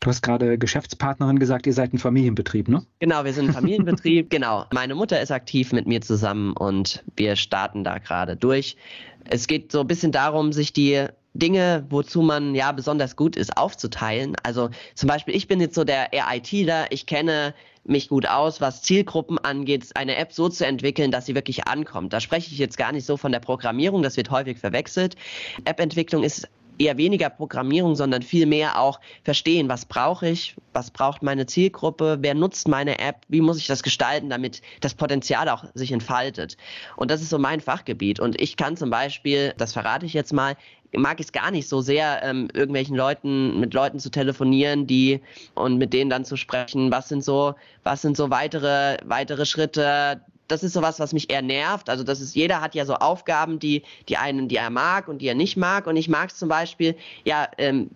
Du 0.00 0.08
hast 0.08 0.20
gerade 0.20 0.58
Geschäftspartnerin 0.58 1.38
gesagt, 1.38 1.64
ihr 1.64 1.72
seid 1.72 1.94
ein 1.94 1.98
Familienbetrieb, 1.98 2.68
ne? 2.68 2.84
Genau, 2.98 3.24
wir 3.24 3.32
sind 3.32 3.46
ein 3.46 3.54
Familienbetrieb. 3.54 4.30
genau. 4.30 4.66
Meine 4.72 4.96
Mutter 4.96 5.20
ist 5.20 5.30
aktiv 5.30 5.72
mit 5.72 5.86
mir 5.86 6.00
zusammen 6.00 6.54
und 6.54 7.04
wir 7.16 7.36
starten 7.36 7.84
da 7.84 7.98
gerade 7.98 8.36
durch. 8.36 8.76
Es 9.24 9.46
geht 9.46 9.70
so 9.70 9.80
ein 9.80 9.86
bisschen 9.86 10.10
darum, 10.10 10.52
sich 10.52 10.72
die 10.72 11.06
Dinge, 11.34 11.86
wozu 11.88 12.20
man 12.20 12.56
ja 12.56 12.72
besonders 12.72 13.14
gut 13.14 13.36
ist, 13.36 13.56
aufzuteilen. 13.56 14.34
Also 14.42 14.70
zum 14.96 15.08
Beispiel, 15.08 15.36
ich 15.36 15.46
bin 15.46 15.60
jetzt 15.60 15.76
so 15.76 15.84
der 15.84 16.10
RITler, 16.12 16.90
ich 16.90 17.06
kenne 17.06 17.54
mich 17.84 18.08
gut 18.08 18.26
aus, 18.26 18.60
was 18.60 18.82
Zielgruppen 18.82 19.38
angeht, 19.38 19.90
eine 19.94 20.16
App 20.16 20.32
so 20.32 20.48
zu 20.48 20.66
entwickeln, 20.66 21.12
dass 21.12 21.26
sie 21.26 21.36
wirklich 21.36 21.68
ankommt. 21.68 22.12
Da 22.12 22.20
spreche 22.20 22.50
ich 22.52 22.58
jetzt 22.58 22.76
gar 22.76 22.90
nicht 22.90 23.06
so 23.06 23.16
von 23.16 23.30
der 23.30 23.40
Programmierung, 23.40 24.02
das 24.02 24.16
wird 24.16 24.30
häufig 24.30 24.58
verwechselt. 24.58 25.16
App-Entwicklung 25.64 26.22
ist 26.22 26.48
eher 26.82 26.96
weniger 26.96 27.30
Programmierung, 27.30 27.94
sondern 27.94 28.22
viel 28.22 28.46
mehr 28.46 28.78
auch 28.78 29.00
verstehen, 29.24 29.68
was 29.68 29.84
brauche 29.84 30.28
ich, 30.28 30.56
was 30.72 30.90
braucht 30.90 31.22
meine 31.22 31.46
Zielgruppe, 31.46 32.18
wer 32.20 32.34
nutzt 32.34 32.68
meine 32.68 32.98
App, 32.98 33.22
wie 33.28 33.40
muss 33.40 33.58
ich 33.58 33.66
das 33.66 33.82
gestalten, 33.82 34.30
damit 34.30 34.62
das 34.80 34.94
Potenzial 34.94 35.48
auch 35.48 35.64
sich 35.74 35.92
entfaltet. 35.92 36.56
Und 36.96 37.10
das 37.10 37.22
ist 37.22 37.30
so 37.30 37.38
mein 37.38 37.60
Fachgebiet. 37.60 38.20
Und 38.20 38.40
ich 38.40 38.56
kann 38.56 38.76
zum 38.76 38.90
Beispiel, 38.90 39.54
das 39.56 39.72
verrate 39.72 40.06
ich 40.06 40.14
jetzt 40.14 40.32
mal, 40.32 40.56
mag 40.94 41.20
ich 41.20 41.26
es 41.26 41.32
gar 41.32 41.50
nicht 41.50 41.68
so 41.68 41.80
sehr, 41.80 42.22
ähm, 42.22 42.48
irgendwelchen 42.52 42.96
Leuten, 42.96 43.60
mit 43.60 43.72
Leuten 43.74 43.98
zu 43.98 44.10
telefonieren, 44.10 44.86
die 44.86 45.20
und 45.54 45.78
mit 45.78 45.92
denen 45.92 46.10
dann 46.10 46.24
zu 46.24 46.36
sprechen, 46.36 46.90
was 46.90 47.08
sind 47.08 47.24
so, 47.24 47.54
was 47.82 48.02
sind 48.02 48.16
so 48.16 48.30
weitere, 48.30 48.98
weitere 49.04 49.46
Schritte, 49.46 50.20
das 50.48 50.62
ist 50.62 50.72
sowas, 50.72 51.00
was 51.00 51.12
mich 51.12 51.30
eher 51.30 51.42
nervt. 51.42 51.88
Also 51.88 52.04
das 52.04 52.20
ist, 52.20 52.34
jeder 52.34 52.60
hat 52.60 52.74
ja 52.74 52.84
so 52.84 52.94
Aufgaben, 52.94 53.58
die, 53.58 53.82
die 54.08 54.16
einen, 54.16 54.48
die 54.48 54.56
er 54.56 54.70
mag 54.70 55.08
und 55.08 55.18
die 55.18 55.28
er 55.28 55.34
nicht 55.34 55.56
mag. 55.56 55.86
Und 55.86 55.96
ich 55.96 56.08
mag 56.08 56.30
es 56.30 56.38
zum 56.38 56.48
Beispiel, 56.48 56.96
ja, 57.24 57.48
ähm, 57.58 57.90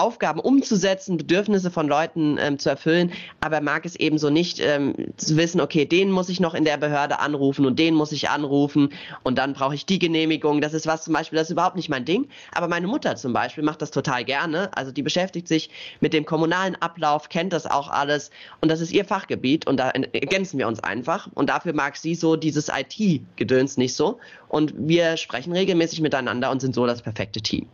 Aufgaben 0.00 0.40
umzusetzen, 0.40 1.18
Bedürfnisse 1.18 1.70
von 1.70 1.86
Leuten 1.86 2.38
ähm, 2.40 2.58
zu 2.58 2.70
erfüllen, 2.70 3.12
aber 3.40 3.60
mag 3.60 3.84
es 3.84 3.96
eben 3.96 4.16
so 4.16 4.30
nicht 4.30 4.58
ähm, 4.60 4.94
zu 5.18 5.36
wissen, 5.36 5.60
okay, 5.60 5.84
den 5.84 6.10
muss 6.10 6.30
ich 6.30 6.40
noch 6.40 6.54
in 6.54 6.64
der 6.64 6.78
Behörde 6.78 7.18
anrufen 7.18 7.66
und 7.66 7.78
den 7.78 7.94
muss 7.94 8.10
ich 8.12 8.30
anrufen 8.30 8.92
und 9.22 9.36
dann 9.36 9.52
brauche 9.52 9.74
ich 9.74 9.84
die 9.84 9.98
Genehmigung. 9.98 10.62
Das 10.62 10.72
ist 10.72 10.86
was 10.86 11.04
zum 11.04 11.12
Beispiel, 11.12 11.36
das 11.36 11.48
ist 11.48 11.52
überhaupt 11.52 11.76
nicht 11.76 11.90
mein 11.90 12.06
Ding. 12.06 12.28
Aber 12.52 12.66
meine 12.66 12.86
Mutter 12.86 13.16
zum 13.16 13.34
Beispiel 13.34 13.62
macht 13.62 13.82
das 13.82 13.90
total 13.90 14.24
gerne. 14.24 14.70
Also 14.74 14.90
die 14.90 15.02
beschäftigt 15.02 15.46
sich 15.46 15.70
mit 16.00 16.14
dem 16.14 16.24
kommunalen 16.24 16.76
Ablauf, 16.76 17.28
kennt 17.28 17.52
das 17.52 17.66
auch 17.66 17.90
alles 17.90 18.30
und 18.60 18.70
das 18.70 18.80
ist 18.80 18.92
ihr 18.92 19.04
Fachgebiet 19.04 19.66
und 19.66 19.76
da 19.76 19.90
ergänzen 19.90 20.58
wir 20.58 20.66
uns 20.66 20.80
einfach. 20.80 21.28
Und 21.34 21.50
dafür 21.50 21.74
mag 21.74 21.96
sie 21.96 22.14
so 22.14 22.36
dieses 22.36 22.68
IT-Gedöns 22.68 23.76
nicht 23.76 23.94
so. 23.94 24.18
Und 24.50 24.74
wir 24.76 25.16
sprechen 25.16 25.52
regelmäßig 25.52 26.00
miteinander 26.00 26.50
und 26.50 26.60
sind 26.60 26.74
so 26.74 26.84
das 26.84 27.02
perfekte 27.02 27.40
Team. 27.40 27.66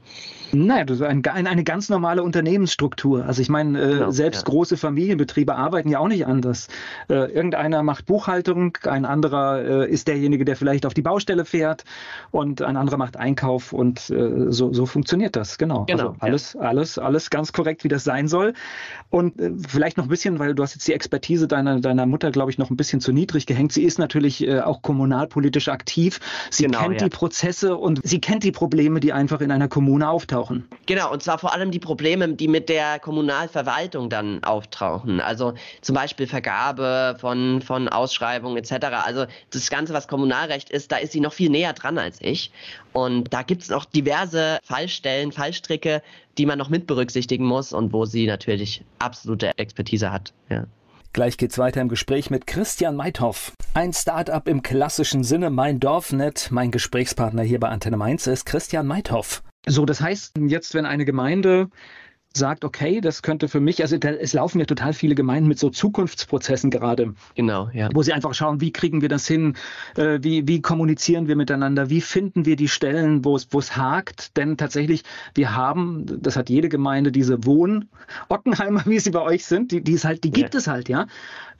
Naja, 0.53 0.85
das 0.85 0.99
ist 0.99 1.03
ein, 1.03 1.25
eine 1.27 1.65
ganz 1.65 1.89
normale 1.89 2.23
Unternehmensstruktur. 2.23 3.25
Also 3.25 3.41
ich 3.41 3.49
meine, 3.49 3.81
äh, 3.81 3.93
genau, 3.95 4.11
selbst 4.11 4.47
ja. 4.47 4.53
große 4.53 4.77
Familienbetriebe 4.77 5.55
arbeiten 5.55 5.89
ja 5.89 5.99
auch 5.99 6.09
nicht 6.09 6.27
anders. 6.27 6.69
Äh, 7.09 7.33
irgendeiner 7.33 7.83
macht 7.83 8.05
Buchhaltung, 8.05 8.77
ein 8.85 9.07
anderer 9.07 9.87
äh, 9.87 9.91
ist 9.91 10.07
derjenige, 10.07 10.45
der 10.45 10.55
vielleicht 10.55 10.85
auf 10.85 10.93
die 10.93 11.03
Baustelle 11.03 11.47
fährt 11.47 11.85
und 12.31 12.61
ein 12.61 12.77
anderer 12.77 12.99
macht 12.99 13.17
Einkauf 13.17 13.73
und 13.73 14.11
äh, 14.11 14.53
so, 14.53 14.73
so 14.73 14.85
funktioniert 14.85 15.35
das. 15.35 15.57
Genau. 15.57 15.87
genau 15.87 16.11
also 16.11 16.17
alles, 16.21 16.53
ja. 16.53 16.61
alles, 16.61 16.99
alles 16.99 17.31
ganz 17.31 17.55
korrekt, 17.55 17.85
wie 17.85 17.89
das 17.89 18.05
sein 18.05 18.29
soll. 18.29 18.53
Und 19.09 19.41
äh, 19.41 19.53
vielleicht 19.67 19.97
noch 19.97 20.05
ein 20.05 20.11
bisschen, 20.11 20.39
weil 20.39 20.55
du 20.55 20.63
hast 20.63 20.75
jetzt 20.75 20.87
die 20.87 20.93
Expertise 20.93 21.49
deiner, 21.49 21.81
deiner 21.81 22.05
Mutter, 22.05 22.31
glaube 22.31 22.51
ich, 22.51 22.59
noch 22.59 22.69
ein 22.69 22.77
bisschen 22.77 23.01
zu 23.01 23.13
niedrig 23.13 23.47
gehängt. 23.47 23.73
Sie 23.73 23.83
ist 23.83 23.99
natürlich 23.99 24.47
äh, 24.47 24.61
auch 24.61 24.83
kommunalpolitisch 24.83 25.69
aktiv. 25.69 26.21
Sie 26.51 26.66
genau, 26.67 26.83
kennt 26.83 27.01
ja. 27.01 27.09
die 27.09 27.17
Prozesse 27.17 27.77
und 27.77 28.01
sie 28.05 28.21
kennt 28.21 28.45
die 28.45 28.53
Probleme, 28.53 29.01
die 29.01 29.13
einfach 29.13 29.41
in 29.41 29.51
einer 29.51 29.69
Kommune 29.69 30.09
auftauchen. 30.09 30.69
Genau, 30.87 31.13
und 31.13 31.23
zwar 31.23 31.39
vor 31.39 31.53
allem 31.53 31.71
die 31.71 31.79
Probleme, 31.79 32.29
die 32.29 32.49
mit 32.49 32.69
der 32.69 32.99
Kommunalverwaltung 32.99 34.11
dann 34.11 34.43
auftauchen. 34.45 35.21
Also 35.21 35.55
zum 35.81 35.95
Beispiel 35.95 36.27
Vergabe 36.27 37.17
von, 37.19 37.63
von 37.63 37.89
Ausschreibungen 37.89 38.57
etc. 38.57 38.87
Also 39.05 39.27
das 39.51 39.71
Ganze, 39.71 39.95
was 39.95 40.09
Kommunalrecht 40.09 40.71
ist, 40.71 40.93
da 40.93 40.97
ist 40.97 41.13
sie 41.13 41.21
noch 41.21 41.33
viel 41.33 41.51
näher 41.51 41.73
dran 41.73 41.99
als 41.99 42.19
ich. 42.21 42.53
Und 42.93 43.33
da 43.33 43.43
gibt 43.43 43.63
es 43.63 43.69
noch 43.69 43.85
diverse 43.85 44.59
Fallstellen, 44.63 45.33
Fallstricke, 45.33 46.03
die 46.39 46.47
man 46.47 46.59
noch 46.59 46.69
mit 46.69 46.87
berücksichtigen 46.87 47.45
muss 47.45 47.73
und 47.73 47.93
wo 47.93 48.05
sie 48.05 48.27
natürlich 48.27 48.83
absolute 48.99 49.57
Expertise 49.59 50.11
hat. 50.13 50.33
Ja. 50.49 50.65
Gleich 51.13 51.37
geht's 51.39 51.59
weiter 51.59 51.81
im 51.81 51.89
Gespräch 51.89 52.31
mit 52.31 52.47
Christian 52.47 52.97
Meithoff. 52.97 53.53
Ein 53.75 53.93
Start-up 53.93 54.49
im 54.49 54.63
klassischen 54.63 55.25
Sinne, 55.25 55.51
mein 55.51 55.81
Dorfnet. 55.81 56.49
Mein 56.51 56.71
Gesprächspartner 56.71 57.43
hier 57.43 57.61
bei 57.61 57.69
Antenne 57.69 57.97
Mainz 57.97 58.27
ist 58.27 58.47
Christian 58.47 58.87
Meithoff. 58.87 59.43
So, 59.67 59.85
das 59.85 60.01
heißt, 60.01 60.39
jetzt, 60.47 60.75
wenn 60.75 60.87
eine 60.87 61.05
Gemeinde 61.05 61.69
sagt, 62.37 62.65
okay, 62.65 63.01
das 63.01 63.23
könnte 63.23 63.49
für 63.49 63.61
mich, 63.61 63.83
also 63.83 63.99
da, 63.99 64.11
es 64.11 64.33
laufen 64.33 64.59
ja 64.59 64.65
total 64.67 64.93
viele 64.93 65.15
Gemeinden 65.15 65.49
mit 65.49 65.59
so 65.59 65.71
Zukunftsprozessen 65.71 66.71
gerade. 66.71 67.15
Genau, 67.35 67.69
ja. 67.73 67.89
Wo 67.93 68.03
sie 68.03 68.13
einfach 68.13 68.35
schauen, 68.35 68.61
wie 68.61 68.73
kriegen 68.73 69.03
wir 69.03 69.09
das 69.09 69.27
hin, 69.27 69.57
äh, 69.97 70.19
wie, 70.23 70.47
wie 70.47 70.61
kommunizieren 70.61 71.29
wir 71.29 71.37
miteinander, 71.37 71.91
wie 71.91 72.01
finden 72.01 72.45
wir 72.45 72.57
die 72.57 72.69
Stellen, 72.69 73.25
wo 73.25 73.37
es, 73.37 73.49
wo 73.51 73.59
es 73.59 73.77
hakt. 73.77 74.37
Denn 74.37 74.57
tatsächlich, 74.57 75.03
wir 75.35 75.57
haben, 75.57 76.07
das 76.23 76.37
hat 76.37 76.51
jede 76.51 76.69
Gemeinde, 76.69 77.13
diese 77.13 77.45
Wohn-Ockenheimer, 77.45 78.83
wie 78.87 78.99
sie 78.99 79.11
bei 79.11 79.23
euch 79.23 79.45
sind, 79.45 79.73
die, 79.73 79.83
die, 79.83 79.93
ist 79.93 80.05
halt, 80.05 80.25
die 80.25 80.31
gibt 80.31 80.55
ja. 80.55 80.59
es 80.59 80.67
halt, 80.67 80.89
ja. 80.89 81.07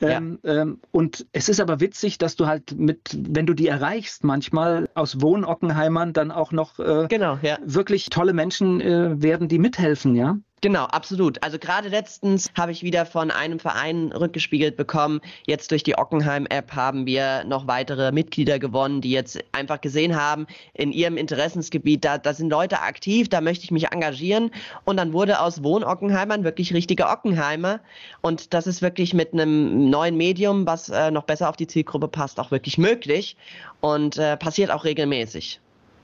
Ähm, 0.01 0.39
ja. 0.43 0.63
Ähm, 0.63 0.81
und 0.91 1.27
es 1.33 1.49
ist 1.49 1.61
aber 1.61 1.81
witzig, 1.81 2.19
dass 2.19 2.37
du 2.37 2.47
halt 2.47 2.79
mit, 2.79 3.17
wenn 3.17 3.47
du 3.47 3.55
die 3.55 3.67
erreichst, 3.67 4.25
manchmal 4.25 4.89
aus 4.95 5.21
Wohn-Ockenheimern 5.21 6.13
dann 6.13 6.31
auch 6.31 6.53
noch 6.53 6.79
äh, 6.79 7.07
genau, 7.09 7.39
ja. 7.43 7.59
wirklich 7.65 8.11
tolle 8.11 8.33
Menschen 8.33 8.81
äh, 8.81 9.23
werden, 9.23 9.49
die 9.49 9.59
mithelfen, 9.59 10.15
ja. 10.15 10.39
Genau, 10.63 10.85
absolut. 10.85 11.43
Also 11.43 11.59
gerade 11.59 11.91
letztens 11.91 12.51
habe 12.57 12.73
ich 12.73 12.83
wieder 12.83 13.05
von 13.05 13.31
einem 13.31 13.59
Verein 13.59 14.11
rückgespiegelt 14.11 14.75
bekommen. 14.75 15.21
Jetzt 15.47 15.71
durch 15.71 15.83
die 15.83 15.99
Ockenheim-App 15.99 16.73
haben 16.73 17.05
wir 17.05 17.45
noch 17.45 17.67
weitere 17.67 18.11
Mitglieder 18.11 18.59
gewonnen, 18.59 19.03
die 19.03 19.11
jetzt 19.11 19.39
einfach 19.53 19.83
gesehen 19.83 20.17
haben, 20.17 20.47
in 20.73 20.93
ihrem 20.93 21.19
Interessensgebiet, 21.19 22.07
da, 22.07 22.17
da 22.17 22.33
sind 22.33 22.49
Leute 22.49 22.81
aktiv, 22.81 23.29
da 23.29 23.43
möchte 23.43 23.65
ich 23.65 23.71
mich 23.71 23.93
engagieren. 23.93 24.51
Und 24.85 24.97
dann 24.97 25.13
wurde 25.13 25.41
aus 25.41 25.63
Wohnockenheimern 25.63 26.43
wirklich 26.43 26.73
richtige 26.73 27.07
Ockenheimer. 27.07 27.81
Und 28.23 28.55
das 28.55 28.67
ist 28.67 28.81
wirklich 28.81 29.13
mit 29.13 29.35
einem 29.35 29.91
neuen 29.91 30.17
Medium, 30.17 30.67
was 30.67 30.89
äh, 30.89 31.11
noch 31.11 31.25
besser 31.25 31.51
auf 31.51 31.57
die 31.57 31.67
Zielgruppe 31.67 32.09
passt, 32.09 32.41
auch 32.41 32.51
wirklich 32.51 32.79
möglich 32.79 33.37
und 33.83 34.17
äh, 34.17 34.39
passiert 34.39 34.71
auch 34.71 34.85
regelmäßig 34.85 35.61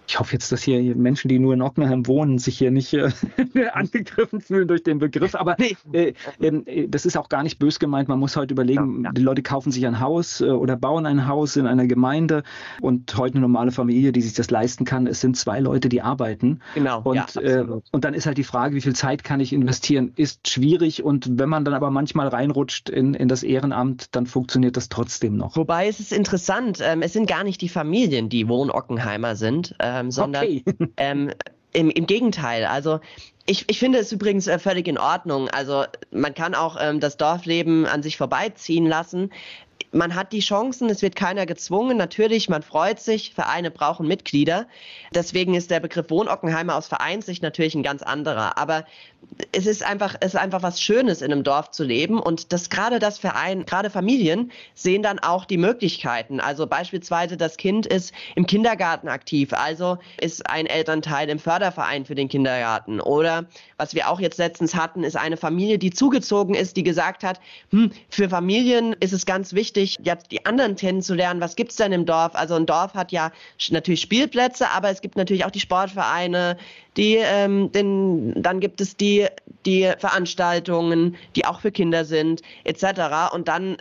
ich 0.07 0.19
hoffe 0.19 0.33
jetzt, 0.33 0.53
dass 0.53 0.63
hier 0.63 0.95
Menschen, 0.97 1.29
die 1.29 1.39
nur 1.39 1.55
in 1.55 1.63
Ockenheim 1.63 2.07
wohnen, 2.07 2.39
sich 2.39 2.59
hier 2.59 2.71
nicht 2.71 2.93
äh, 2.93 3.11
angegriffen 3.73 4.41
fühlen 4.41 4.69
durch 4.69 4.83
den 4.83 4.99
Begriff. 4.99 5.35
Aber 5.35 5.57
äh, 5.93 6.13
äh, 6.41 6.89
das 6.89 7.07
ist 7.07 7.17
auch 7.17 7.29
gar 7.29 7.43
nicht 7.43 7.59
bös 7.59 7.79
gemeint. 7.79 8.09
Man 8.09 8.19
muss 8.19 8.37
heute 8.37 8.53
überlegen, 8.53 9.09
die 9.13 9.23
Leute 9.23 9.43
kaufen 9.43 9.71
sich 9.71 9.87
ein 9.87 10.01
Haus 10.01 10.41
äh, 10.41 10.47
oder 10.47 10.77
bauen 10.77 11.07
ein 11.07 11.27
Haus 11.27 11.57
in 11.57 11.67
einer 11.67 11.87
Gemeinde 11.87 12.43
und 12.81 13.17
heute 13.17 13.35
eine 13.35 13.43
normale 13.43 13.71
Familie, 13.71 14.13
die 14.13 14.21
sich 14.21 14.35
das 14.35 14.51
leisten 14.51 14.85
kann. 14.85 15.07
Es 15.07 15.21
sind 15.21 15.37
zwei 15.37 15.61
Leute, 15.61 15.89
die 15.89 16.03
arbeiten. 16.03 16.61
Genau. 16.75 17.01
Und, 17.03 17.35
ja, 17.35 17.41
äh, 17.41 17.65
und 17.91 18.05
dann 18.05 18.15
ist 18.15 18.27
halt 18.27 18.39
die 18.39 18.45
Frage, 18.45 18.75
wie 18.75 18.81
viel 18.81 18.95
Zeit 18.95 19.25
kann 19.25 19.41
ich 19.41 19.53
investieren, 19.53 20.13
ist 20.17 20.49
schwierig. 20.49 21.03
Und 21.03 21.39
wenn 21.39 21.49
man 21.49 21.65
dann 21.65 21.75
aber 21.75 21.91
manchmal 21.91 22.29
reinrutscht 22.29 22.91
in, 22.91 23.15
in 23.15 23.29
das 23.29 23.43
Ehrenamt, 23.43 24.15
dann 24.15 24.27
funktioniert 24.27 24.77
das 24.77 24.89
trotzdem 24.89 25.37
noch. 25.37 25.57
Wobei 25.57 25.89
es 25.89 26.01
ist 26.01 26.13
interessant, 26.13 26.81
ähm, 26.83 27.03
es 27.03 27.13
sind 27.13 27.29
gar 27.29 27.45
nicht 27.45 27.61
die 27.61 27.69
Familien, 27.69 28.29
die 28.29 28.49
Wohnockenheimer 28.49 29.37
sind. 29.37 29.75
Ähm, 29.79 29.92
ähm, 30.01 30.11
sondern 30.11 30.45
okay. 30.45 30.65
ähm, 30.97 31.31
im, 31.73 31.91
im 31.91 32.07
Gegenteil. 32.07 32.65
Also 32.65 33.01
ich, 33.47 33.65
ich 33.69 33.79
finde 33.79 33.99
es 33.99 34.13
übrigens 34.13 34.47
äh, 34.47 34.59
völlig 34.59 34.87
in 34.89 34.99
Ordnung. 34.99 35.49
Also 35.49 35.85
man 36.11 36.35
kann 36.35 36.55
auch 36.55 36.77
ähm, 36.81 37.01
das 37.01 37.17
Dorfleben 37.17 37.87
an 37.87 38.03
sich 38.03 38.17
vorbeiziehen 38.17 38.87
lassen 38.87 39.31
man 39.93 40.15
hat 40.15 40.33
die 40.33 40.41
Chancen, 40.41 40.89
es 40.89 41.03
wird 41.03 41.17
keiner 41.17 41.47
gezwungen. 41.47 41.97
Natürlich, 41.97 42.49
man 42.49 42.63
freut 42.63 42.99
sich, 42.99 43.35
Vereine 43.35 43.71
brauchen 43.71 44.09
Mitglieder. 44.09 44.67
Deswegen 45.15 45.55
ist 45.55 45.71
der 45.71 45.81
Begriff 45.81 46.11
Wohnockenheimer 46.11 46.77
aus 46.77 46.89
Vereinssicht 46.89 47.43
natürlich 47.43 47.75
ein 47.75 47.83
ganz 47.83 48.03
anderer. 48.03 48.59
Aber 48.59 48.85
es 49.53 49.67
ist 49.67 49.85
einfach, 49.85 50.15
es 50.21 50.35
ist 50.35 50.41
einfach 50.41 50.63
was 50.63 50.81
Schönes, 50.81 51.23
in 51.23 51.33
einem 51.33 51.45
Dorf 51.45 51.71
zu 51.71 51.85
leben. 51.85 52.19
Und 52.19 52.53
das 52.53 52.71
gerade 52.71 52.99
das 52.99 53.19
Verein, 53.19 53.65
gerade 53.65 53.91
Familien 53.91 54.53
sehen 54.75 55.03
dann 55.03 55.19
auch 55.19 55.45
die 55.45 55.59
Möglichkeiten. 55.59 56.41
Also 56.41 56.67
beispielsweise 56.67 57.37
das 57.37 57.57
Kind 57.57 57.87
ist 57.87 58.13
im 58.35 58.47
Kindergarten 58.47 59.09
aktiv, 59.09 59.53
also 59.53 59.99
ist 60.21 60.49
ein 60.49 60.67
Elternteil 60.67 61.29
im 61.29 61.39
Förderverein 61.39 62.05
für 62.05 62.15
den 62.15 62.29
Kindergarten. 62.29 63.01
Oder 63.01 63.47
was 63.77 63.95
wir 63.95 64.09
auch 64.09 64.21
jetzt 64.21 64.39
letztens 64.39 64.75
hatten, 64.75 65.05
ist 65.05 65.17
eine 65.17 65.37
Familie, 65.37 65.79
die 65.79 65.91
zugezogen 65.91 66.55
ist, 66.55 66.77
die 66.77 66.83
gesagt 66.83 67.25
hat, 67.25 67.41
hm, 67.71 67.93
für 68.09 68.29
Familien 68.29 68.95
ist 69.01 69.13
es 69.13 69.27
ganz 69.27 69.55
wichtig, 69.55 69.99
jetzt 70.03 70.31
die 70.33 70.47
anderen 70.47 70.77
kennenzulernen. 70.77 71.41
Was 71.41 71.57
gibt 71.57 71.73
es 71.73 71.77
denn 71.77 71.93
im 71.93 72.07
Dorf? 72.07 72.35
Also 72.35 72.55
ein 72.55 72.67
Dorf 72.67 72.95
hat 72.95 73.13
ja 73.13 73.33
natürlich 73.71 74.01
Spielplätze, 74.01 74.69
aber 74.71 74.91
es 74.91 75.01
gibt 75.01 75.17
natürlich 75.17 75.45
auch 75.45 75.51
die 75.51 75.61
Sportvereine, 75.61 76.57
die, 76.97 77.17
ähm, 77.17 77.73
den, 77.73 78.43
dann 78.43 78.61
gibt 78.61 78.81
es 78.81 78.97
die, 78.97 79.27
die 79.67 79.91
Veranstaltungen, 79.99 81.17
die 81.37 81.45
auch 81.45 81.61
für 81.61 81.73
Kinder 81.73 82.05
sind, 82.05 82.43
etc. 82.65 83.33
Und 83.33 83.49
dann 83.49 83.79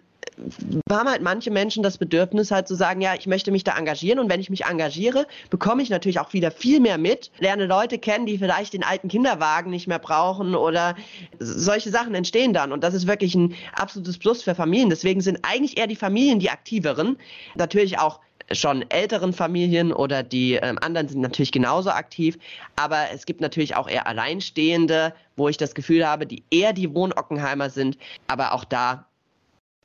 haben 0.89 1.09
halt 1.09 1.22
manche 1.22 1.51
Menschen 1.51 1.84
das 1.84 1.97
Bedürfnis 1.97 2.51
halt 2.51 2.68
zu 2.68 2.76
sagen, 2.76 3.01
ja, 3.01 3.14
ich 3.16 3.28
möchte 3.28 3.51
mich 3.51 3.64
da 3.64 3.78
engagieren 3.78 4.20
und 4.20 4.30
wenn 4.30 4.39
ich 4.39 4.49
mich 4.49 4.66
engagiere, 4.66 5.28
bekomme 5.49 5.84
ich 5.84 5.89
natürlich 5.89 6.20
auch 6.20 6.34
wieder 6.34 6.51
viel 6.51 6.80
mehr 6.80 6.97
mit, 6.97 7.32
lerne 7.39 7.66
Leute 7.66 7.99
kennen, 7.99 8.26
die 8.26 8.38
vielleicht 8.38 8.74
den 8.74 8.84
alten 8.84 9.07
Kinderwagen 9.07 9.72
nicht 9.72 9.88
mehr 9.88 9.99
brauchen 9.99 10.55
oder 10.55 10.95
solche 11.39 11.89
Sachen 11.89 12.16
entstehen 12.16 12.53
dann 12.53 12.72
und 12.72 12.84
das 12.84 12.93
ist 12.93 13.07
wirklich 13.07 13.36
ein 13.36 13.55
absolutes 13.74 14.18
Plus 14.18 14.41
für 14.43 14.55
Familien. 14.55 14.89
Deswegen 14.89 15.22
sind 15.22 15.39
eigentlich 15.43 15.78
eher 15.78 15.88
die 15.88 15.95
Familien 15.95 16.39
die 16.39 16.49
aktiveren, 16.49 17.18
natürlich 17.55 17.99
auch 17.99 18.20
schon 18.54 18.84
älteren 18.89 19.34
Familien 19.34 19.91
oder 19.93 20.24
die 20.24 20.54
ähm, 20.54 20.78
anderen 20.82 21.08
sind 21.08 21.22
natürlich 21.22 21.52
genauso 21.52 21.89
aktiv, 21.89 22.38
aber 22.76 23.12
es 23.14 23.26
gibt 23.26 23.41
natürlich 23.41 23.76
auch 23.76 23.89
eher 23.89 24.08
Alleinstehende, 24.08 25.14
wo 25.36 25.47
ich 25.47 25.58
das 25.58 25.76
Gefühl 25.76 26.08
habe, 26.08 26.26
die 26.26 26.43
eher 26.52 26.74
die 26.74 26.93
Wohnockenheimer 26.93 27.70
sind, 27.70 27.97
aber 28.28 28.54
auch 28.54 28.64
da 28.64 29.08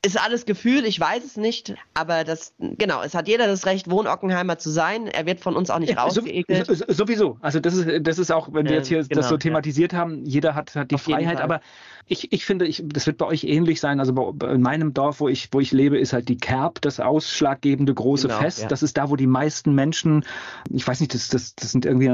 ist 0.05 0.19
alles 0.21 0.45
Gefühl, 0.45 0.85
ich 0.85 0.99
weiß 0.99 1.23
es 1.23 1.37
nicht, 1.37 1.75
aber 1.93 2.23
das, 2.23 2.53
genau, 2.59 3.01
es 3.01 3.13
hat 3.15 3.27
jeder 3.27 3.47
das 3.47 3.65
Recht, 3.65 3.89
Wohnockenheimer 3.89 4.57
zu 4.57 4.69
sein. 4.69 5.07
Er 5.07 5.25
wird 5.25 5.39
von 5.39 5.55
uns 5.55 5.69
auch 5.69 5.79
nicht 5.79 5.93
ja, 5.93 6.03
rausgeekelt. 6.03 6.67
sowieso. 6.87 7.37
Also 7.41 7.59
das 7.59 7.75
ist, 7.75 8.07
das 8.07 8.19
ist 8.19 8.31
auch, 8.31 8.53
wenn 8.53 8.65
wir 8.67 8.75
jetzt 8.75 8.87
hier 8.87 8.99
ähm, 8.99 9.07
genau, 9.09 9.21
das 9.21 9.29
so 9.29 9.37
thematisiert 9.37 9.93
ja. 9.93 9.99
haben, 9.99 10.23
jeder 10.23 10.55
hat, 10.55 10.75
hat 10.75 10.91
die 10.91 10.95
Auf 10.95 11.01
Freiheit, 11.01 11.41
aber 11.41 11.61
ich, 12.07 12.31
ich 12.31 12.45
finde, 12.45 12.65
ich, 12.65 12.83
das 12.85 13.05
wird 13.05 13.17
bei 13.17 13.25
euch 13.25 13.43
ähnlich 13.43 13.79
sein. 13.79 13.99
Also 13.99 14.13
bei, 14.13 14.53
in 14.53 14.61
meinem 14.61 14.93
Dorf, 14.93 15.19
wo 15.19 15.27
ich, 15.27 15.49
wo 15.51 15.59
ich 15.59 15.71
lebe, 15.71 15.97
ist 15.97 16.13
halt 16.13 16.29
die 16.29 16.37
Kerb 16.37 16.81
das 16.81 16.99
ausschlaggebende 16.99 17.93
große 17.93 18.27
genau, 18.27 18.39
Fest. 18.39 18.61
Ja. 18.63 18.67
Das 18.67 18.81
ist 18.81 18.97
da, 18.97 19.09
wo 19.09 19.15
die 19.15 19.27
meisten 19.27 19.75
Menschen, 19.75 20.23
ich 20.69 20.87
weiß 20.87 20.99
nicht, 21.01 21.13
das, 21.13 21.29
das, 21.29 21.55
das 21.55 21.71
sind 21.71 21.85
irgendwie 21.85 22.07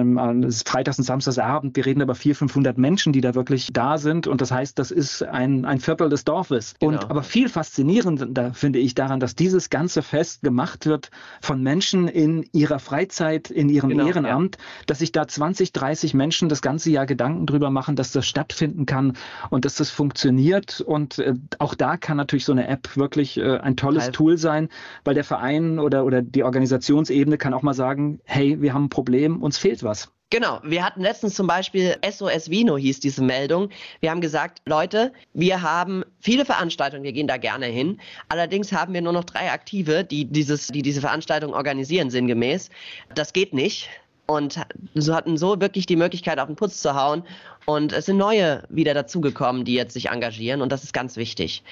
ist 0.47 0.67
Freitags 0.67 0.97
und 0.97 1.03
Samstagsabend, 1.03 1.75
wir 1.75 1.85
reden 1.85 2.01
über 2.01 2.15
400, 2.15 2.33
500 2.33 2.77
Menschen, 2.77 3.13
die 3.13 3.21
da 3.21 3.35
wirklich 3.35 3.69
da 3.71 3.97
sind. 3.97 4.27
Und 4.27 4.41
das 4.41 4.51
heißt, 4.51 4.79
das 4.79 4.91
ist 4.91 5.23
ein, 5.23 5.65
ein 5.65 5.79
Viertel 5.79 6.09
des 6.09 6.25
Dorfes. 6.25 6.75
Genau. 6.79 6.93
Und 6.93 7.09
aber 7.09 7.23
viel 7.23 7.47
faszinierender 7.47 8.53
finde 8.53 8.79
ich 8.79 8.95
daran, 8.95 9.19
dass 9.19 9.35
dieses 9.35 9.69
ganze 9.69 10.01
Fest 10.01 10.41
gemacht 10.41 10.85
wird 10.85 11.11
von 11.41 11.61
Menschen 11.61 12.07
in 12.07 12.47
ihrer 12.51 12.79
Freizeit, 12.79 13.51
in 13.51 13.69
ihrem 13.69 13.89
genau, 13.89 14.07
Ehrenamt, 14.07 14.57
ja. 14.57 14.63
dass 14.87 14.99
sich 14.99 15.11
da 15.11 15.27
20, 15.27 15.71
30 15.71 16.13
Menschen 16.13 16.49
das 16.49 16.61
ganze 16.61 16.89
Jahr 16.89 17.05
Gedanken 17.05 17.45
drüber 17.45 17.69
machen, 17.69 17.95
dass 17.95 18.11
das 18.11 18.25
stattfinden 18.25 18.85
kann 18.85 19.13
und 19.49 19.65
dass 19.65 19.75
das 19.75 19.82
funktioniert. 19.89 20.81
Und 20.81 21.19
äh, 21.19 21.33
auch 21.59 21.75
da 21.75 21.97
kann 21.97 22.17
natürlich 22.17 22.45
so 22.45 22.51
eine 22.51 22.67
App 22.67 22.95
wirklich 22.95 23.37
äh, 23.37 23.57
ein 23.57 23.75
tolles 23.75 24.03
also. 24.03 24.11
Tool 24.11 24.37
sein, 24.37 24.69
weil 25.03 25.15
der 25.15 25.23
Verein 25.23 25.79
oder, 25.79 26.05
oder 26.05 26.21
die 26.21 26.43
Organisationsebene 26.43 27.37
kann 27.37 27.53
auch 27.53 27.61
mal 27.61 27.73
sagen, 27.73 28.19
hey, 28.25 28.61
wir 28.61 28.73
haben 28.73 28.85
ein 28.85 28.89
Problem, 28.89 29.41
uns 29.41 29.57
fehlt 29.57 29.83
was. 29.83 30.11
Genau, 30.33 30.59
wir 30.63 30.83
hatten 30.83 31.01
letztens 31.01 31.35
zum 31.35 31.45
Beispiel 31.45 31.95
SOS 32.03 32.49
Vino 32.49 32.75
hieß 32.75 32.99
diese 33.01 33.23
Meldung. 33.23 33.69
Wir 33.99 34.09
haben 34.09 34.19
gesagt, 34.19 34.63
Leute, 34.65 35.13
wir 35.35 35.61
haben 35.61 36.03
viele 36.21 36.43
Veranstaltungen, 36.43 37.03
wir 37.03 37.13
gehen 37.13 37.27
da 37.27 37.37
gerne 37.37 37.67
hin. 37.67 37.99
Allerdings 38.29 38.71
haben 38.71 38.95
wir 38.95 39.03
nur 39.03 39.13
noch 39.13 39.25
drei 39.25 39.51
Aktive, 39.51 40.03
die, 40.03 40.25
dieses, 40.25 40.69
die 40.69 40.81
diese 40.81 41.01
Veranstaltung 41.01 41.53
organisieren, 41.53 42.09
sinngemäß. 42.09 42.71
Das 43.13 43.33
geht 43.33 43.53
nicht 43.53 43.91
und 44.25 44.59
so 44.95 45.13
hatten 45.13 45.37
so 45.37 45.59
wirklich 45.59 45.85
die 45.85 45.95
Möglichkeit, 45.95 46.39
auf 46.39 46.47
den 46.47 46.55
Putz 46.55 46.81
zu 46.81 46.95
hauen. 46.95 47.23
Und 47.65 47.93
es 47.93 48.07
sind 48.07 48.17
neue 48.17 48.63
wieder 48.69 48.93
dazugekommen, 48.93 49.63
die 49.63 49.73
jetzt 49.73 49.93
sich 49.93 50.09
engagieren 50.09 50.61
und 50.61 50.71
das 50.71 50.83
ist 50.83 50.93
ganz 50.93 51.15
wichtig. 51.15 51.63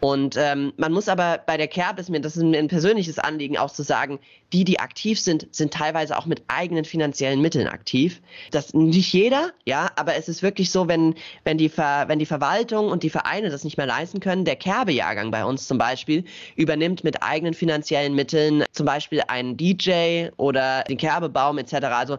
Und 0.00 0.36
ähm, 0.36 0.72
man 0.76 0.92
muss 0.92 1.08
aber 1.08 1.40
bei 1.46 1.56
der 1.56 1.68
Kerb 1.68 1.98
ist 1.98 2.10
mir, 2.10 2.20
das 2.20 2.36
ist 2.36 2.42
mir 2.42 2.58
ein 2.58 2.68
persönliches 2.68 3.18
Anliegen 3.18 3.56
auch 3.56 3.70
zu 3.70 3.82
sagen, 3.82 4.18
die, 4.52 4.64
die 4.64 4.78
aktiv 4.78 5.18
sind, 5.18 5.46
sind 5.52 5.72
teilweise 5.72 6.16
auch 6.18 6.26
mit 6.26 6.42
eigenen 6.48 6.84
finanziellen 6.84 7.40
Mitteln 7.40 7.66
aktiv. 7.66 8.20
Das 8.50 8.74
nicht 8.74 9.12
jeder, 9.12 9.52
ja, 9.64 9.90
aber 9.96 10.16
es 10.16 10.28
ist 10.28 10.42
wirklich 10.42 10.70
so, 10.70 10.88
wenn, 10.88 11.14
wenn, 11.44 11.58
die, 11.58 11.68
Ver, 11.68 12.04
wenn 12.08 12.18
die 12.18 12.26
Verwaltung 12.26 12.88
und 12.88 13.02
die 13.02 13.10
Vereine 13.10 13.50
das 13.50 13.64
nicht 13.64 13.76
mehr 13.76 13.86
leisten 13.86 14.20
können, 14.20 14.44
der 14.44 14.56
Kerbejahrgang 14.56 15.30
bei 15.30 15.44
uns 15.44 15.66
zum 15.66 15.78
Beispiel 15.78 16.24
übernimmt 16.56 17.04
mit 17.04 17.22
eigenen 17.22 17.54
finanziellen 17.54 18.14
Mitteln 18.14 18.64
zum 18.72 18.86
Beispiel 18.86 19.22
einen 19.28 19.56
DJ 19.56 20.28
oder 20.36 20.84
den 20.84 20.98
Kerbebaum 20.98 21.58
etc. 21.58 21.95
Also 21.96 22.18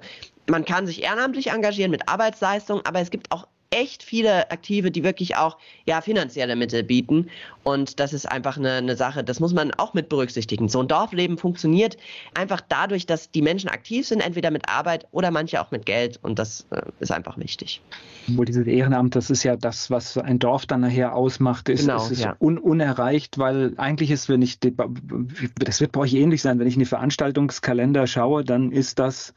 man 0.50 0.66
kann 0.66 0.88
sich 0.88 1.04
ehrenamtlich 1.04 1.52
engagieren 1.52 1.92
mit 1.92 2.08
Arbeitsleistung, 2.08 2.86
aber 2.86 3.00
es 3.00 3.10
gibt 3.10 3.32
auch 3.32 3.48
echt 3.70 4.04
viele 4.04 4.50
Aktive, 4.52 4.92
die 4.92 5.04
wirklich 5.04 5.36
auch 5.36 5.58
ja, 5.86 6.02
finanzielle 6.02 6.56
Mittel 6.56 6.84
bieten. 6.84 7.30
Und 7.64 8.00
das 8.00 8.14
ist 8.14 8.26
einfach 8.26 8.58
eine, 8.58 8.74
eine 8.74 8.96
Sache, 8.96 9.24
das 9.24 9.40
muss 9.40 9.54
man 9.54 9.72
auch 9.74 9.94
mit 9.94 10.10
berücksichtigen. 10.10 10.70
So 10.70 10.80
ein 10.80 10.88
Dorfleben 10.88 11.38
funktioniert 11.38 11.98
einfach 12.34 12.62
dadurch, 12.62 13.06
dass 13.06 13.32
die 13.32 13.42
Menschen 13.42 13.70
aktiv 13.70 14.08
sind, 14.08 14.22
entweder 14.22 14.52
mit 14.52 14.70
Arbeit 14.70 15.06
oder 15.12 15.32
manche 15.32 15.62
auch 15.62 15.72
mit 15.72 15.86
Geld. 15.86 16.20
Und 16.22 16.40
das 16.40 16.66
äh, 16.72 16.82
ist 17.00 17.12
einfach 17.12 17.38
wichtig. 17.38 17.82
Wohl 18.28 18.46
dieses 18.46 18.66
Ehrenamt, 18.68 19.16
das 19.16 19.30
ist 19.30 19.44
ja 19.44 19.56
das, 19.58 19.92
was 19.92 20.18
ein 20.18 20.40
Dorf 20.40 20.66
dann 20.66 20.82
nachher 20.82 21.14
ausmacht, 21.14 21.70
ist, 21.70 21.82
genau, 21.82 22.08
ist 22.08 22.22
ja. 22.22 22.36
un 22.40 22.58
unerreicht, 22.58 23.38
weil 23.38 23.74
eigentlich 23.78 24.12
ist, 24.12 24.30
wenn 24.30 24.42
ich, 24.42 24.60
das 24.60 25.82
wird 25.82 25.92
bei 25.92 26.00
euch 26.02 26.14
ähnlich 26.14 26.42
sein, 26.42 26.60
wenn 26.60 26.68
ich 26.68 26.76
in 26.76 26.80
die 26.80 26.86
Veranstaltungskalender 26.86 28.08
schaue, 28.08 28.44
dann 28.44 28.72
ist 28.72 29.00
das 29.00 29.34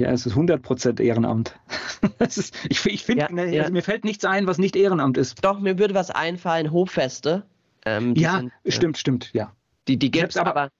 ja, 0.00 0.10
es 0.10 0.26
ist 0.26 0.34
100% 0.34 1.00
Ehrenamt. 1.00 1.58
ist, 2.18 2.54
ich 2.68 2.84
ich 2.86 3.04
finde, 3.04 3.22
ja, 3.22 3.32
ne, 3.32 3.54
ja. 3.54 3.62
also 3.62 3.72
mir 3.72 3.82
fällt 3.82 4.04
nichts 4.04 4.24
ein, 4.24 4.46
was 4.46 4.58
nicht 4.58 4.76
Ehrenamt 4.76 5.18
ist. 5.18 5.44
Doch, 5.44 5.60
mir 5.60 5.78
würde 5.78 5.94
was 5.94 6.10
einfallen, 6.10 6.72
Hoffeste. 6.72 7.44
Ähm, 7.84 8.14
ja, 8.14 8.38
sind, 8.38 8.52
stimmt, 8.66 8.96
äh, 8.96 9.00
stimmt, 9.00 9.30
ja. 9.32 9.52
Die, 9.88 9.96
die 9.96 10.10
gibt 10.10 10.30
es 10.30 10.36
aber, 10.36 10.50
aber 10.50 10.70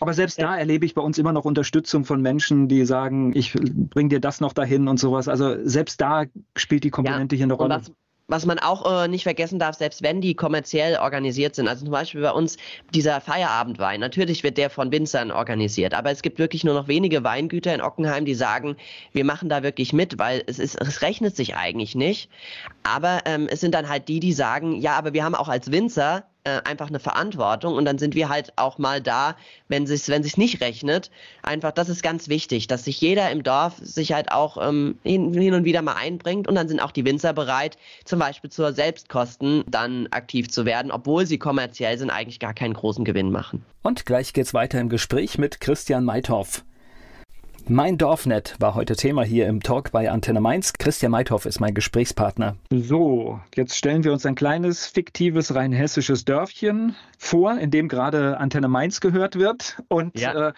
aber 0.00 0.14
selbst 0.14 0.40
da 0.40 0.56
erlebe 0.56 0.86
ich 0.86 0.94
bei 0.94 1.02
uns 1.02 1.18
immer 1.18 1.32
noch 1.32 1.44
Unterstützung 1.44 2.04
von 2.04 2.22
Menschen, 2.22 2.68
die 2.68 2.84
sagen, 2.84 3.34
ich 3.34 3.52
bring 3.54 4.08
dir 4.08 4.20
das 4.20 4.40
noch 4.40 4.52
dahin 4.52 4.86
und 4.86 4.98
sowas. 4.98 5.28
Also 5.28 5.56
selbst 5.66 6.00
da 6.00 6.24
spielt 6.56 6.84
die 6.84 6.90
Komponente 6.90 7.34
ja, 7.34 7.38
hier 7.38 7.46
eine 7.46 7.54
Rolle. 7.54 7.74
Was, 7.76 7.92
was 8.28 8.44
man 8.44 8.58
auch 8.58 9.04
äh, 9.04 9.08
nicht 9.08 9.22
vergessen 9.22 9.58
darf, 9.58 9.76
selbst 9.76 10.02
wenn 10.02 10.20
die 10.20 10.34
kommerziell 10.34 10.98
organisiert 10.98 11.54
sind, 11.54 11.66
also 11.66 11.84
zum 11.84 11.92
Beispiel 11.92 12.20
bei 12.20 12.30
uns 12.30 12.58
dieser 12.94 13.20
Feierabendwein, 13.20 14.00
natürlich 14.00 14.44
wird 14.44 14.58
der 14.58 14.70
von 14.70 14.92
Winzern 14.92 15.30
organisiert, 15.30 15.94
aber 15.94 16.10
es 16.10 16.22
gibt 16.22 16.38
wirklich 16.38 16.62
nur 16.62 16.74
noch 16.74 16.88
wenige 16.88 17.24
Weingüter 17.24 17.74
in 17.74 17.80
Ockenheim, 17.80 18.26
die 18.26 18.34
sagen, 18.34 18.76
wir 19.12 19.24
machen 19.24 19.48
da 19.48 19.62
wirklich 19.62 19.94
mit, 19.94 20.18
weil 20.18 20.42
es, 20.46 20.58
ist, 20.58 20.80
es 20.80 21.02
rechnet 21.02 21.34
sich 21.34 21.56
eigentlich 21.56 21.94
nicht. 21.94 22.30
Aber 22.82 23.22
ähm, 23.24 23.48
es 23.50 23.60
sind 23.60 23.74
dann 23.74 23.88
halt 23.88 24.08
die, 24.08 24.20
die 24.20 24.32
sagen, 24.32 24.76
ja, 24.76 24.96
aber 24.96 25.14
wir 25.14 25.24
haben 25.24 25.34
auch 25.34 25.48
als 25.48 25.72
Winzer 25.72 26.24
äh, 26.48 26.60
einfach 26.64 26.88
eine 26.88 27.00
Verantwortung 27.00 27.74
und 27.74 27.84
dann 27.84 27.98
sind 27.98 28.14
wir 28.14 28.28
halt 28.28 28.52
auch 28.56 28.78
mal 28.78 29.00
da, 29.00 29.36
wenn 29.68 29.86
sich 29.86 30.08
wenn 30.08 30.22
sich 30.22 30.36
nicht 30.36 30.60
rechnet. 30.60 31.10
Einfach, 31.42 31.72
das 31.72 31.88
ist 31.88 32.02
ganz 32.02 32.28
wichtig, 32.28 32.66
dass 32.66 32.84
sich 32.84 33.00
jeder 33.00 33.30
im 33.30 33.42
Dorf 33.42 33.74
sich 33.82 34.12
halt 34.12 34.32
auch 34.32 34.56
ähm, 34.60 34.98
hin, 35.02 35.32
hin 35.34 35.54
und 35.54 35.64
wieder 35.64 35.82
mal 35.82 35.94
einbringt 35.94 36.48
und 36.48 36.54
dann 36.54 36.68
sind 36.68 36.80
auch 36.80 36.92
die 36.92 37.04
Winzer 37.04 37.32
bereit, 37.32 37.76
zum 38.04 38.18
Beispiel 38.18 38.50
zur 38.50 38.72
Selbstkosten 38.72 39.64
dann 39.68 40.08
aktiv 40.10 40.48
zu 40.48 40.64
werden, 40.64 40.90
obwohl 40.90 41.26
sie 41.26 41.38
kommerziell 41.38 41.98
sind, 41.98 42.10
eigentlich 42.10 42.40
gar 42.40 42.54
keinen 42.54 42.74
großen 42.74 43.04
Gewinn 43.04 43.30
machen. 43.30 43.64
Und 43.82 44.06
gleich 44.06 44.32
geht's 44.32 44.54
weiter 44.54 44.80
im 44.80 44.88
Gespräch 44.88 45.38
mit 45.38 45.60
Christian 45.60 46.04
Meithoff. 46.04 46.64
Mein 47.70 47.98
Dorfnet 47.98 48.56
war 48.58 48.74
heute 48.74 48.96
Thema 48.96 49.22
hier 49.24 49.46
im 49.46 49.62
Talk 49.62 49.92
bei 49.92 50.10
Antenne 50.10 50.40
Mainz. 50.40 50.72
Christian 50.72 51.12
Meithoff 51.12 51.44
ist 51.44 51.60
mein 51.60 51.74
Gesprächspartner. 51.74 52.56
So, 52.70 53.40
jetzt 53.54 53.76
stellen 53.76 54.04
wir 54.04 54.12
uns 54.14 54.24
ein 54.24 54.34
kleines, 54.34 54.86
fiktives, 54.86 55.54
rein 55.54 55.72
hessisches 55.72 56.24
Dörfchen 56.24 56.96
vor, 57.18 57.58
in 57.58 57.70
dem 57.70 57.88
gerade 57.88 58.38
Antenne 58.38 58.68
Mainz 58.68 59.02
gehört 59.02 59.38
wird. 59.38 59.82
Und 59.88 60.18
ja. 60.18 60.48
äh, 60.48 60.52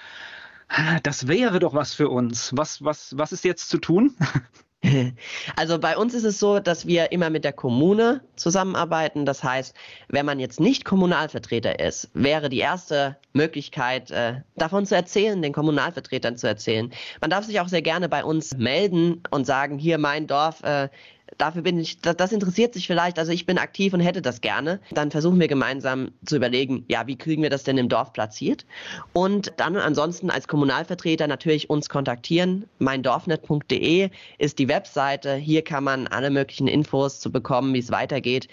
das 1.02 1.26
wäre 1.26 1.58
doch 1.58 1.74
was 1.74 1.94
für 1.94 2.08
uns. 2.08 2.56
Was, 2.56 2.84
was, 2.84 3.18
was 3.18 3.32
ist 3.32 3.42
jetzt 3.42 3.70
zu 3.70 3.78
tun? 3.78 4.14
Also 5.56 5.78
bei 5.78 5.96
uns 5.96 6.14
ist 6.14 6.24
es 6.24 6.38
so, 6.38 6.58
dass 6.58 6.86
wir 6.86 7.12
immer 7.12 7.30
mit 7.30 7.44
der 7.44 7.52
Kommune 7.52 8.22
zusammenarbeiten. 8.36 9.26
Das 9.26 9.44
heißt, 9.44 9.74
wenn 10.08 10.26
man 10.26 10.40
jetzt 10.40 10.60
nicht 10.60 10.84
Kommunalvertreter 10.84 11.80
ist, 11.80 12.10
wäre 12.14 12.48
die 12.48 12.58
erste 12.58 13.16
Möglichkeit, 13.32 14.10
äh, 14.10 14.40
davon 14.56 14.86
zu 14.86 14.94
erzählen, 14.94 15.40
den 15.42 15.52
Kommunalvertretern 15.52 16.36
zu 16.36 16.46
erzählen. 16.46 16.92
Man 17.20 17.30
darf 17.30 17.44
sich 17.44 17.60
auch 17.60 17.68
sehr 17.68 17.82
gerne 17.82 18.08
bei 18.08 18.24
uns 18.24 18.56
melden 18.56 19.22
und 19.30 19.46
sagen, 19.46 19.78
hier 19.78 19.98
mein 19.98 20.26
Dorf 20.26 20.62
äh, 20.62 20.88
dafür 21.38 21.62
bin 21.62 21.78
ich, 21.78 22.00
das, 22.00 22.16
das, 22.16 22.32
interessiert 22.32 22.74
sich 22.74 22.86
vielleicht, 22.86 23.18
also 23.18 23.32
ich 23.32 23.46
bin 23.46 23.58
aktiv 23.58 23.92
und 23.92 24.00
hätte 24.00 24.22
das 24.22 24.40
gerne. 24.40 24.80
Dann 24.90 25.10
versuchen 25.10 25.40
wir 25.40 25.48
gemeinsam 25.48 26.12
zu 26.24 26.36
überlegen, 26.36 26.84
ja, 26.88 27.06
wie 27.06 27.16
kriegen 27.16 27.42
wir 27.42 27.50
das 27.50 27.64
denn 27.64 27.78
im 27.78 27.88
Dorf 27.88 28.12
platziert? 28.12 28.64
Und 29.12 29.52
dann 29.56 29.76
ansonsten 29.76 30.30
als 30.30 30.48
Kommunalvertreter 30.48 31.26
natürlich 31.26 31.70
uns 31.70 31.88
kontaktieren. 31.88 32.66
Meindorfnet.de 32.78 34.10
ist 34.38 34.58
die 34.58 34.68
Webseite. 34.68 35.34
Hier 35.34 35.62
kann 35.62 35.84
man 35.84 36.06
alle 36.06 36.30
möglichen 36.30 36.68
Infos 36.68 37.20
zu 37.20 37.30
bekommen, 37.30 37.74
wie 37.74 37.78
es 37.78 37.90
weitergeht. 37.90 38.48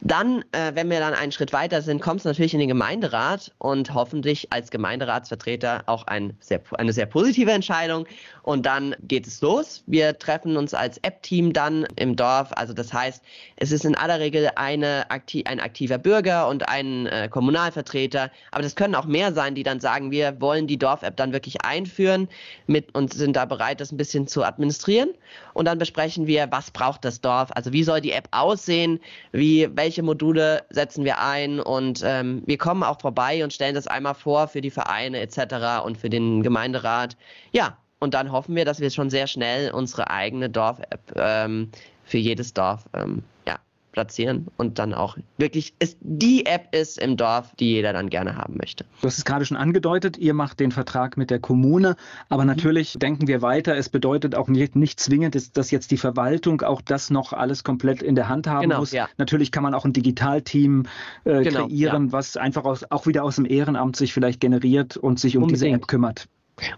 Dann, 0.00 0.44
äh, 0.52 0.72
wenn 0.74 0.90
wir 0.90 1.00
dann 1.00 1.14
einen 1.14 1.32
Schritt 1.32 1.54
weiter 1.54 1.80
sind, 1.80 2.02
kommt 2.02 2.18
es 2.18 2.24
natürlich 2.24 2.52
in 2.52 2.60
den 2.60 2.68
Gemeinderat 2.68 3.52
und 3.56 3.94
hoffentlich 3.94 4.52
als 4.52 4.70
Gemeinderatsvertreter 4.70 5.84
auch 5.86 6.06
ein 6.06 6.36
sehr, 6.40 6.60
eine 6.72 6.92
sehr 6.92 7.06
positive 7.06 7.50
Entscheidung. 7.50 8.06
Und 8.42 8.66
dann 8.66 8.94
geht 9.00 9.26
es 9.26 9.40
los. 9.40 9.82
Wir 9.86 10.18
treffen 10.18 10.58
uns 10.58 10.74
als 10.74 10.98
App-Team 10.98 11.54
dann 11.54 11.86
im 11.96 12.13
Dorf. 12.16 12.50
Also 12.52 12.72
das 12.72 12.92
heißt, 12.92 13.22
es 13.56 13.72
ist 13.72 13.84
in 13.84 13.94
aller 13.94 14.20
Regel 14.20 14.50
eine, 14.56 15.06
ein 15.10 15.60
aktiver 15.60 15.98
Bürger 15.98 16.48
und 16.48 16.68
ein 16.68 17.06
äh, 17.06 17.28
Kommunalvertreter. 17.30 18.30
Aber 18.50 18.62
das 18.62 18.76
können 18.76 18.94
auch 18.94 19.06
mehr 19.06 19.32
sein, 19.32 19.54
die 19.54 19.62
dann 19.62 19.80
sagen, 19.80 20.10
wir 20.10 20.40
wollen 20.40 20.66
die 20.66 20.78
Dorf-App 20.78 21.16
dann 21.16 21.32
wirklich 21.32 21.64
einführen 21.64 22.28
mit, 22.66 22.94
und 22.94 23.12
sind 23.12 23.36
da 23.36 23.44
bereit, 23.44 23.80
das 23.80 23.92
ein 23.92 23.96
bisschen 23.96 24.26
zu 24.26 24.44
administrieren. 24.44 25.10
Und 25.52 25.66
dann 25.66 25.78
besprechen 25.78 26.26
wir, 26.26 26.50
was 26.50 26.70
braucht 26.70 27.04
das 27.04 27.20
Dorf? 27.20 27.50
Also 27.54 27.72
wie 27.72 27.84
soll 27.84 28.00
die 28.00 28.12
App 28.12 28.28
aussehen? 28.30 29.00
Wie, 29.32 29.68
welche 29.74 30.02
Module 30.02 30.62
setzen 30.70 31.04
wir 31.04 31.20
ein? 31.20 31.60
Und 31.60 32.02
ähm, 32.04 32.42
wir 32.46 32.58
kommen 32.58 32.82
auch 32.82 33.00
vorbei 33.00 33.42
und 33.42 33.52
stellen 33.52 33.74
das 33.74 33.86
einmal 33.86 34.14
vor 34.14 34.48
für 34.48 34.60
die 34.60 34.70
Vereine 34.70 35.20
etc. 35.20 35.84
und 35.84 35.98
für 35.98 36.10
den 36.10 36.42
Gemeinderat. 36.42 37.16
Ja, 37.52 37.76
und 38.04 38.12
dann 38.12 38.32
hoffen 38.32 38.54
wir, 38.54 38.64
dass 38.66 38.80
wir 38.80 38.90
schon 38.90 39.08
sehr 39.08 39.26
schnell 39.26 39.70
unsere 39.70 40.10
eigene 40.10 40.50
Dorf-App 40.50 41.12
ähm, 41.16 41.70
für 42.04 42.18
jedes 42.18 42.54
Dorf 42.54 42.88
ähm, 42.92 43.22
ja, 43.46 43.58
platzieren 43.92 44.48
und 44.56 44.78
dann 44.78 44.92
auch 44.92 45.16
wirklich 45.38 45.74
ist, 45.78 45.96
die 46.00 46.46
App 46.46 46.74
ist 46.74 46.98
im 46.98 47.16
Dorf, 47.16 47.54
die 47.58 47.70
jeder 47.70 47.92
dann 47.92 48.10
gerne 48.10 48.36
haben 48.36 48.56
möchte. 48.56 48.84
Du 49.00 49.06
hast 49.06 49.18
es 49.18 49.24
gerade 49.24 49.44
schon 49.46 49.56
angedeutet, 49.56 50.18
ihr 50.18 50.34
macht 50.34 50.60
den 50.60 50.72
Vertrag 50.72 51.16
mit 51.16 51.30
der 51.30 51.38
Kommune, 51.38 51.96
aber 52.28 52.42
mhm. 52.42 52.48
natürlich 52.48 52.96
mhm. 52.96 52.98
denken 52.98 53.28
wir 53.28 53.40
weiter. 53.40 53.76
Es 53.76 53.88
bedeutet 53.88 54.34
auch 54.34 54.48
nicht, 54.48 54.76
nicht 54.76 55.00
zwingend, 55.00 55.56
dass 55.56 55.70
jetzt 55.70 55.90
die 55.90 55.96
Verwaltung 55.96 56.62
auch 56.62 56.82
das 56.82 57.10
noch 57.10 57.32
alles 57.32 57.64
komplett 57.64 58.02
in 58.02 58.14
der 58.14 58.28
Hand 58.28 58.46
haben 58.46 58.62
genau, 58.62 58.80
muss. 58.80 58.92
Ja. 58.92 59.08
Natürlich 59.16 59.52
kann 59.52 59.62
man 59.62 59.74
auch 59.74 59.84
ein 59.84 59.92
Digitalteam 59.92 60.86
äh, 61.24 61.42
genau, 61.42 61.66
kreieren, 61.66 62.06
ja. 62.06 62.12
was 62.12 62.36
einfach 62.36 62.64
aus, 62.64 62.84
auch 62.90 63.06
wieder 63.06 63.24
aus 63.24 63.36
dem 63.36 63.46
Ehrenamt 63.46 63.96
sich 63.96 64.12
vielleicht 64.12 64.40
generiert 64.40 64.96
und 64.96 65.20
sich 65.20 65.36
um 65.36 65.44
Unbedingt. 65.44 65.62
diese 65.62 65.74
App 65.74 65.86
kümmert. 65.86 66.28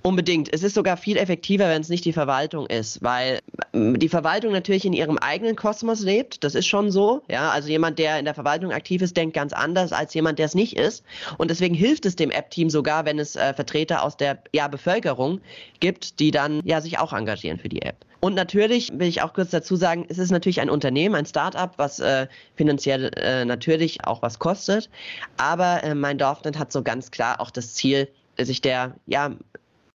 Unbedingt. 0.02 0.52
Es 0.52 0.62
ist 0.62 0.74
sogar 0.74 0.96
viel 0.96 1.18
effektiver, 1.18 1.68
wenn 1.68 1.82
es 1.82 1.90
nicht 1.90 2.04
die 2.04 2.12
Verwaltung 2.12 2.66
ist, 2.66 3.02
weil 3.02 3.40
die 3.74 4.08
Verwaltung 4.08 4.52
natürlich 4.52 4.86
in 4.86 4.94
ihrem 4.94 5.18
eigenen 5.18 5.54
Kosmos 5.54 6.00
lebt. 6.00 6.42
Das 6.44 6.54
ist 6.54 6.66
schon 6.66 6.90
so. 6.90 7.22
Ja, 7.28 7.50
also 7.50 7.68
jemand, 7.68 7.98
der 7.98 8.18
in 8.18 8.24
der 8.24 8.34
Verwaltung 8.34 8.72
aktiv 8.72 9.02
ist, 9.02 9.16
denkt 9.16 9.34
ganz 9.34 9.52
anders 9.52 9.92
als 9.92 10.14
jemand, 10.14 10.38
der 10.38 10.46
es 10.46 10.54
nicht 10.54 10.76
ist. 10.76 11.04
Und 11.36 11.50
deswegen 11.50 11.74
hilft 11.74 12.06
es 12.06 12.16
dem 12.16 12.30
App-Team 12.30 12.70
sogar, 12.70 13.04
wenn 13.04 13.18
es 13.18 13.36
äh, 13.36 13.52
Vertreter 13.52 14.02
aus 14.02 14.16
der 14.16 14.38
ja, 14.52 14.66
Bevölkerung 14.68 15.40
gibt, 15.80 16.20
die 16.20 16.30
dann 16.30 16.62
ja 16.64 16.80
sich 16.80 16.98
auch 16.98 17.12
engagieren 17.12 17.58
für 17.58 17.68
die 17.68 17.82
App. 17.82 17.96
Und 18.20 18.34
natürlich 18.34 18.90
will 18.94 19.08
ich 19.08 19.20
auch 19.20 19.34
kurz 19.34 19.50
dazu 19.50 19.76
sagen, 19.76 20.06
es 20.08 20.16
ist 20.16 20.30
natürlich 20.30 20.60
ein 20.60 20.70
Unternehmen, 20.70 21.14
ein 21.14 21.26
Start-up, 21.26 21.74
was 21.76 22.00
äh, 22.00 22.26
finanziell 22.54 23.10
äh, 23.16 23.44
natürlich 23.44 24.04
auch 24.04 24.22
was 24.22 24.38
kostet. 24.38 24.88
Aber 25.36 25.84
äh, 25.84 25.94
mein 25.94 26.16
Dorfnet 26.16 26.58
hat 26.58 26.72
so 26.72 26.82
ganz 26.82 27.10
klar 27.10 27.40
auch 27.40 27.50
das 27.50 27.74
Ziel, 27.74 28.08
sich 28.38 28.60
der 28.60 28.94
ja 29.06 29.32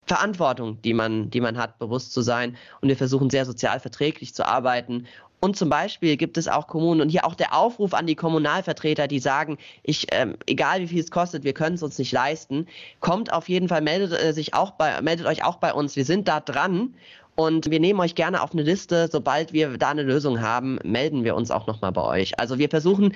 Verantwortung, 0.06 0.80
die 0.82 0.94
man, 0.94 1.30
die 1.30 1.40
man 1.40 1.56
hat, 1.56 1.78
bewusst 1.78 2.12
zu 2.12 2.22
sein. 2.22 2.56
Und 2.80 2.88
wir 2.88 2.96
versuchen 2.96 3.30
sehr 3.30 3.46
sozial 3.46 3.80
verträglich 3.80 4.34
zu 4.34 4.46
arbeiten. 4.46 5.06
Und 5.40 5.56
zum 5.56 5.70
Beispiel 5.70 6.16
gibt 6.16 6.36
es 6.36 6.48
auch 6.48 6.66
Kommunen 6.66 7.00
und 7.00 7.08
hier 7.08 7.24
auch 7.24 7.34
der 7.34 7.56
Aufruf 7.56 7.94
an 7.94 8.06
die 8.06 8.14
Kommunalvertreter, 8.14 9.08
die 9.08 9.20
sagen, 9.20 9.56
ich, 9.82 10.06
ähm, 10.12 10.36
egal 10.46 10.80
wie 10.80 10.88
viel 10.88 11.00
es 11.00 11.10
kostet, 11.10 11.44
wir 11.44 11.54
können 11.54 11.76
es 11.76 11.82
uns 11.82 11.98
nicht 11.98 12.12
leisten, 12.12 12.66
kommt 13.00 13.32
auf 13.32 13.48
jeden 13.48 13.68
Fall, 13.68 13.80
meldet 13.80 14.12
äh, 14.12 14.34
sich 14.34 14.52
auch 14.52 14.72
bei, 14.72 15.00
meldet 15.00 15.26
euch 15.26 15.42
auch 15.42 15.56
bei 15.56 15.72
uns. 15.72 15.96
Wir 15.96 16.04
sind 16.04 16.28
da 16.28 16.40
dran 16.40 16.94
und 17.36 17.70
wir 17.70 17.80
nehmen 17.80 18.00
euch 18.00 18.14
gerne 18.14 18.42
auf 18.42 18.52
eine 18.52 18.62
Liste. 18.62 19.08
Sobald 19.10 19.54
wir 19.54 19.78
da 19.78 19.88
eine 19.88 20.02
Lösung 20.02 20.42
haben, 20.42 20.78
melden 20.84 21.24
wir 21.24 21.34
uns 21.34 21.50
auch 21.50 21.66
nochmal 21.66 21.92
bei 21.92 22.02
euch. 22.02 22.38
Also 22.38 22.58
wir 22.58 22.68
versuchen 22.68 23.14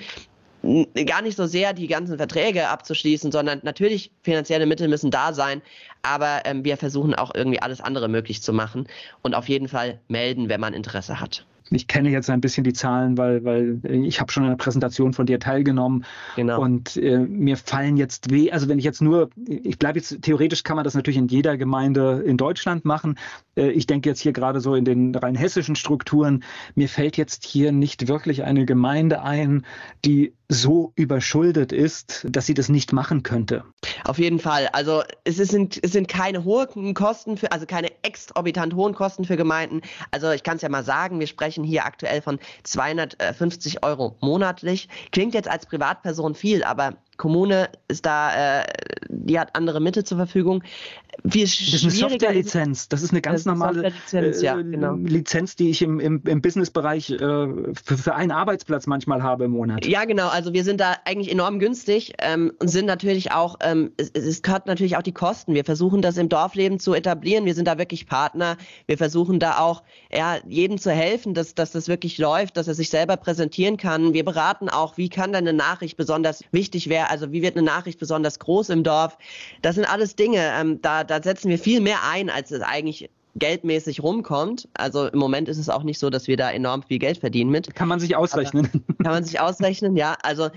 gar 1.05 1.21
nicht 1.21 1.37
so 1.37 1.45
sehr 1.45 1.73
die 1.73 1.87
ganzen 1.87 2.17
Verträge 2.17 2.69
abzuschließen, 2.69 3.31
sondern 3.31 3.59
natürlich 3.63 4.11
finanzielle 4.23 4.65
Mittel 4.65 4.87
müssen 4.87 5.11
da 5.11 5.33
sein, 5.33 5.61
aber 6.01 6.41
ähm, 6.45 6.63
wir 6.63 6.77
versuchen 6.77 7.15
auch 7.15 7.33
irgendwie 7.33 7.61
alles 7.61 7.81
andere 7.81 8.07
möglich 8.07 8.41
zu 8.41 8.53
machen 8.53 8.87
und 9.21 9.35
auf 9.35 9.49
jeden 9.49 9.67
Fall 9.67 9.99
melden, 10.07 10.49
wenn 10.49 10.59
man 10.59 10.73
Interesse 10.73 11.19
hat 11.19 11.45
ich 11.71 11.87
kenne 11.87 12.09
jetzt 12.09 12.29
ein 12.29 12.41
bisschen 12.41 12.63
die 12.63 12.73
Zahlen, 12.73 13.17
weil, 13.17 13.43
weil 13.43 13.79
ich 13.83 14.19
habe 14.19 14.31
schon 14.31 14.43
an 14.43 14.49
der 14.49 14.57
Präsentation 14.57 15.13
von 15.13 15.25
dir 15.25 15.39
teilgenommen. 15.39 16.05
Genau. 16.35 16.61
Und 16.61 16.95
äh, 16.97 17.17
mir 17.17 17.57
fallen 17.57 17.97
jetzt 17.97 18.31
weh, 18.31 18.51
also 18.51 18.69
wenn 18.69 18.77
ich 18.77 18.85
jetzt 18.85 19.01
nur, 19.01 19.29
ich 19.47 19.79
bleibe 19.79 19.97
jetzt, 19.97 20.21
theoretisch 20.21 20.63
kann 20.63 20.75
man 20.75 20.83
das 20.83 20.93
natürlich 20.93 21.17
in 21.17 21.27
jeder 21.27 21.57
Gemeinde 21.57 22.23
in 22.25 22.37
Deutschland 22.37 22.85
machen. 22.85 23.17
Äh, 23.55 23.71
ich 23.71 23.87
denke 23.87 24.09
jetzt 24.09 24.19
hier 24.19 24.33
gerade 24.33 24.61
so 24.61 24.75
in 24.75 24.85
den 24.85 25.15
rein 25.15 25.35
hessischen 25.35 25.75
Strukturen. 25.75 26.43
Mir 26.75 26.87
fällt 26.87 27.17
jetzt 27.17 27.45
hier 27.45 27.71
nicht 27.71 28.07
wirklich 28.07 28.43
eine 28.43 28.65
Gemeinde 28.65 29.23
ein, 29.23 29.65
die 30.03 30.33
so 30.49 30.93
überschuldet 30.95 31.71
ist, 31.71 32.25
dass 32.29 32.45
sie 32.45 32.53
das 32.53 32.69
nicht 32.69 32.93
machen 32.93 33.23
könnte. 33.23 33.63
Auf 34.03 34.19
jeden 34.19 34.39
Fall. 34.39 34.67
Also 34.73 35.03
es 35.23 35.37
sind, 35.37 35.79
es 35.83 35.91
sind 35.91 36.07
keine 36.07 36.43
hohen 36.43 36.93
Kosten 36.93 37.37
für, 37.37 37.51
also 37.51 37.65
keine 37.65 37.89
exorbitant 38.03 38.75
hohen 38.75 38.93
Kosten 38.93 39.25
für 39.25 39.37
Gemeinden. 39.37 39.81
Also 40.11 40.31
ich 40.31 40.43
kann 40.43 40.57
es 40.57 40.61
ja 40.61 40.69
mal 40.69 40.83
sagen, 40.83 41.19
wir 41.19 41.27
sprechen 41.27 41.63
hier 41.63 41.85
aktuell 41.85 42.21
von 42.21 42.39
250 42.63 43.83
Euro 43.83 44.17
monatlich. 44.21 44.87
Klingt 45.11 45.33
jetzt 45.33 45.49
als 45.49 45.65
Privatperson 45.65 46.35
viel, 46.35 46.63
aber 46.63 46.97
Kommune 47.17 47.69
ist 47.87 48.05
da, 48.05 48.61
äh, 48.61 48.65
die 49.09 49.39
hat 49.39 49.55
andere 49.55 49.79
Mittel 49.79 50.03
zur 50.03 50.17
Verfügung. 50.17 50.63
Wie 51.23 51.41
das 51.41 51.59
ist 51.59 51.83
eine 51.83 51.91
Software-Lizenz. 51.91 52.89
Das 52.89 53.01
ist 53.01 53.11
eine 53.11 53.21
ganz 53.21 53.47
eine 53.47 53.57
normale 53.57 53.89
Lizenz, 53.89 54.41
ja, 54.41 54.59
äh, 54.59 54.63
genau. 54.63 54.95
Lizenz, 54.95 55.55
die 55.55 55.69
ich 55.69 55.81
im, 55.81 55.99
im, 55.99 56.21
im 56.25 56.41
Businessbereich 56.41 57.09
äh, 57.11 57.17
für, 57.17 57.97
für, 57.97 58.15
einen 58.15 58.31
Arbeitsplatz 58.31 58.85
manchmal 58.85 59.23
habe 59.23 59.45
im 59.45 59.51
Monat. 59.51 59.85
Ja, 59.85 60.03
genau. 60.05 60.27
Also 60.27 60.53
wir 60.53 60.63
sind 60.63 60.81
da 60.81 60.95
eigentlich 61.05 61.31
enorm 61.31 61.59
günstig 61.59 62.13
ähm, 62.19 62.51
und 62.59 62.67
sind 62.67 62.85
natürlich 62.85 63.31
auch, 63.31 63.55
ähm, 63.61 63.91
es, 63.97 64.09
es 64.11 64.41
gehört 64.41 64.67
natürlich 64.67 64.97
auch 64.97 65.01
die 65.01 65.13
Kosten. 65.13 65.53
Wir 65.53 65.63
versuchen 65.63 66.01
das 66.01 66.17
im 66.17 66.27
Dorfleben 66.27 66.79
zu 66.79 66.93
etablieren. 66.93 67.45
Wir 67.45 67.55
sind 67.55 67.67
da 67.67 67.77
wirklich 67.77 68.07
Partner. 68.07 68.57
Wir 68.85 68.97
versuchen 68.97 69.39
da 69.39 69.59
auch 69.59 69.83
ja, 70.11 70.37
jedem 70.47 70.77
zu 70.77 70.91
helfen, 70.91 71.33
dass, 71.33 71.55
dass 71.55 71.71
das 71.71 71.87
wirklich 71.87 72.17
läuft, 72.17 72.57
dass 72.57 72.67
er 72.67 72.73
sich 72.73 72.89
selber 72.89 73.15
präsentieren 73.15 73.77
kann. 73.77 74.13
Wir 74.13 74.25
beraten 74.25 74.69
auch, 74.69 74.97
wie 74.97 75.09
kann 75.09 75.33
eine 75.33 75.53
Nachricht 75.53 75.97
besonders 75.97 76.43
wichtig 76.51 76.89
werden 76.89 77.04
also 77.09 77.31
wie 77.31 77.41
wird 77.41 77.55
eine 77.57 77.65
Nachricht 77.65 77.99
besonders 77.99 78.39
groß 78.39 78.69
im 78.69 78.83
Dorf? 78.83 79.17
Das 79.61 79.75
sind 79.75 79.85
alles 79.85 80.15
Dinge, 80.15 80.51
ähm, 80.59 80.81
da, 80.81 81.03
da 81.03 81.21
setzen 81.21 81.49
wir 81.49 81.59
viel 81.59 81.81
mehr 81.81 81.99
ein, 82.09 82.29
als 82.29 82.51
es 82.51 82.61
eigentlich 82.61 83.09
geldmäßig 83.35 84.01
rumkommt. 84.01 84.67
Also 84.73 85.07
im 85.07 85.19
Moment 85.19 85.49
ist 85.49 85.57
es 85.57 85.69
auch 85.69 85.83
nicht 85.83 85.99
so, 85.99 86.09
dass 86.09 86.27
wir 86.27 86.37
da 86.37 86.51
enorm 86.51 86.83
viel 86.83 86.99
Geld 86.99 87.17
verdienen 87.17 87.51
mit. 87.51 87.75
Kann 87.75 87.87
man 87.87 87.99
sich 87.99 88.15
ausrechnen. 88.15 88.69
Aber 88.73 89.03
kann 89.03 89.13
man 89.13 89.23
sich 89.23 89.39
ausrechnen, 89.39 89.97
ja. 89.97 90.15
Also 90.23 90.49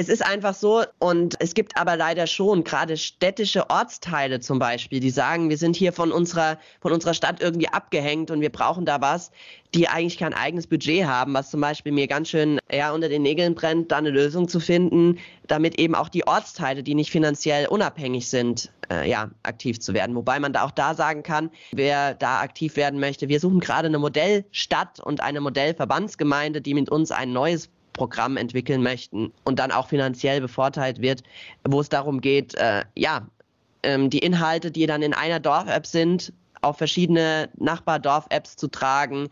es 0.00 0.08
ist 0.08 0.24
einfach 0.24 0.54
so 0.54 0.82
und 0.98 1.36
es 1.40 1.52
gibt 1.52 1.76
aber 1.76 1.94
leider 1.94 2.26
schon 2.26 2.64
gerade 2.64 2.96
städtische 2.96 3.68
Ortsteile 3.68 4.40
zum 4.40 4.58
Beispiel, 4.58 4.98
die 4.98 5.10
sagen, 5.10 5.50
wir 5.50 5.58
sind 5.58 5.76
hier 5.76 5.92
von 5.92 6.10
unserer, 6.10 6.56
von 6.80 6.92
unserer 6.92 7.12
Stadt 7.12 7.42
irgendwie 7.42 7.68
abgehängt 7.68 8.30
und 8.30 8.40
wir 8.40 8.48
brauchen 8.48 8.86
da 8.86 9.02
was, 9.02 9.30
die 9.74 9.88
eigentlich 9.88 10.16
kein 10.16 10.32
eigenes 10.32 10.66
Budget 10.66 11.04
haben, 11.04 11.34
was 11.34 11.50
zum 11.50 11.60
Beispiel 11.60 11.92
mir 11.92 12.06
ganz 12.06 12.30
schön 12.30 12.58
ja, 12.72 12.92
unter 12.92 13.10
den 13.10 13.20
Nägeln 13.20 13.54
brennt, 13.54 13.92
da 13.92 13.98
eine 13.98 14.08
Lösung 14.08 14.48
zu 14.48 14.58
finden, 14.58 15.18
damit 15.46 15.78
eben 15.78 15.94
auch 15.94 16.08
die 16.08 16.26
Ortsteile, 16.26 16.82
die 16.82 16.94
nicht 16.94 17.10
finanziell 17.10 17.66
unabhängig 17.66 18.30
sind, 18.30 18.72
äh, 18.90 19.06
ja, 19.06 19.30
aktiv 19.42 19.80
zu 19.80 19.92
werden. 19.92 20.16
Wobei 20.16 20.40
man 20.40 20.54
da 20.54 20.64
auch 20.64 20.70
da 20.70 20.94
sagen 20.94 21.22
kann, 21.22 21.50
wer 21.72 22.14
da 22.14 22.40
aktiv 22.40 22.76
werden 22.76 23.00
möchte, 23.00 23.28
wir 23.28 23.38
suchen 23.38 23.60
gerade 23.60 23.88
eine 23.88 23.98
Modellstadt 23.98 24.98
und 24.98 25.20
eine 25.20 25.42
Modellverbandsgemeinde, 25.42 26.62
die 26.62 26.72
mit 26.72 26.88
uns 26.88 27.10
ein 27.10 27.34
neues 27.34 27.68
Programm 28.00 28.38
entwickeln 28.38 28.82
möchten 28.82 29.30
und 29.44 29.58
dann 29.58 29.72
auch 29.72 29.88
finanziell 29.88 30.40
bevorteilt 30.40 31.02
wird, 31.02 31.22
wo 31.68 31.82
es 31.82 31.90
darum 31.90 32.22
geht, 32.22 32.54
äh, 32.54 32.82
ja, 32.96 33.26
ähm, 33.82 34.08
die 34.08 34.20
Inhalte, 34.20 34.70
die 34.70 34.86
dann 34.86 35.02
in 35.02 35.12
einer 35.12 35.38
Dorf-App 35.38 35.84
sind, 35.84 36.32
auf 36.62 36.78
verschiedene 36.78 37.50
Nachbar-Dorf-Apps 37.58 38.56
zu 38.56 38.68
tragen, 38.68 39.28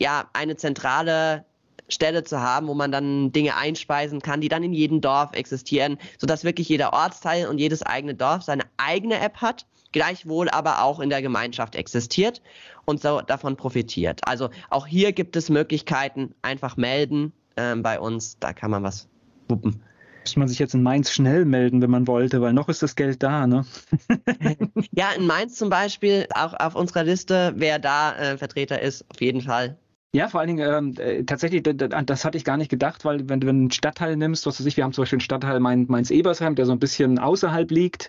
ja, 0.00 0.30
eine 0.32 0.56
zentrale 0.56 1.44
Stelle 1.90 2.24
zu 2.24 2.40
haben, 2.40 2.68
wo 2.68 2.74
man 2.74 2.90
dann 2.90 3.32
Dinge 3.32 3.54
einspeisen 3.54 4.22
kann, 4.22 4.40
die 4.40 4.48
dann 4.48 4.62
in 4.62 4.72
jedem 4.72 5.02
Dorf 5.02 5.34
existieren, 5.34 5.98
sodass 6.16 6.42
wirklich 6.42 6.70
jeder 6.70 6.94
Ortsteil 6.94 7.46
und 7.48 7.58
jedes 7.58 7.82
eigene 7.82 8.14
Dorf 8.14 8.44
seine 8.44 8.64
eigene 8.78 9.20
App 9.20 9.42
hat, 9.42 9.66
gleichwohl 9.92 10.48
aber 10.48 10.82
auch 10.82 11.00
in 11.00 11.10
der 11.10 11.20
Gemeinschaft 11.20 11.74
existiert 11.74 12.40
und 12.86 13.02
so 13.02 13.20
davon 13.20 13.56
profitiert. 13.56 14.26
Also 14.26 14.48
auch 14.70 14.86
hier 14.86 15.12
gibt 15.12 15.36
es 15.36 15.50
Möglichkeiten, 15.50 16.34
einfach 16.40 16.78
melden, 16.78 17.34
ähm, 17.56 17.82
bei 17.82 18.00
uns. 18.00 18.38
Da 18.38 18.52
kann 18.52 18.70
man 18.70 18.82
was 18.82 19.08
wuppen. 19.48 19.82
Muss 20.24 20.36
man 20.36 20.48
sich 20.48 20.58
jetzt 20.58 20.74
in 20.74 20.82
Mainz 20.82 21.12
schnell 21.12 21.44
melden, 21.44 21.80
wenn 21.82 21.90
man 21.90 22.08
wollte, 22.08 22.40
weil 22.40 22.52
noch 22.52 22.68
ist 22.68 22.82
das 22.82 22.96
Geld 22.96 23.22
da, 23.22 23.46
ne? 23.46 23.64
ja, 24.90 25.12
in 25.12 25.24
Mainz 25.24 25.54
zum 25.54 25.70
Beispiel, 25.70 26.26
auch 26.34 26.52
auf 26.54 26.74
unserer 26.74 27.04
Liste, 27.04 27.52
wer 27.56 27.78
da 27.78 28.16
äh, 28.16 28.36
Vertreter 28.36 28.82
ist, 28.82 29.04
auf 29.08 29.20
jeden 29.20 29.40
Fall. 29.40 29.78
Ja, 30.16 30.28
vor 30.30 30.40
allen 30.40 30.56
Dingen 30.56 30.66
ähm, 30.66 30.94
äh, 30.96 31.24
tatsächlich, 31.24 31.62
das 31.62 32.24
hatte 32.24 32.38
ich 32.38 32.44
gar 32.44 32.56
nicht 32.56 32.70
gedacht, 32.70 33.04
weil 33.04 33.28
wenn 33.28 33.38
du 33.38 33.50
einen 33.50 33.70
Stadtteil 33.70 34.16
nimmst, 34.16 34.46
was 34.46 34.58
weiß 34.58 34.64
ich, 34.64 34.78
wir 34.78 34.84
haben 34.84 34.94
zum 34.94 35.02
Beispiel 35.02 35.16
einen 35.16 35.20
Stadtteil 35.20 35.60
Mainz-Ebersheim, 35.60 36.54
der 36.54 36.64
so 36.64 36.72
ein 36.72 36.78
bisschen 36.78 37.18
außerhalb 37.18 37.70
liegt, 37.70 38.08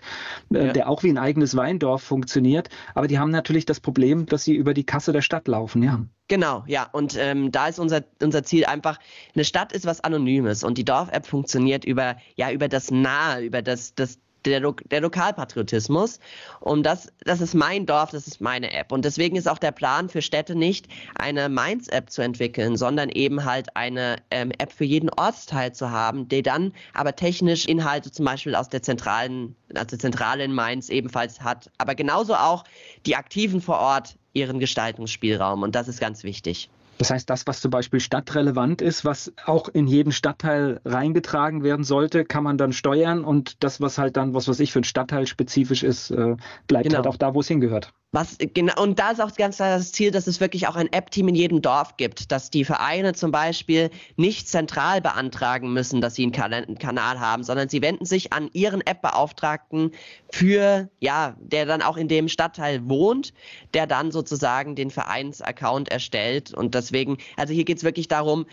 äh, 0.50 0.68
ja. 0.68 0.72
der 0.72 0.88
auch 0.88 1.02
wie 1.02 1.10
ein 1.10 1.18
eigenes 1.18 1.54
Weindorf 1.54 2.02
funktioniert, 2.02 2.70
aber 2.94 3.08
die 3.08 3.18
haben 3.18 3.30
natürlich 3.30 3.66
das 3.66 3.80
Problem, 3.80 4.24
dass 4.24 4.42
sie 4.42 4.54
über 4.54 4.72
die 4.72 4.84
Kasse 4.84 5.12
der 5.12 5.20
Stadt 5.20 5.48
laufen, 5.48 5.82
ja. 5.82 6.00
Genau, 6.28 6.64
ja. 6.66 6.88
Und 6.90 7.14
ähm, 7.18 7.52
da 7.52 7.68
ist 7.68 7.78
unser, 7.78 8.02
unser 8.22 8.42
Ziel 8.42 8.64
einfach, 8.64 8.98
eine 9.34 9.44
Stadt 9.44 9.74
ist 9.74 9.84
was 9.84 10.00
Anonymes 10.00 10.64
und 10.64 10.78
die 10.78 10.86
Dorf-App 10.86 11.26
funktioniert 11.26 11.84
über, 11.84 12.16
ja, 12.36 12.50
über 12.52 12.68
das 12.68 12.90
Nahe, 12.90 13.42
über 13.42 13.60
das, 13.60 13.94
das 13.94 14.18
der, 14.44 14.60
Lo 14.60 14.72
der 14.90 15.00
Lokalpatriotismus. 15.00 16.20
Und 16.60 16.84
das, 16.84 17.12
das 17.24 17.40
ist 17.40 17.54
mein 17.54 17.86
Dorf, 17.86 18.10
das 18.10 18.26
ist 18.26 18.40
meine 18.40 18.72
App. 18.72 18.92
Und 18.92 19.04
deswegen 19.04 19.36
ist 19.36 19.48
auch 19.48 19.58
der 19.58 19.72
Plan 19.72 20.08
für 20.08 20.22
Städte 20.22 20.54
nicht, 20.54 20.86
eine 21.16 21.48
Mainz-App 21.48 22.10
zu 22.10 22.22
entwickeln, 22.22 22.76
sondern 22.76 23.08
eben 23.08 23.44
halt 23.44 23.76
eine 23.76 24.16
ähm, 24.30 24.50
App 24.58 24.72
für 24.72 24.84
jeden 24.84 25.10
Ortsteil 25.10 25.72
zu 25.72 25.90
haben, 25.90 26.28
die 26.28 26.42
dann 26.42 26.72
aber 26.94 27.16
technisch 27.16 27.66
Inhalte 27.66 28.10
zum 28.10 28.24
Beispiel 28.24 28.54
aus 28.54 28.68
der 28.68 28.82
zentralen, 28.82 29.56
der 29.68 29.86
Zentrale 29.86 30.44
in 30.44 30.52
Mainz 30.52 30.88
ebenfalls 30.88 31.40
hat. 31.40 31.70
Aber 31.78 31.94
genauso 31.94 32.34
auch 32.34 32.64
die 33.06 33.16
Aktiven 33.16 33.60
vor 33.60 33.78
Ort 33.78 34.16
ihren 34.32 34.60
Gestaltungsspielraum. 34.60 35.62
Und 35.62 35.74
das 35.74 35.88
ist 35.88 36.00
ganz 36.00 36.22
wichtig. 36.22 36.70
Das 36.98 37.10
heißt, 37.10 37.30
das, 37.30 37.46
was 37.46 37.60
zum 37.60 37.70
Beispiel 37.70 38.00
stadtrelevant 38.00 38.82
ist, 38.82 39.04
was 39.04 39.32
auch 39.46 39.68
in 39.68 39.86
jeden 39.86 40.12
Stadtteil 40.12 40.80
reingetragen 40.84 41.62
werden 41.62 41.84
sollte, 41.84 42.24
kann 42.24 42.42
man 42.44 42.58
dann 42.58 42.72
steuern 42.72 43.24
und 43.24 43.62
das, 43.62 43.80
was 43.80 43.98
halt 43.98 44.16
dann, 44.16 44.34
was 44.34 44.48
weiß 44.48 44.60
ich, 44.60 44.72
für 44.72 44.80
ein 44.80 44.84
Stadtteil 44.84 45.26
spezifisch 45.26 45.82
ist, 45.82 46.10
äh, 46.10 46.36
bleibt 46.66 46.84
genau. 46.84 46.96
halt 46.96 47.06
auch 47.06 47.16
da, 47.16 47.34
wo 47.34 47.40
es 47.40 47.48
hingehört. 47.48 47.92
Was, 48.10 48.38
genau, 48.38 48.82
und 48.82 48.98
da 48.98 49.10
ist 49.10 49.20
auch 49.20 49.34
ganz 49.34 49.56
klar 49.56 49.76
das 49.76 49.92
Ziel, 49.92 50.10
dass 50.10 50.26
es 50.26 50.40
wirklich 50.40 50.66
auch 50.66 50.76
ein 50.76 50.90
App-Team 50.90 51.28
in 51.28 51.34
jedem 51.34 51.60
Dorf 51.60 51.98
gibt, 51.98 52.32
dass 52.32 52.48
die 52.48 52.64
Vereine 52.64 53.12
zum 53.12 53.32
Beispiel 53.32 53.90
nicht 54.16 54.48
zentral 54.48 55.02
beantragen 55.02 55.74
müssen, 55.74 56.00
dass 56.00 56.14
sie 56.14 56.22
einen, 56.22 56.32
kan 56.32 56.54
einen 56.54 56.78
Kanal 56.78 57.20
haben, 57.20 57.44
sondern 57.44 57.68
sie 57.68 57.82
wenden 57.82 58.06
sich 58.06 58.32
an 58.32 58.48
ihren 58.54 58.80
App-Beauftragten 58.80 59.92
für, 60.32 60.88
ja, 61.00 61.36
der 61.38 61.66
dann 61.66 61.82
auch 61.82 61.98
in 61.98 62.08
dem 62.08 62.28
Stadtteil 62.28 62.88
wohnt, 62.88 63.34
der 63.74 63.86
dann 63.86 64.10
sozusagen 64.10 64.74
den 64.74 64.90
Vereins-Account 64.90 65.90
erstellt. 65.90 66.54
Und 66.54 66.74
deswegen, 66.74 67.18
also 67.36 67.52
hier 67.52 67.66
geht 67.66 67.76
es 67.76 67.84
wirklich 67.84 68.08
darum, 68.08 68.46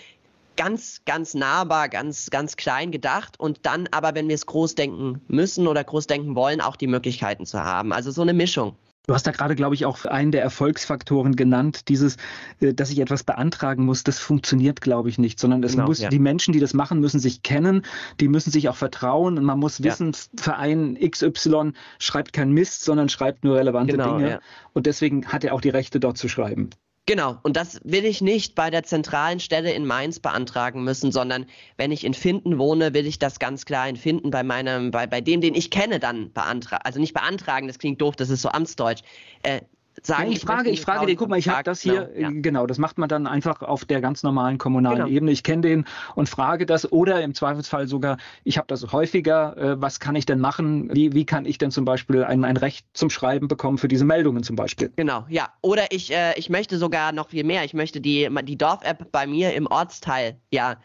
ganz, 0.57 1.01
ganz 1.05 1.33
nahbar, 1.33 1.87
ganz, 1.87 2.29
ganz 2.29 2.57
klein 2.57 2.91
gedacht 2.91 3.39
und 3.39 3.65
dann 3.65 3.87
aber, 3.91 4.15
wenn 4.15 4.27
wir 4.27 4.35
es 4.35 4.47
groß 4.47 4.75
denken 4.75 5.21
müssen 5.29 5.65
oder 5.65 5.85
groß 5.85 6.07
denken 6.07 6.35
wollen, 6.35 6.59
auch 6.59 6.75
die 6.75 6.87
Möglichkeiten 6.87 7.45
zu 7.45 7.63
haben. 7.63 7.93
Also 7.93 8.11
so 8.11 8.21
eine 8.21 8.33
Mischung. 8.33 8.75
Du 9.07 9.13
hast 9.13 9.27
da 9.27 9.31
gerade, 9.31 9.55
glaube 9.55 9.75
ich, 9.75 9.85
auch 9.85 10.05
einen 10.05 10.31
der 10.31 10.41
Erfolgsfaktoren 10.41 11.35
genannt, 11.35 11.89
dieses, 11.89 12.17
äh, 12.59 12.73
dass 12.73 12.89
ich 12.89 12.99
etwas 12.99 13.23
beantragen 13.23 13.85
muss, 13.85 14.03
das 14.03 14.19
funktioniert, 14.19 14.81
glaube 14.81 15.09
ich, 15.09 15.17
nicht, 15.17 15.39
sondern 15.39 15.63
es 15.63 15.73
genau, 15.73 15.85
muss, 15.87 15.99
ja. 15.99 16.09
die 16.09 16.19
Menschen, 16.19 16.53
die 16.53 16.59
das 16.59 16.73
machen, 16.73 16.99
müssen 16.99 17.19
sich 17.19 17.43
kennen, 17.43 17.83
die 18.19 18.27
müssen 18.27 18.51
sich 18.51 18.69
auch 18.69 18.75
vertrauen 18.75 19.37
und 19.37 19.43
man 19.43 19.59
muss 19.59 19.83
wissen, 19.83 20.13
ja. 20.13 20.41
Verein 20.43 20.97
XY 20.99 21.73
schreibt 21.99 22.33
kein 22.33 22.51
Mist, 22.51 22.83
sondern 22.83 23.09
schreibt 23.09 23.43
nur 23.43 23.57
relevante 23.57 23.93
genau, 23.93 24.17
Dinge. 24.17 24.29
Ja. 24.29 24.39
Und 24.73 24.85
deswegen 24.85 25.27
hat 25.27 25.43
er 25.43 25.53
auch 25.53 25.61
die 25.61 25.69
Rechte, 25.69 25.99
dort 25.99 26.17
zu 26.17 26.27
schreiben. 26.27 26.69
Genau, 27.07 27.37
und 27.43 27.55
das 27.55 27.79
will 27.83 28.03
ich 28.03 28.21
nicht 28.21 28.55
bei 28.55 28.71
der 28.71 28.83
zentralen 28.83 29.39
Stelle 29.39 29.71
in 29.73 29.85
Mainz 29.85 30.19
beantragen 30.19 30.83
müssen, 30.83 31.11
sondern 31.11 31.45
wenn 31.77 31.91
ich 31.91 32.03
in 32.03 32.15
Finden 32.15 32.57
wohne, 32.57 32.95
will 32.95 33.05
ich 33.05 33.19
das 33.19 33.37
ganz 33.37 33.65
klar 33.65 33.87
in 33.87 33.95
Finden 33.95 34.31
bei 34.31 34.41
meinem, 34.41 34.89
bei, 34.89 35.05
bei 35.05 35.21
dem, 35.21 35.39
den 35.39 35.53
ich 35.53 35.69
kenne, 35.69 35.99
dann 35.99 36.31
beantragen. 36.33 36.81
Also 36.83 36.99
nicht 36.99 37.13
beantragen, 37.13 37.67
das 37.67 37.77
klingt 37.77 38.01
doof, 38.01 38.15
das 38.15 38.31
ist 38.31 38.41
so 38.41 38.49
Amtsdeutsch. 38.49 39.03
Äh, 39.43 39.61
sagen. 40.01 40.31
Ja, 40.31 40.35
ich, 40.35 40.41
frage, 40.41 40.69
ich 40.69 40.81
frage 40.81 41.05
dir, 41.05 41.15
guck 41.15 41.29
mal, 41.29 41.39
ich 41.39 41.49
habe 41.49 41.63
das 41.63 41.81
hier, 41.81 42.09
genau, 42.13 42.29
ja. 42.29 42.41
genau, 42.41 42.67
das 42.67 42.77
macht 42.77 42.97
man 42.97 43.09
dann 43.09 43.27
einfach 43.27 43.61
auf 43.61 43.85
der 43.85 44.01
ganz 44.01 44.23
normalen 44.23 44.57
kommunalen 44.57 44.97
genau. 44.97 45.09
Ebene. 45.09 45.31
Ich 45.31 45.43
kenne 45.43 45.61
den 45.61 45.85
und 46.15 46.29
frage 46.29 46.65
das 46.65 46.91
oder 46.91 47.21
im 47.21 47.33
Zweifelsfall 47.33 47.87
sogar, 47.87 48.17
ich 48.43 48.57
habe 48.57 48.67
das 48.67 48.91
häufiger, 48.91 49.57
äh, 49.57 49.81
was 49.81 49.99
kann 49.99 50.15
ich 50.15 50.25
denn 50.25 50.39
machen? 50.39 50.93
Wie, 50.93 51.13
wie 51.13 51.25
kann 51.25 51.45
ich 51.45 51.57
denn 51.57 51.71
zum 51.71 51.85
Beispiel 51.85 52.23
ein, 52.23 52.43
ein 52.43 52.57
Recht 52.57 52.85
zum 52.93 53.09
Schreiben 53.09 53.47
bekommen 53.47 53.77
für 53.77 53.87
diese 53.87 54.05
Meldungen 54.05 54.43
zum 54.43 54.55
Beispiel? 54.55 54.91
Genau, 54.95 55.25
ja. 55.29 55.49
Oder 55.61 55.91
ich, 55.91 56.11
äh, 56.11 56.37
ich 56.37 56.49
möchte 56.49 56.77
sogar 56.77 57.11
noch 57.11 57.29
viel 57.29 57.43
mehr. 57.43 57.63
Ich 57.63 57.73
möchte 57.73 58.01
die, 58.01 58.29
die 58.43 58.57
Dorf-App 58.57 59.11
bei 59.11 59.27
mir 59.27 59.53
im 59.53 59.67
Ortsteil 59.67 60.37
ja 60.51 60.77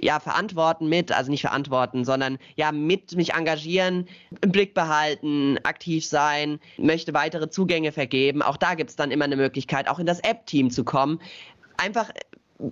ja, 0.00 0.20
verantworten 0.20 0.88
mit, 0.88 1.12
also 1.12 1.30
nicht 1.30 1.40
verantworten, 1.40 2.04
sondern 2.04 2.38
ja, 2.56 2.72
mit 2.72 3.16
mich 3.16 3.34
engagieren, 3.34 4.08
im 4.42 4.52
Blick 4.52 4.74
behalten, 4.74 5.58
aktiv 5.64 6.06
sein, 6.06 6.60
möchte 6.76 7.14
weitere 7.14 7.50
Zugänge 7.50 7.92
vergeben. 7.92 8.42
Auch 8.42 8.56
da 8.56 8.74
gibt 8.74 8.90
es 8.90 8.96
dann 8.96 9.10
immer 9.10 9.24
eine 9.24 9.36
Möglichkeit, 9.36 9.88
auch 9.88 9.98
in 9.98 10.06
das 10.06 10.20
App-Team 10.20 10.70
zu 10.70 10.84
kommen. 10.84 11.20
Einfach, 11.76 12.10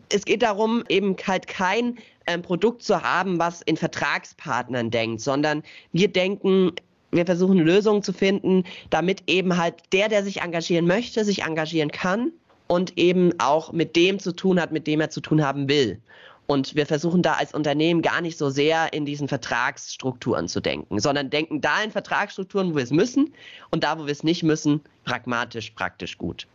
es 0.09 0.25
geht 0.25 0.43
darum, 0.43 0.85
eben 0.89 1.17
halt 1.27 1.47
kein 1.47 1.99
ähm, 2.27 2.43
Produkt 2.43 2.83
zu 2.83 3.03
haben, 3.03 3.39
was 3.39 3.63
in 3.63 3.77
Vertragspartnern 3.77 4.91
denkt, 4.91 5.21
sondern 5.21 5.63
wir 5.93 6.09
denken 6.09 6.73
wir 7.13 7.25
versuchen 7.25 7.59
Lösungen 7.59 8.03
zu 8.03 8.13
finden, 8.13 8.65
damit 8.91 9.23
eben 9.27 9.57
halt 9.57 9.75
der, 9.93 10.09
der 10.09 10.25
sich 10.25 10.43
engagieren 10.43 10.87
möchte, 10.87 11.25
sich 11.25 11.43
engagieren 11.43 11.91
kann 11.91 12.33
und 12.67 12.99
eben 12.99 13.33
auch 13.39 13.73
mit 13.73 13.97
dem 13.97 14.19
zu 14.19 14.33
tun 14.33 14.61
hat, 14.61 14.73
mit 14.73 14.87
dem 14.87 15.01
er 15.01 15.11
zu 15.11 15.21
tun 15.21 15.43
haben 15.43 15.69
will. 15.69 16.01
Und 16.47 16.77
wir 16.77 16.87
versuchen 16.87 17.23
da 17.23 17.35
als 17.35 17.55
Unternehmen 17.55 18.03
gar 18.03 18.21
nicht 18.21 18.39
so 18.39 18.51
sehr 18.51 18.93
in 18.93 19.05
diesen 19.05 19.29
Vertragsstrukturen 19.29 20.49
zu 20.49 20.61
denken, 20.61 21.01
sondern 21.01 21.31
denken 21.31 21.61
da 21.61 21.83
in 21.83 21.91
Vertragsstrukturen, 21.91 22.71
wo 22.71 22.77
wir 22.77 22.85
es 22.85 22.91
müssen 22.91 23.35
und 23.71 23.83
da, 23.83 23.99
wo 23.99 24.07
wir 24.07 24.13
es 24.13 24.23
nicht 24.23 24.43
müssen, 24.43 24.81
pragmatisch, 25.05 25.71
praktisch 25.71 26.19
gut. 26.19 26.47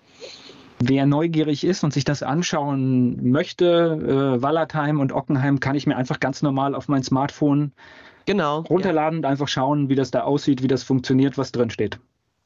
Wer 0.79 1.05
neugierig 1.05 1.63
ist 1.63 1.83
und 1.83 1.93
sich 1.93 2.05
das 2.05 2.23
anschauen 2.23 3.31
möchte, 3.31 4.35
äh, 4.37 4.41
Wallertheim 4.41 4.99
und 4.99 5.11
Ockenheim, 5.11 5.59
kann 5.59 5.75
ich 5.75 5.85
mir 5.85 5.95
einfach 5.95 6.19
ganz 6.19 6.41
normal 6.41 6.73
auf 6.73 6.87
mein 6.87 7.03
Smartphone 7.03 7.71
genau, 8.25 8.61
runterladen 8.61 9.21
ja. 9.21 9.27
und 9.27 9.31
einfach 9.31 9.47
schauen, 9.47 9.89
wie 9.89 9.95
das 9.95 10.09
da 10.09 10.21
aussieht, 10.21 10.63
wie 10.63 10.67
das 10.67 10.83
funktioniert, 10.83 11.37
was 11.37 11.51
drin 11.51 11.69
steht. 11.69 11.99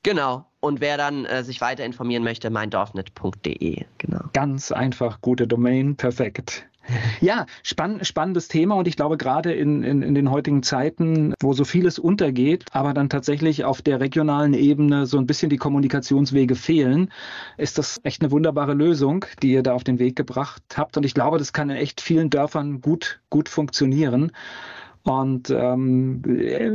Genau. 0.04 0.46
Und 0.60 0.82
wer 0.82 0.98
dann 0.98 1.26
äh, 1.26 1.44
sich 1.44 1.62
weiter 1.62 1.86
informieren 1.86 2.24
möchte, 2.24 2.50
meindorfnet.de. 2.50 3.86
Genau. 3.98 4.20
Ganz 4.34 4.72
einfach, 4.72 5.22
gute 5.22 5.48
Domain, 5.48 5.96
perfekt. 5.96 6.68
Ja, 7.20 7.46
spann 7.64 8.04
spannendes 8.04 8.48
Thema 8.48 8.76
und 8.76 8.88
ich 8.88 8.96
glaube 8.96 9.18
gerade 9.18 9.54
in, 9.54 9.84
in, 9.84 10.02
in 10.02 10.16
den 10.16 10.30
heutigen 10.30 10.64
Zeiten, 10.64 11.34
wo 11.42 11.54
so 11.54 11.66
vieles 11.66 11.98
untergeht, 11.98 12.66
aber 12.72 12.94
dann 12.94 13.10
tatsächlich 13.10 13.66
auf 13.66 13.82
der 13.82 14.00
regionalen 14.00 14.54
Ebene 14.54 15.06
so 15.06 15.18
ein 15.18 15.26
bisschen 15.26 15.50
die 15.50 15.58
Kommunikationswege 15.58 16.56
fehlen, 16.56 17.12
ist 17.58 17.78
das 17.78 18.00
echt 18.04 18.22
eine 18.22 18.32
wunderbare 18.32 18.74
Lösung, 18.74 19.26
die 19.42 19.52
ihr 19.52 19.64
da 19.64 19.74
auf 19.74 19.84
den 19.84 20.00
Weg 20.00 20.16
gebracht 20.16 20.62
habt. 20.76 20.98
Und 20.98 21.06
ich 21.06 21.14
glaube, 21.14 21.38
das 21.38 21.54
kann 21.54 21.70
in 21.70 21.78
echt 21.78 22.02
vielen 22.02 22.30
Dörfern 22.30 22.82
gut, 22.82 23.20
gut 23.30 23.50
funktionieren. 23.50 24.32
Und 25.04 25.52
ähm, 25.52 26.22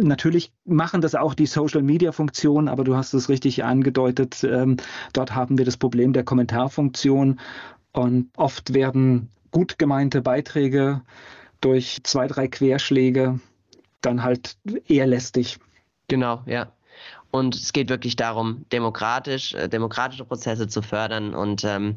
natürlich 0.02 0.52
machen 0.64 1.00
das 1.00 1.16
auch 1.16 1.34
die 1.34 1.46
Social-Media-Funktionen, 1.46 2.68
aber 2.68 2.84
du 2.84 2.96
hast 2.96 3.12
es 3.12 3.28
richtig 3.28 3.64
angedeutet. 3.64 4.44
Ähm, 4.44 4.76
dort 5.12 5.34
haben 5.34 5.58
wir 5.58 5.64
das 5.64 5.76
Problem 5.76 6.12
der 6.12 6.22
Kommentarfunktion 6.22 7.40
und 7.92 8.30
oft 8.36 8.72
werden 8.72 9.30
gut 9.50 9.78
gemeinte 9.78 10.22
Beiträge 10.22 11.02
durch 11.60 12.00
zwei, 12.04 12.26
drei 12.26 12.48
Querschläge 12.48 13.40
dann 14.00 14.22
halt 14.22 14.56
eher 14.86 15.06
lästig. 15.06 15.58
Genau, 16.08 16.42
ja. 16.46 16.72
Und 17.30 17.54
es 17.54 17.72
geht 17.72 17.88
wirklich 17.90 18.16
darum, 18.16 18.64
demokratisch, 18.72 19.54
äh, 19.54 19.68
demokratische 19.68 20.24
Prozesse 20.24 20.66
zu 20.68 20.82
fördern 20.82 21.34
und 21.34 21.64
ähm, 21.64 21.96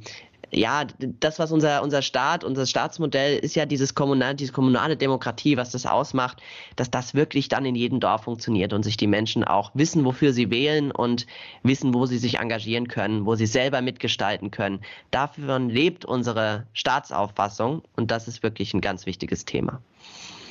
ja, 0.55 0.85
das, 0.99 1.39
was 1.39 1.51
unser, 1.51 1.81
unser 1.83 2.01
Staat, 2.01 2.43
unser 2.43 2.65
Staatsmodell 2.65 3.37
ist 3.37 3.55
ja 3.55 3.65
dieses 3.65 3.95
kommunale, 3.95 4.35
diese 4.35 4.51
kommunale 4.51 4.97
Demokratie, 4.97 5.57
was 5.57 5.71
das 5.71 5.85
ausmacht, 5.85 6.41
dass 6.75 6.91
das 6.91 7.13
wirklich 7.13 7.47
dann 7.49 7.65
in 7.65 7.75
jedem 7.75 7.99
Dorf 7.99 8.23
funktioniert 8.23 8.73
und 8.73 8.83
sich 8.83 8.97
die 8.97 9.07
Menschen 9.07 9.43
auch 9.43 9.71
wissen, 9.73 10.05
wofür 10.05 10.33
sie 10.33 10.51
wählen 10.51 10.91
und 10.91 11.25
wissen, 11.63 11.93
wo 11.93 12.05
sie 12.05 12.17
sich 12.17 12.39
engagieren 12.39 12.87
können, 12.87 13.25
wo 13.25 13.35
sie 13.35 13.47
selber 13.47 13.81
mitgestalten 13.81 14.51
können. 14.51 14.81
Davon 15.11 15.69
lebt 15.69 16.05
unsere 16.05 16.67
Staatsauffassung 16.73 17.83
und 17.95 18.11
das 18.11 18.27
ist 18.27 18.43
wirklich 18.43 18.73
ein 18.73 18.81
ganz 18.81 19.05
wichtiges 19.05 19.45
Thema. 19.45 19.81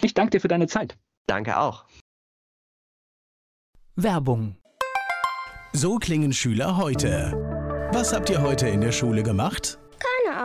Ich 0.03 0.15
danke 0.15 0.31
dir 0.31 0.41
für 0.41 0.49
deine 0.49 0.67
Zeit. 0.67 0.97
Danke 1.27 1.59
auch. 1.59 1.85
Werbung. 3.95 4.57
So 5.73 5.97
klingen 5.97 6.33
Schüler 6.33 6.77
heute. 6.77 7.33
Was 7.93 8.13
habt 8.13 8.31
ihr 8.31 8.43
heute 8.43 8.69
in 8.69 8.81
der 8.81 8.93
Schule 8.93 9.23
gemacht? 9.23 9.79